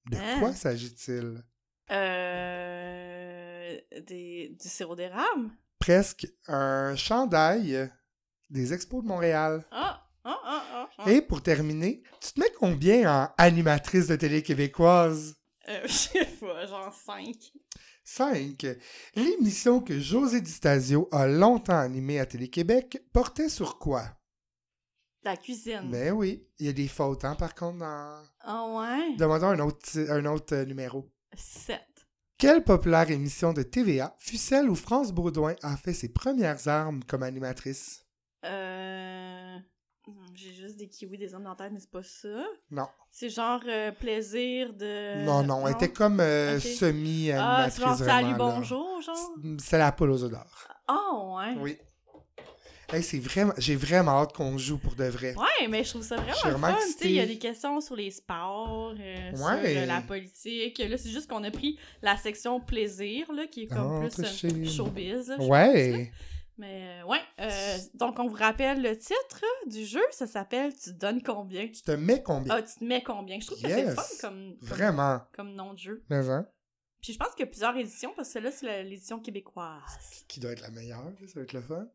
De 0.10 0.18
Hein? 0.18 0.40
quoi 0.40 0.54
s'agit-il? 0.54 1.44
Euh... 1.92 3.78
Des... 4.08 4.56
Du 4.62 4.68
sirop 4.70 4.96
d'érable? 4.96 5.50
Presque 5.80 6.28
un 6.48 6.96
chandail 6.96 7.90
des 8.50 8.74
expos 8.74 9.04
de 9.04 9.08
Montréal. 9.08 9.66
Ah! 9.72 9.98
Ah, 10.24 10.38
ah, 10.46 10.64
ah, 10.74 10.90
ah. 11.00 11.10
Et 11.12 11.20
pour 11.24 11.42
terminer, 11.42 12.04
tu 12.22 12.34
te 12.34 12.40
mets 12.40 12.52
combien 12.60 13.12
en 13.24 13.30
animatrice 13.40 14.06
de 14.06 14.16
télé 14.16 14.44
québécoise? 14.44 15.36
Euh, 15.68 15.80
je 15.86 15.92
sais 15.92 16.26
pas, 16.40 16.68
genre 16.68 16.94
5. 16.94 17.26
5. 18.04 18.66
L'émission 19.16 19.80
que 19.80 20.00
José 20.00 20.42
Di 20.42 20.52
Stasio 20.52 21.08
a 21.12 21.28
longtemps 21.28 21.80
animée 21.80 22.20
à 22.20 22.26
Télé-Québec 22.26 23.04
portait 23.14 23.50
sur 23.50 23.78
quoi? 23.80 24.04
La 25.24 25.38
cuisine. 25.38 25.90
Ben 25.92 26.12
oui, 26.12 26.48
il 26.58 26.66
y 26.66 26.70
a 26.70 26.74
des 26.74 26.88
fautes, 26.88 27.26
hein, 27.26 27.36
par 27.36 27.54
contre, 27.54 27.80
dans... 27.80 28.24
Ah 28.40 28.66
ouais? 28.68 29.16
Demandons 29.18 29.50
un 29.50 29.60
autre, 29.60 30.00
un 30.10 30.26
autre 30.26 30.56
euh, 30.56 30.66
numéro. 30.66 31.12
7. 31.36 31.80
Quelle 32.38 32.64
populaire 32.64 33.12
émission 33.12 33.54
de 33.54 33.62
TVA 33.62 34.16
fut 34.18 34.38
celle 34.38 34.68
où 34.68 34.74
France 34.76 35.12
Baudouin 35.12 35.56
a 35.62 35.78
fait 35.78 35.94
ses 35.94 36.10
premières 36.10 36.68
armes 36.68 37.04
comme 37.04 37.22
animatrice? 37.22 38.04
Euh... 38.44 39.60
hmm, 40.12 40.36
J'ai 40.36 40.54
juste 40.54 40.78
des 40.78 40.88
kiwis, 40.88 41.18
des 41.18 41.34
hommes 41.34 41.44
dans 41.44 41.52
la 41.52 41.56
tête, 41.56 41.72
mais 41.72 41.80
c'est 41.80 41.92
pas 41.92 42.04
ça. 42.04 42.46
Non. 42.70 42.88
C'est 43.10 43.30
genre 43.30 43.62
euh, 43.68 43.92
plaisir 43.92 44.74
de... 44.74 45.24
non, 45.26 45.44
non, 45.44 45.68
elle 45.68 45.74
était 45.74 45.92
comme 45.92 46.20
euh. 46.20 46.56
Ah, 46.56 46.60
semi-animatrice. 46.60 47.74
c'est 47.76 47.82
genre 47.82 47.98
salut, 47.98 48.36
bonjour, 48.38 49.02
genre? 49.02 49.32
C'est 49.60 49.78
la 49.78 49.92
poule 49.92 50.12
aux 50.12 50.30
d'or. 50.30 50.68
Ah 50.88 51.12
ouais? 51.36 51.56
Oui. 51.60 51.78
Hey, 52.94 53.02
c'est 53.04 53.20
vraiment... 53.20 53.54
J'ai 53.58 53.76
vraiment 53.76 54.12
hâte 54.12 54.34
qu'on 54.34 54.58
joue 54.58 54.78
pour 54.78 54.96
de 54.96 55.06
vrai. 55.06 55.34
Ouais, 55.36 55.68
mais 55.70 55.84
je 55.84 55.92
trouve 55.92 56.04
ça 56.04 56.18
vraiment 56.18 56.58
fun. 56.68 56.78
il 57.04 57.12
y 57.12 57.20
a 57.22 57.26
des 57.26 57.38
questions 57.38 57.80
sur 57.80 57.96
les 57.96 58.12
sports, 58.12 58.94
euh, 59.00 59.36
sur 59.36 59.48
euh, 59.48 59.86
la 59.86 60.02
politique. 60.02 60.78
Là, 60.78 60.98
c'est 60.98 61.10
juste 61.10 61.30
qu'on 61.30 61.44
a 61.46 61.52
pris 61.52 61.80
la 62.02 62.18
section 62.18 62.60
plaisir, 62.60 63.32
là, 63.32 63.48
qui 63.48 63.64
est 63.64 63.68
comme 63.68 64.04
Entre 64.04 64.16
plus 64.16 64.44
euh, 64.44 64.66
showbiz. 64.66 65.30
là, 65.30 65.38
pense. 65.38 65.48
Ouais. 65.48 66.12
Mais 66.62 67.02
euh, 67.02 67.08
ouais, 67.08 67.18
euh, 67.40 67.78
donc 67.96 68.20
on 68.20 68.28
vous 68.28 68.36
rappelle 68.36 68.84
le 68.84 68.96
titre 68.96 69.44
du 69.66 69.84
jeu, 69.84 70.04
ça 70.12 70.28
s'appelle 70.28 70.72
Tu 70.78 70.94
donnes 70.94 71.24
combien? 71.24 71.68
Tu 71.68 71.82
te 71.82 71.90
mets 71.90 72.22
combien? 72.22 72.54
Ah, 72.54 72.62
tu 72.62 72.76
te 72.76 72.84
mets 72.84 73.02
combien? 73.02 73.40
Je 73.40 73.48
trouve 73.48 73.60
que 73.60 73.68
c'est 73.68 73.84
le 73.84 73.96
fun 73.96 74.04
comme, 74.22 74.56
comme, 74.60 74.68
Vraiment. 74.68 75.22
comme 75.34 75.56
nom 75.56 75.74
de 75.74 75.80
jeu. 75.80 76.04
Mais 76.12 76.30
hein? 76.30 76.48
Puis 77.02 77.14
je 77.14 77.18
pense 77.18 77.30
qu'il 77.30 77.40
y 77.40 77.48
a 77.48 77.48
plusieurs 77.48 77.76
éditions, 77.76 78.14
parce 78.16 78.32
que 78.32 78.38
là, 78.38 78.52
c'est 78.52 78.84
l'édition 78.84 79.20
québécoise. 79.20 79.82
Qui 80.28 80.40
doit 80.40 80.52
être 80.52 80.62
la 80.62 80.70
meilleure, 80.70 81.12
ça 81.26 81.34
va 81.34 81.42
être 81.42 81.54
le 81.54 81.62
fun. 81.64 81.88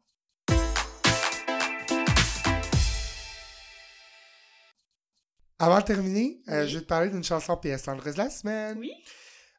Avant 5.61 5.79
de 5.79 5.85
terminer, 5.85 6.41
euh, 6.49 6.67
je 6.67 6.79
vais 6.79 6.83
te 6.83 6.89
parler 6.89 7.11
d'une 7.11 7.23
chanson 7.23 7.57
PS 7.57 7.85
tendresse 7.85 8.17
de 8.17 8.19
la 8.19 8.31
semaine. 8.31 8.81
Oui? 8.81 8.91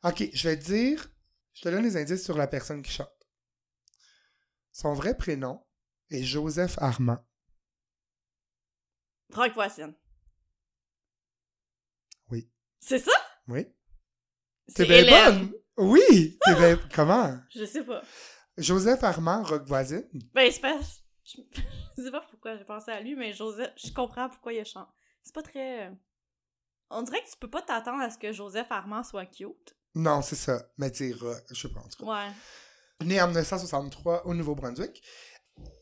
Ok, 0.03 0.29
je 0.33 0.49
vais 0.49 0.59
te 0.59 0.65
dire, 0.65 1.09
je 1.53 1.61
te 1.61 1.69
donne 1.69 1.83
les 1.83 1.95
indices 1.95 2.25
sur 2.25 2.37
la 2.37 2.47
personne 2.47 2.81
qui 2.81 2.91
chante. 2.91 3.07
Son 4.78 4.93
vrai 4.93 5.17
prénom 5.17 5.65
est 6.11 6.21
Joseph 6.21 6.78
Armand. 6.78 7.17
Rock 9.34 9.53
Voisine. 9.55 9.95
Oui. 12.30 12.47
C'est 12.80 12.99
ça? 12.99 13.11
Oui. 13.47 13.65
C'est 14.67 14.86
T'es 14.86 15.03
bien 15.03 15.32
bonne! 15.32 15.53
Oui! 15.78 16.38
T'es 16.45 16.53
bien... 16.53 16.80
Comment? 16.93 17.39
Je 17.49 17.65
sais 17.65 17.84
pas. 17.84 18.03
Joseph 18.59 19.03
Armand, 19.03 19.41
rock 19.41 19.65
voisine. 19.65 20.07
Ben, 20.36 20.51
c'est 20.51 20.61
pas... 20.61 20.80
Je 21.23 21.41
je 21.97 22.03
sais 22.03 22.11
pas 22.11 22.21
pourquoi 22.30 22.55
j'ai 22.55 22.65
pensé 22.65 22.91
à 22.91 23.01
lui, 23.01 23.15
mais 23.15 23.34
Joseph... 23.34 23.73
Je 23.84 23.91
comprends 23.91 24.30
pourquoi 24.30 24.53
il 24.53 24.63
chante. 24.63 24.89
C'est 25.23 25.34
pas 25.34 25.41
très... 25.41 25.91
On 26.91 27.01
dirait 27.01 27.23
que 27.23 27.32
tu 27.32 27.38
peux 27.39 27.49
pas 27.49 27.63
t'attendre 27.63 28.03
à 28.03 28.11
ce 28.11 28.19
que 28.19 28.32
Joseph 28.32 28.71
Armand 28.71 29.01
soit 29.01 29.25
cute. 29.25 29.75
Non, 29.95 30.21
c'est 30.21 30.36
ça. 30.36 30.69
Mais 30.78 30.91
tu 30.91 31.15
je 31.49 31.55
sais 31.59 31.69
pas, 31.69 31.80
en 31.80 31.89
tout 31.89 32.05
cas. 32.05 32.28
Ouais. 32.28 32.32
Né 33.03 33.21
en 33.21 33.27
1963 33.27 34.25
au 34.25 34.33
Nouveau-Brunswick. 34.33 35.03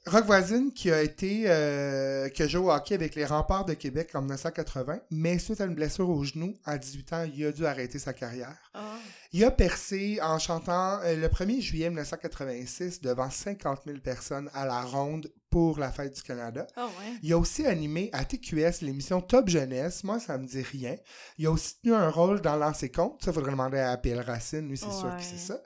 Rock 0.07 0.26
voisine 0.26 0.72
qui 0.72 0.91
a 0.91 1.01
été 1.01 1.45
euh, 1.47 2.30
qui 2.30 2.43
a 2.43 2.47
joué 2.47 2.61
au 2.61 2.72
hockey 2.72 2.93
avec 2.93 3.16
les 3.16 3.26
remparts 3.26 3.66
de 3.66 3.74
Québec 3.74 4.11
en 4.13 4.20
1980, 4.20 4.99
mais 5.09 5.39
suite 5.39 5.59
à 5.61 5.66
une 5.66 5.74
blessure 5.74 6.07
au 6.07 6.24
genou, 6.24 6.55
à 6.63 6.78
18 6.78 7.13
ans, 7.13 7.28
il 7.36 7.43
a 7.43 7.51
dû 7.51 7.66
arrêter 7.66 7.97
sa 7.97 8.13
carrière. 8.13 8.55
Ah. 8.76 8.97
Il 9.34 9.43
a 9.43 9.49
percé 9.49 10.20
en 10.22 10.38
chantant 10.38 10.99
euh, 11.01 11.16
le 11.16 11.28
1er 11.28 11.59
juillet 11.59 11.89
1986 11.89 13.01
devant 13.01 13.32
50 13.32 13.82
000 13.88 13.97
personnes 13.97 14.49
à 14.53 14.68
la 14.68 14.82
ronde 14.84 15.32
pour 15.49 15.80
la 15.80 15.91
fête 15.91 16.13
du 16.13 16.22
Canada. 16.22 16.68
Ah 16.76 16.86
ouais. 16.86 17.18
Il 17.24 17.34
a 17.34 17.38
aussi 17.39 17.66
animé 17.66 18.11
à 18.13 18.26
TQS 18.26 18.82
l'émission 18.82 19.22
Top 19.22 19.49
Jeunesse. 19.49 20.03
Moi, 20.03 20.20
ça 20.20 20.38
me 20.38 20.45
dit 20.45 20.61
rien. 20.61 20.97
Il 21.39 21.47
a 21.47 21.51
aussi 21.51 21.82
tenu 21.82 21.95
un 21.95 22.09
rôle 22.09 22.41
dans 22.41 22.57
Lancer 22.57 22.91
Compte. 22.91 23.24
Ça, 23.26 23.34
faudrait 23.34 23.51
demander 23.51 23.80
à 23.80 23.97
PL 23.97 24.20
Racine. 24.20 24.70
Lui, 24.70 24.78
c'est 24.78 24.91
sûr 24.91 25.16
que 25.18 25.24
c'est 25.24 25.38
ça. 25.38 25.59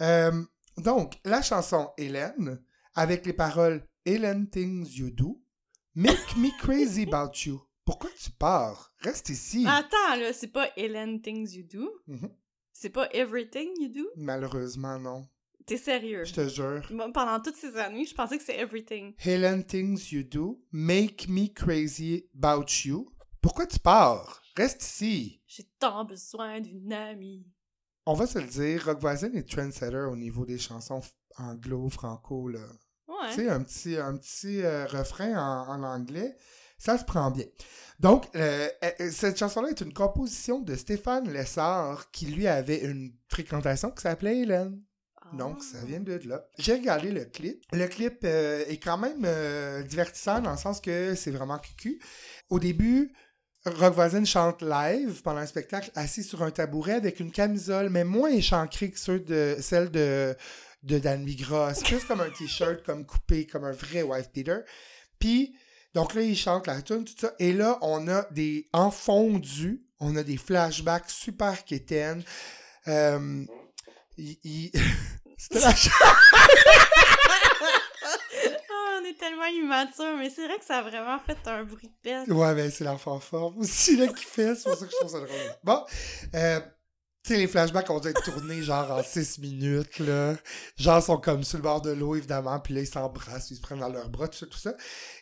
Euh, 0.00 0.44
donc, 0.78 1.18
la 1.24 1.42
chanson 1.42 1.90
Hélène, 1.96 2.62
avec 2.94 3.26
les 3.26 3.32
paroles 3.32 3.86
Hélène 4.04 4.48
Things 4.48 4.86
You 4.96 5.10
Do, 5.10 5.42
Make 5.94 6.36
Me 6.36 6.50
Crazy 6.60 7.02
About 7.02 7.32
You. 7.44 7.62
Pourquoi 7.84 8.10
tu 8.18 8.30
pars? 8.30 8.92
Reste 8.98 9.28
ici. 9.28 9.64
Attends, 9.68 10.16
là, 10.18 10.32
c'est 10.32 10.48
pas 10.48 10.68
Hélène 10.76 11.20
Things 11.20 11.54
You 11.54 11.64
Do? 11.64 11.90
Mhm. 12.06 12.30
C'est 12.72 12.90
pas 12.90 13.08
Everything 13.12 13.68
You 13.78 13.88
Do? 13.88 14.08
Malheureusement, 14.16 14.98
non. 14.98 15.26
T'es 15.66 15.76
sérieux? 15.76 16.24
Je 16.24 16.34
te 16.34 16.48
jure. 16.48 16.82
Pendant 17.12 17.40
toutes 17.40 17.56
ces 17.56 17.76
années, 17.76 18.04
je 18.04 18.14
pensais 18.14 18.36
que 18.36 18.44
c'est 18.44 18.58
Everything. 18.58 19.14
Hélène 19.24 19.64
Things 19.64 20.10
You 20.10 20.22
Do, 20.22 20.62
Make 20.72 21.28
Me 21.28 21.46
Crazy 21.48 22.28
About 22.36 22.66
You. 22.84 23.10
Pourquoi 23.40 23.66
tu 23.66 23.78
pars? 23.78 24.42
Reste 24.56 24.82
ici. 24.82 25.42
J'ai 25.46 25.64
tant 25.78 26.04
besoin 26.04 26.60
d'une 26.60 26.92
amie. 26.92 27.46
On 28.06 28.14
va 28.14 28.26
se 28.26 28.38
le 28.38 28.46
dire, 28.46 28.84
Rock 28.84 29.00
Voisine 29.00 29.34
est 29.36 29.48
trendsetter 29.48 29.96
au 30.10 30.16
niveau 30.16 30.44
des 30.44 30.58
chansons 30.58 31.00
anglo, 31.38 31.88
franco, 31.88 32.48
là. 32.48 32.60
Ouais. 33.08 33.14
Tu 33.30 33.34
sais, 33.36 33.48
un 33.48 33.62
petit, 33.62 33.96
un 33.96 34.16
petit 34.16 34.62
euh, 34.62 34.86
refrain 34.86 35.34
en, 35.36 35.68
en 35.68 35.82
anglais, 35.82 36.36
ça 36.78 36.98
se 36.98 37.04
prend 37.04 37.30
bien. 37.30 37.46
Donc, 38.00 38.26
euh, 38.36 38.68
euh, 39.00 39.10
cette 39.10 39.38
chanson-là 39.38 39.68
est 39.70 39.80
une 39.80 39.92
composition 39.92 40.60
de 40.60 40.74
Stéphane 40.74 41.32
Lessard, 41.32 42.10
qui 42.10 42.26
lui 42.26 42.46
avait 42.46 42.84
une 42.84 43.14
fréquentation 43.28 43.90
qui 43.90 44.02
s'appelait 44.02 44.40
Hélène. 44.40 44.80
Donc, 45.32 45.58
Ah. 45.60 45.64
ça 45.78 45.84
vient 45.86 46.00
de 46.00 46.20
là. 46.28 46.44
J'ai 46.58 46.74
regardé 46.74 47.10
le 47.10 47.24
clip. 47.24 47.64
Le 47.72 47.86
clip 47.86 48.18
euh, 48.24 48.64
est 48.68 48.76
quand 48.76 48.98
même 48.98 49.26
divertissant 49.84 50.40
dans 50.40 50.52
le 50.52 50.58
sens 50.58 50.80
que 50.80 51.14
c'est 51.14 51.30
vraiment 51.30 51.58
cucu. 51.58 52.00
Au 52.50 52.58
début, 52.60 53.12
Rock 53.66 53.94
Voisine 53.94 54.26
chante 54.26 54.60
live 54.62 55.22
pendant 55.22 55.40
un 55.40 55.46
spectacle, 55.46 55.90
assis 55.94 56.22
sur 56.22 56.42
un 56.42 56.50
tabouret 56.50 56.92
avec 56.94 57.18
une 57.18 57.30
camisole, 57.32 57.88
mais 57.88 58.04
moins 58.04 58.30
échancrée 58.30 58.90
que 58.90 58.98
ceux 58.98 59.20
de, 59.20 59.56
celle 59.60 59.90
de, 59.90 60.36
de 60.82 60.98
Dan 60.98 61.24
Migra. 61.24 61.72
C'est 61.72 61.86
plus 61.86 62.04
comme 62.04 62.20
un 62.20 62.28
t-shirt, 62.28 62.82
comme 62.84 63.06
coupé, 63.06 63.46
comme 63.46 63.64
un 63.64 63.72
vrai 63.72 64.02
wife 64.02 64.30
beater. 64.34 64.64
Puis, 65.18 65.56
donc 65.94 66.14
là, 66.14 66.20
il 66.20 66.36
chante 66.36 66.66
la 66.66 66.82
tune, 66.82 67.04
tout 67.04 67.14
ça. 67.18 67.32
Et 67.38 67.54
là, 67.54 67.78
on 67.80 68.06
a 68.08 68.26
des, 68.32 68.68
en 68.74 68.90
fondu, 68.90 69.82
on 69.98 70.14
a 70.16 70.22
des 70.22 70.36
flashbacks 70.36 71.08
super 71.08 71.64
quétaines. 71.64 72.22
Euh, 72.86 73.44
C'était 75.38 75.60
la 75.60 75.74
tellement 79.12 79.44
immature, 79.44 80.16
mais 80.16 80.30
c'est 80.30 80.46
vrai 80.46 80.58
que 80.58 80.64
ça 80.64 80.78
a 80.78 80.82
vraiment 80.82 81.18
fait 81.18 81.36
un 81.46 81.64
bruit 81.64 81.92
de. 82.02 82.32
Ouais, 82.32 82.54
ben 82.54 82.70
c'est 82.70 82.84
l'enfant 82.84 83.20
fort 83.20 83.56
aussi 83.58 83.96
là, 83.96 84.06
qui 84.08 84.24
fait, 84.24 84.54
c'est 84.54 84.64
pour 84.64 84.78
ça 84.78 84.86
que 84.86 84.90
je 84.90 84.96
trouve 84.96 85.10
ça 85.10 85.18
drôle. 85.18 85.56
Bon, 85.62 85.84
euh, 86.34 86.60
tu 87.22 87.32
sais, 87.32 87.38
les 87.38 87.46
flashbacks 87.46 87.88
ont 87.90 88.00
dû 88.00 88.08
être 88.08 88.22
tournés 88.22 88.62
genre 88.62 88.90
en 88.90 89.02
6 89.02 89.38
minutes, 89.38 89.98
là. 89.98 90.34
Genre, 90.76 91.02
sont 91.02 91.16
comme 91.18 91.42
sur 91.42 91.58
le 91.58 91.62
bord 91.62 91.80
de 91.80 91.90
l'eau, 91.90 92.14
évidemment, 92.14 92.60
puis 92.60 92.74
là, 92.74 92.80
ils 92.80 92.86
s'embrassent, 92.86 93.50
ils 93.50 93.56
se 93.56 93.62
prennent 93.62 93.80
dans 93.80 93.88
leurs 93.88 94.10
bras, 94.10 94.28
tout 94.28 94.38
ça, 94.38 94.46
tout 94.46 94.58
ça. 94.58 94.74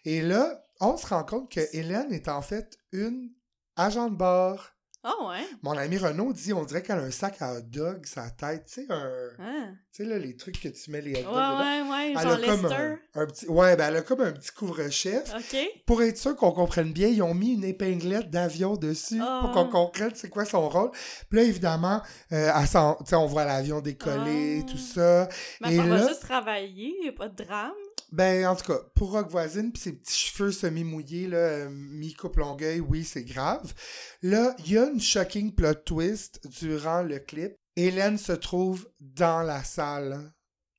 Et 0.05 0.21
là, 0.21 0.63
on 0.81 0.97
se 0.97 1.07
rend 1.07 1.25
compte 1.25 1.51
que 1.51 1.61
Hélène 1.73 2.13
est 2.13 2.29
en 2.29 2.43
fait 2.43 2.77
une 2.93 3.31
agent 3.77 4.11
de 4.11 4.17
bord. 4.17 4.71
Oh, 5.05 5.29
ouais. 5.31 5.45
Mon 5.63 5.73
ami 5.77 5.99
Renaud 5.99 6.33
dit, 6.33 6.53
on 6.53 6.65
dirait 6.65 6.83
qu'elle 6.83 6.99
a 6.99 7.03
un 7.03 7.11
sac 7.11 7.43
à 7.43 7.55
hot 7.55 7.61
dog 7.63 8.05
la 8.15 8.31
tête, 8.31 8.65
tu 8.67 8.83
sais, 8.83 8.87
un... 8.89 9.11
Ah. 9.41 9.67
Tu 9.93 10.05
sais, 10.05 10.09
là, 10.09 10.17
les 10.17 10.37
trucs 10.37 10.61
que 10.61 10.69
tu 10.69 10.91
mets 10.93 11.01
les 11.01 11.13
hot 11.13 11.17
Ouais, 11.17 11.23
dogs 11.25 11.33
dedans. 11.33 11.59
ouais, 11.59 11.91
ouais, 11.91 12.11
Elle 12.13 12.19
genre 12.23 12.33
a 12.33 12.37
comme 12.57 12.67
un, 12.67 12.99
un 13.23 13.27
petit... 13.27 13.49
Ouais, 13.49 13.77
ben 13.77 13.89
elle 13.89 13.97
a 13.97 14.03
comme 14.03 14.21
un 14.21 14.33
petit 14.33 14.53
couvre-chef. 14.53 15.35
OK. 15.35 15.57
Pour 15.87 16.03
être 16.03 16.17
sûr 16.17 16.37
qu'on 16.37 16.53
comprenne 16.53 16.93
bien, 16.93 17.09
ils 17.09 17.21
ont 17.23 17.35
mis 17.35 17.55
une 17.55 17.65
épinglette 17.65 18.31
d'avion 18.31 18.77
dessus 18.77 19.19
Ah. 19.21 19.41
pour 19.43 19.51
qu'on 19.51 19.69
comprenne 19.69 20.13
c'est 20.15 20.29
quoi 20.29 20.45
son 20.45 20.69
rôle. 20.69 20.91
Puis 21.29 21.39
là, 21.39 21.45
évidemment, 21.45 22.01
euh, 22.33 22.51
elle 22.55 23.17
on 23.17 23.27
voit 23.27 23.45
l'avion 23.45 23.81
décoller, 23.81 24.61
Ah. 24.63 24.71
tout 24.71 24.79
ça. 24.79 25.29
Mais 25.63 25.75
Et 25.75 25.77
ça 25.79 25.83
va 25.85 26.09
juste 26.09 26.23
travailler, 26.23 26.95
y 27.05 27.09
a 27.09 27.13
pas 27.13 27.29
de 27.29 27.43
drame. 27.45 27.73
Ben, 28.13 28.47
en 28.47 28.55
tout 28.55 28.67
cas, 28.67 28.79
pour 28.95 29.13
Rock 29.13 29.31
Voisine, 29.31 29.73
puis 29.73 29.83
ses 29.83 29.93
petits 29.93 30.13
cheveux 30.15 30.53
semi-mouillés, 30.53 31.29
là, 31.29 31.39
euh, 31.39 31.69
mi-coupe 31.71 32.37
longueuil, 32.37 32.79
oui, 32.81 33.05
c'est 33.05 33.25
grave. 33.25 33.73
Là, 34.21 34.55
il 34.59 34.73
y 34.73 34.79
a 34.79 34.85
une 34.91 35.01
shocking 35.01 35.55
plot 35.55 35.75
twist 35.87 36.47
durant 36.61 37.03
le 37.03 37.19
clip. 37.19 37.55
Hélène 37.75 38.19
se 38.19 38.33
trouve 38.33 38.87
dans 39.01 39.41
la 39.41 39.65
salle, 39.65 40.31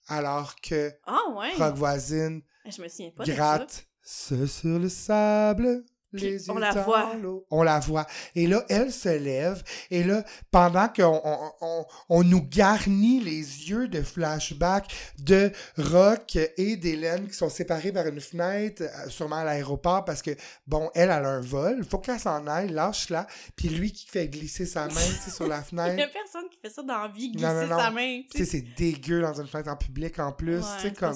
alors 0.07 0.53
que 0.61 0.91
Ah, 1.07 1.21
ouais. 1.35 1.53
Rock 1.57 1.75
Voisine 1.75 2.43
Je 2.65 2.81
me 2.81 2.87
souviens 2.87 3.11
pas 3.11 3.23
gratte 3.25 3.87
ce 4.03 4.45
sur 4.45 4.77
le 4.77 4.89
sable. 4.89 5.83
Les 6.13 6.49
on 6.49 6.57
la 6.57 6.71
voit. 6.71 7.11
On 7.49 7.63
la 7.63 7.79
voit. 7.79 8.05
Et 8.35 8.47
là, 8.47 8.63
elle 8.69 8.91
se 8.91 9.09
lève. 9.09 9.63
Et 9.89 10.03
là, 10.03 10.23
pendant 10.51 10.87
qu'on 10.87 11.21
on, 11.23 11.51
on- 11.61 11.85
on 12.09 12.23
nous 12.23 12.41
garnit 12.41 13.19
les 13.19 13.39
yeux 13.69 13.87
de 13.87 14.01
flashbacks 14.01 14.93
de 15.19 15.51
Rock 15.77 16.37
et 16.57 16.77
d'Hélène 16.77 17.27
qui 17.27 17.33
sont 17.33 17.49
séparés 17.49 17.91
vers 17.91 18.07
une 18.07 18.19
fenêtre, 18.21 18.83
euh, 18.83 19.09
sûrement 19.09 19.37
à 19.37 19.43
l'aéroport, 19.43 20.05
parce 20.05 20.21
que, 20.21 20.31
bon, 20.67 20.89
elle, 20.95 21.03
elle 21.03 21.25
a 21.25 21.29
un 21.29 21.41
vol. 21.41 21.83
Faut 21.83 21.97
qu'elle 21.97 22.19
s'en 22.19 22.45
aille, 22.47 22.69
lâche-la. 22.69 23.27
Puis 23.55 23.69
lui 23.69 23.91
qui 23.91 24.05
fait 24.07 24.27
glisser 24.27 24.65
sa 24.65 24.87
main 24.87 25.01
sur 25.33 25.47
la 25.47 25.63
Il 25.71 25.77
y 25.77 25.79
a 25.79 25.85
fenêtre. 25.87 26.13
personne 26.13 26.49
qui 26.49 26.57
fait 26.61 26.69
ça 26.69 26.83
dans 26.83 26.99
la 27.01 27.07
vie, 27.07 27.29
Non, 27.29 27.33
glisser 27.33 27.53
non, 27.69 27.75
non. 27.75 27.79
sa 27.79 27.91
main. 27.91 28.21
Tu 28.31 28.37
sais, 28.37 28.45
c'est 28.45 28.61
dégueu 28.77 29.21
dans 29.21 29.33
une 29.39 29.47
fenêtre 29.47 29.69
en 29.71 29.75
public 29.75 30.19
en 30.19 30.31
plus. 30.31 30.57
Ouais, 30.59 30.65
c'est 30.81 30.95
comme. 30.95 31.13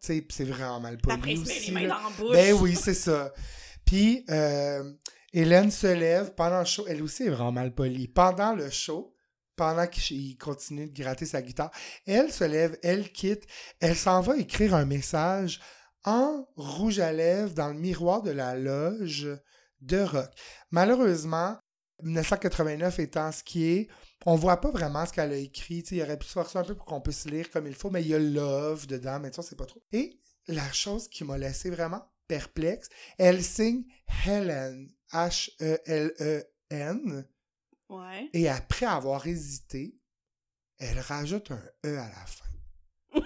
c'est 0.00 0.44
vraiment 0.44 0.80
mal 0.80 0.96
Puis 0.98 1.12
Après, 1.12 1.20
poli 1.34 1.40
il 1.40 1.46
se 1.46 1.48
met 1.52 1.56
aussi. 1.58 1.70
les 1.70 1.74
mains 1.86 1.88
dans 1.88 2.02
la 2.08 2.16
bouche. 2.16 2.32
Ben 2.32 2.52
oui, 2.54 2.74
c'est 2.76 2.94
ça. 2.94 3.32
Puis, 3.86 4.24
euh, 4.30 4.92
Hélène 5.32 5.70
se 5.70 5.86
lève 5.86 6.34
pendant 6.34 6.60
le 6.60 6.64
show. 6.64 6.84
Elle 6.88 7.02
aussi 7.02 7.22
est 7.24 7.30
vraiment 7.30 7.52
mal 7.52 7.74
polie. 7.74 8.08
Pendant 8.08 8.54
le 8.54 8.68
show, 8.68 9.14
pendant 9.56 9.86
qu'il 9.86 10.36
continue 10.36 10.88
de 10.88 10.94
gratter 10.94 11.24
sa 11.24 11.40
guitare, 11.40 11.70
elle 12.06 12.30
se 12.30 12.44
lève, 12.44 12.78
elle 12.82 13.10
quitte, 13.10 13.46
elle 13.80 13.96
s'en 13.96 14.20
va 14.20 14.36
écrire 14.36 14.74
un 14.74 14.84
message 14.84 15.60
en 16.04 16.46
rouge 16.56 17.00
à 17.00 17.12
lèvres 17.12 17.54
dans 17.54 17.68
le 17.68 17.78
miroir 17.78 18.22
de 18.22 18.30
la 18.30 18.54
loge 18.54 19.28
de 19.80 20.00
rock. 20.00 20.30
Malheureusement, 20.70 21.56
1989 22.02 22.98
étant 22.98 23.32
ce 23.32 23.42
qui 23.42 23.64
est, 23.64 23.88
on 24.26 24.36
voit 24.36 24.60
pas 24.60 24.70
vraiment 24.70 25.06
ce 25.06 25.12
qu'elle 25.12 25.32
a 25.32 25.36
écrit. 25.36 25.82
Il 25.90 26.02
aurait 26.02 26.18
pu 26.18 26.26
se 26.26 26.32
forcer 26.32 26.58
un 26.58 26.64
peu 26.64 26.74
pour 26.74 26.84
qu'on 26.84 27.00
puisse 27.00 27.24
lire 27.26 27.50
comme 27.50 27.66
il 27.66 27.74
faut, 27.74 27.90
mais 27.90 28.02
il 28.02 28.08
y 28.08 28.14
a 28.14 28.18
love 28.18 28.86
dedans, 28.86 29.20
mais 29.20 29.32
ça, 29.32 29.42
c'est 29.42 29.56
pas 29.56 29.66
trop. 29.66 29.82
Et 29.92 30.18
la 30.48 30.70
chose 30.72 31.08
qui 31.08 31.24
m'a 31.24 31.38
laissé 31.38 31.70
vraiment 31.70 32.02
perplexe, 32.26 32.88
elle 33.18 33.42
signe 33.42 33.84
Helen, 34.26 34.90
H-E-L-E-N, 35.12 37.26
Ouais. 37.88 38.28
et 38.32 38.48
après 38.48 38.86
avoir 38.86 39.26
hésité, 39.26 39.94
elle 40.78 40.98
rajoute 40.98 41.50
un 41.52 41.62
E 41.84 41.98
à 41.98 42.08
la 42.08 42.26
fin. 42.26 42.44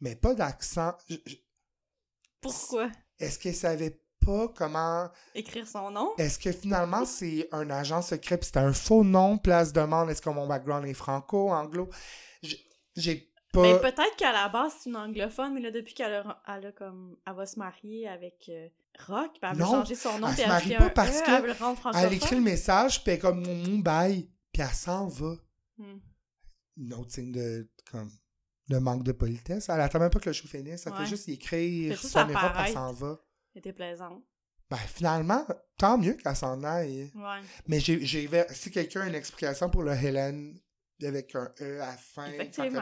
mais 0.00 0.14
pas 0.14 0.34
d'accent. 0.34 0.94
Je- 1.08 1.16
je- 1.26 1.36
Pourquoi? 2.40 2.90
Est-ce 3.18 3.38
qu'elle 3.38 3.56
savait 3.56 4.00
pas 4.24 4.48
comment. 4.48 5.10
Écrire 5.34 5.66
son 5.66 5.90
nom? 5.90 6.14
Est-ce 6.18 6.38
que 6.38 6.52
finalement 6.52 7.04
c'est 7.04 7.48
un 7.52 7.68
agent 7.70 8.02
secret 8.02 8.38
puis 8.38 8.46
c'était 8.46 8.58
un 8.60 8.72
faux 8.72 9.02
nom, 9.04 9.38
place 9.38 9.72
demande, 9.72 10.10
est-ce 10.10 10.22
que 10.22 10.30
mon 10.30 10.46
background 10.46 10.86
est 10.86 10.94
franco, 10.94 11.50
anglo? 11.50 11.90
J'ai 12.94 13.32
pas. 13.56 13.62
Mais 13.62 13.78
peut-être 13.80 14.16
qu'à 14.16 14.32
la 14.32 14.48
base, 14.48 14.72
c'est 14.78 14.90
une 14.90 14.96
anglophone, 14.96 15.54
mais 15.54 15.60
là, 15.60 15.70
depuis 15.70 15.94
qu'elle 15.94 16.14
a, 16.14 16.42
elle 16.48 16.66
a 16.66 16.72
comme. 16.72 17.16
Elle 17.26 17.34
va 17.34 17.46
se 17.46 17.58
marier 17.58 18.08
avec 18.08 18.46
euh, 18.48 18.68
Rock, 19.06 19.32
puis 19.40 19.50
elle 19.50 19.58
Non, 19.58 19.66
changer 19.66 19.94
son 19.94 20.18
nom, 20.18 20.28
elle 20.28 20.34
puis 20.34 20.42
se 20.44 20.48
marie 20.48 20.74
ajouter 20.74 20.76
pas 20.76 20.84
un 20.84 20.88
parce 20.90 21.20
E, 21.20 21.24
que 21.24 21.30
elle 21.30 21.44
le. 21.46 22.06
Elle 22.06 22.12
écrit 22.14 22.36
le 22.36 22.42
message, 22.42 23.02
puis 23.02 23.12
elle 23.12 23.18
est 23.18 23.20
comme 23.20 23.40
Moumou, 23.44 23.82
bye, 23.82 24.30
puis 24.52 24.62
elle 24.62 24.68
s'en 24.68 25.06
va. 25.08 25.34
Une 26.78 26.94
autre 26.94 27.10
signe 27.12 27.32
de, 27.32 27.68
comme, 27.90 28.10
de 28.68 28.78
manque 28.78 29.02
de 29.02 29.12
politesse. 29.12 29.68
Elle 29.68 29.80
attend 29.80 29.98
même 29.98 30.10
pas 30.10 30.20
que 30.20 30.28
le 30.28 30.32
show 30.32 30.46
finisse, 30.46 30.82
ça 30.82 30.90
Ouais. 30.90 30.98
fait 30.98 31.06
juste 31.06 31.28
écrire 31.28 31.98
son 31.98 32.26
Europe, 32.26 32.52
elle 32.58 32.72
s'en 32.72 32.92
va. 32.92 33.18
C'était 33.54 33.72
plaisant. 33.72 34.22
Ben, 34.68 34.76
finalement, 34.76 35.46
tant 35.78 35.96
mieux 35.96 36.14
qu'elle 36.14 36.34
s'en 36.36 36.62
aille. 36.64 37.10
Ouais. 37.14 37.40
Mais 37.68 37.78
j'ai, 37.80 38.04
si 38.50 38.70
quelqu'un 38.70 39.02
a 39.02 39.06
une 39.06 39.14
explication 39.14 39.70
pour 39.70 39.82
le 39.84 39.92
Hélène 39.92 40.58
avec 41.04 41.34
un 41.34 41.52
E 41.60 41.80
à 41.82 41.86
la 41.86 41.96
fin, 41.96 42.26
Effectivement, 42.26 42.80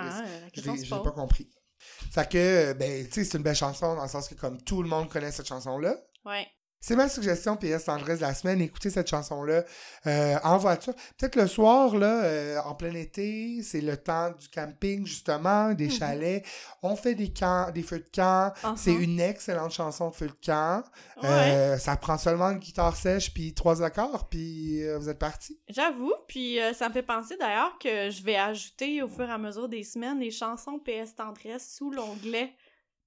je 0.55 0.89
pose. 0.89 1.03
pas 1.03 1.11
compris. 1.12 1.51
Fait 1.79 2.29
que, 2.29 2.73
ben, 2.75 3.05
tu 3.07 3.12
sais, 3.12 3.25
c'est 3.25 3.37
une 3.39 3.43
belle 3.45 3.57
chanson 3.57 3.95
dans 3.95 4.03
le 4.03 4.09
sens 4.09 4.29
que 4.29 4.35
comme 4.35 4.62
tout 4.62 4.83
le 4.83 4.89
monde 4.89 5.09
connaît 5.11 5.33
cette 5.33 5.47
chanson-là, 5.49 5.97
Ouais. 6.25 6.47
C'est 6.87 6.97
ma 6.97 7.09
suggestion 7.09 7.57
PS 7.57 7.85
Tendresse 7.87 8.18
de 8.18 8.26
la 8.26 8.35
semaine. 8.35 8.61
Écoutez 8.61 8.91
cette 8.91 9.09
chanson-là 9.09 9.64
euh, 10.07 10.37
en 10.45 10.59
voiture. 10.59 10.93
Peut-être 11.16 11.37
le 11.37 11.47
soir, 11.47 11.97
là, 11.97 12.24
euh, 12.24 12.59
en 12.62 12.74
plein 12.74 12.93
été, 12.93 13.62
c'est 13.62 13.80
le 13.80 13.97
temps 13.97 14.32
du 14.32 14.49
camping, 14.49 15.07
justement, 15.07 15.72
des 15.72 15.87
Mhm. 15.87 15.91
chalets. 15.93 16.47
On 16.82 16.95
fait 16.95 17.14
des 17.14 17.32
camps, 17.32 17.70
des 17.70 17.82
feux 17.82 18.01
de 18.01 18.11
camp. 18.14 18.53
Uh-huh. 18.62 18.76
C'est 18.76 18.93
une 18.93 19.18
excellente 19.18 19.72
chanson 19.72 20.11
de 20.11 20.14
feu 20.14 20.26
de 20.26 20.37
camp. 20.45 20.85
Ouais. 21.22 21.28
Euh, 21.30 21.78
ça 21.78 21.97
prend 21.97 22.18
seulement 22.18 22.51
une 22.51 22.59
guitare 22.59 22.95
sèche 22.97 23.32
puis 23.32 23.55
trois 23.55 23.82
accords, 23.82 24.28
puis 24.28 24.82
euh, 24.82 24.99
vous 24.99 25.09
êtes 25.09 25.18
parti. 25.18 25.59
J'avoue, 25.70 26.12
puis 26.28 26.59
ça 26.74 26.91
me 26.91 26.93
fait 26.93 27.03
penser 27.03 27.39
d'ailleurs 27.39 27.78
que 27.78 28.11
je 28.11 28.22
vais 28.22 28.37
ajouter 28.37 29.03
au 29.03 29.09
fur 29.09 29.26
et 29.26 29.32
à 29.32 29.39
mesure 29.39 29.70
des 29.70 29.85
semaines 29.85 30.20
les 30.20 30.30
chansons 30.30 30.78
PS 30.78 31.14
Tendresse 31.14 31.76
sous 31.78 31.91
l'onglet 31.91 32.53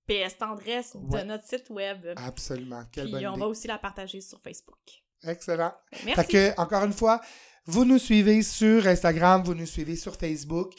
PS 0.08 0.38
Tendresse 0.38 0.96
Ouais. 0.96 1.22
de 1.22 1.28
notre 1.28 1.46
site 1.46 1.70
web. 1.70 2.06
Absolument. 2.16 2.84
Quelle 2.92 3.06
Puis 3.06 3.14
bonne 3.14 3.26
on 3.28 3.32
idée. 3.32 3.40
va 3.42 3.48
aussi 3.48 3.68
la 3.68 3.78
partager 3.78 4.22
sur 4.22 4.40
Facebook. 4.42 4.78
Excellent. 5.24 5.74
Merci. 6.06 6.22
Fait 6.22 6.28
que, 6.56 6.62
encore 6.62 6.84
une 6.86 6.94
fois, 6.94 7.20
vous 7.66 7.84
nous 7.86 7.98
suivez 8.00 8.42
sur 8.44 8.88
Instagram, 8.88 9.44
vous 9.44 9.54
nous 9.56 9.66
suivez 9.66 9.96
sur 9.96 10.16
Facebook. 10.16 10.74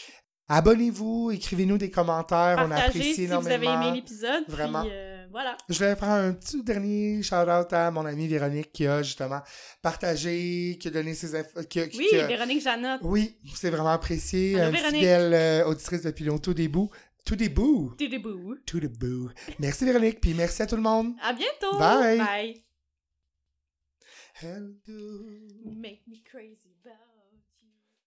Abonnez-vous, 0.50 1.30
écrivez-nous 1.32 1.76
des 1.76 1.90
commentaires, 1.90 2.56
on 2.64 2.68
Partagez 2.70 2.86
apprécie 3.00 3.14
si 3.14 3.26
vous 3.26 3.32
avez 3.34 3.54
énormément. 3.66 3.82
aimé 3.88 3.96
l'épisode. 3.96 4.44
Vraiment. 4.48 4.80
Puis 4.80 4.90
euh, 4.94 5.26
voilà. 5.30 5.58
Je 5.68 5.78
vais 5.78 5.94
faire 5.94 6.08
un 6.08 6.32
petit 6.32 6.62
dernier 6.62 7.22
shout-out 7.22 7.70
à 7.74 7.90
mon 7.90 8.06
amie 8.06 8.28
Véronique 8.28 8.72
qui 8.72 8.86
a 8.86 9.02
justement 9.02 9.42
partagé, 9.82 10.78
qui 10.80 10.88
a 10.88 10.90
donné 10.90 11.12
ses 11.12 11.34
infos. 11.34 11.62
Qui, 11.68 11.80
a- 11.80 11.88
qui- 11.88 11.98
Oui, 11.98 12.06
qui 12.08 12.16
a- 12.18 12.26
Véronique 12.26 12.62
Janotte. 12.62 13.00
oui, 13.02 13.36
c'est 13.54 13.68
vraiment 13.68 13.90
apprécié. 13.90 14.52
Une 14.52 14.70
Véronique. 14.70 14.94
fidèle 15.00 15.34
euh, 15.34 15.64
auditrice 15.66 16.02
depuis 16.02 16.24
longtemps, 16.24 16.52
des 16.52 16.68
bouts. 17.18 17.24
Tout 17.24 17.36
des 17.36 17.48
bouts. 17.48 17.94
T'es 17.96 18.08
debout. 18.08 18.56
Tout 18.66 18.80
des 18.80 18.88
bouts. 18.88 19.30
Merci 19.58 19.84
Véronique, 19.84 20.20
puis 20.20 20.34
merci 20.34 20.62
à 20.62 20.66
tout 20.66 20.76
le 20.76 20.82
monde. 20.82 21.14
À 21.20 21.32
bientôt. 21.32 21.78
Bye. 21.78 22.18
Bye. 22.18 22.64
Hello. 24.40 24.72
Make 25.64 26.02
me 26.06 26.22
crazy 26.24 26.70
about 26.84 27.07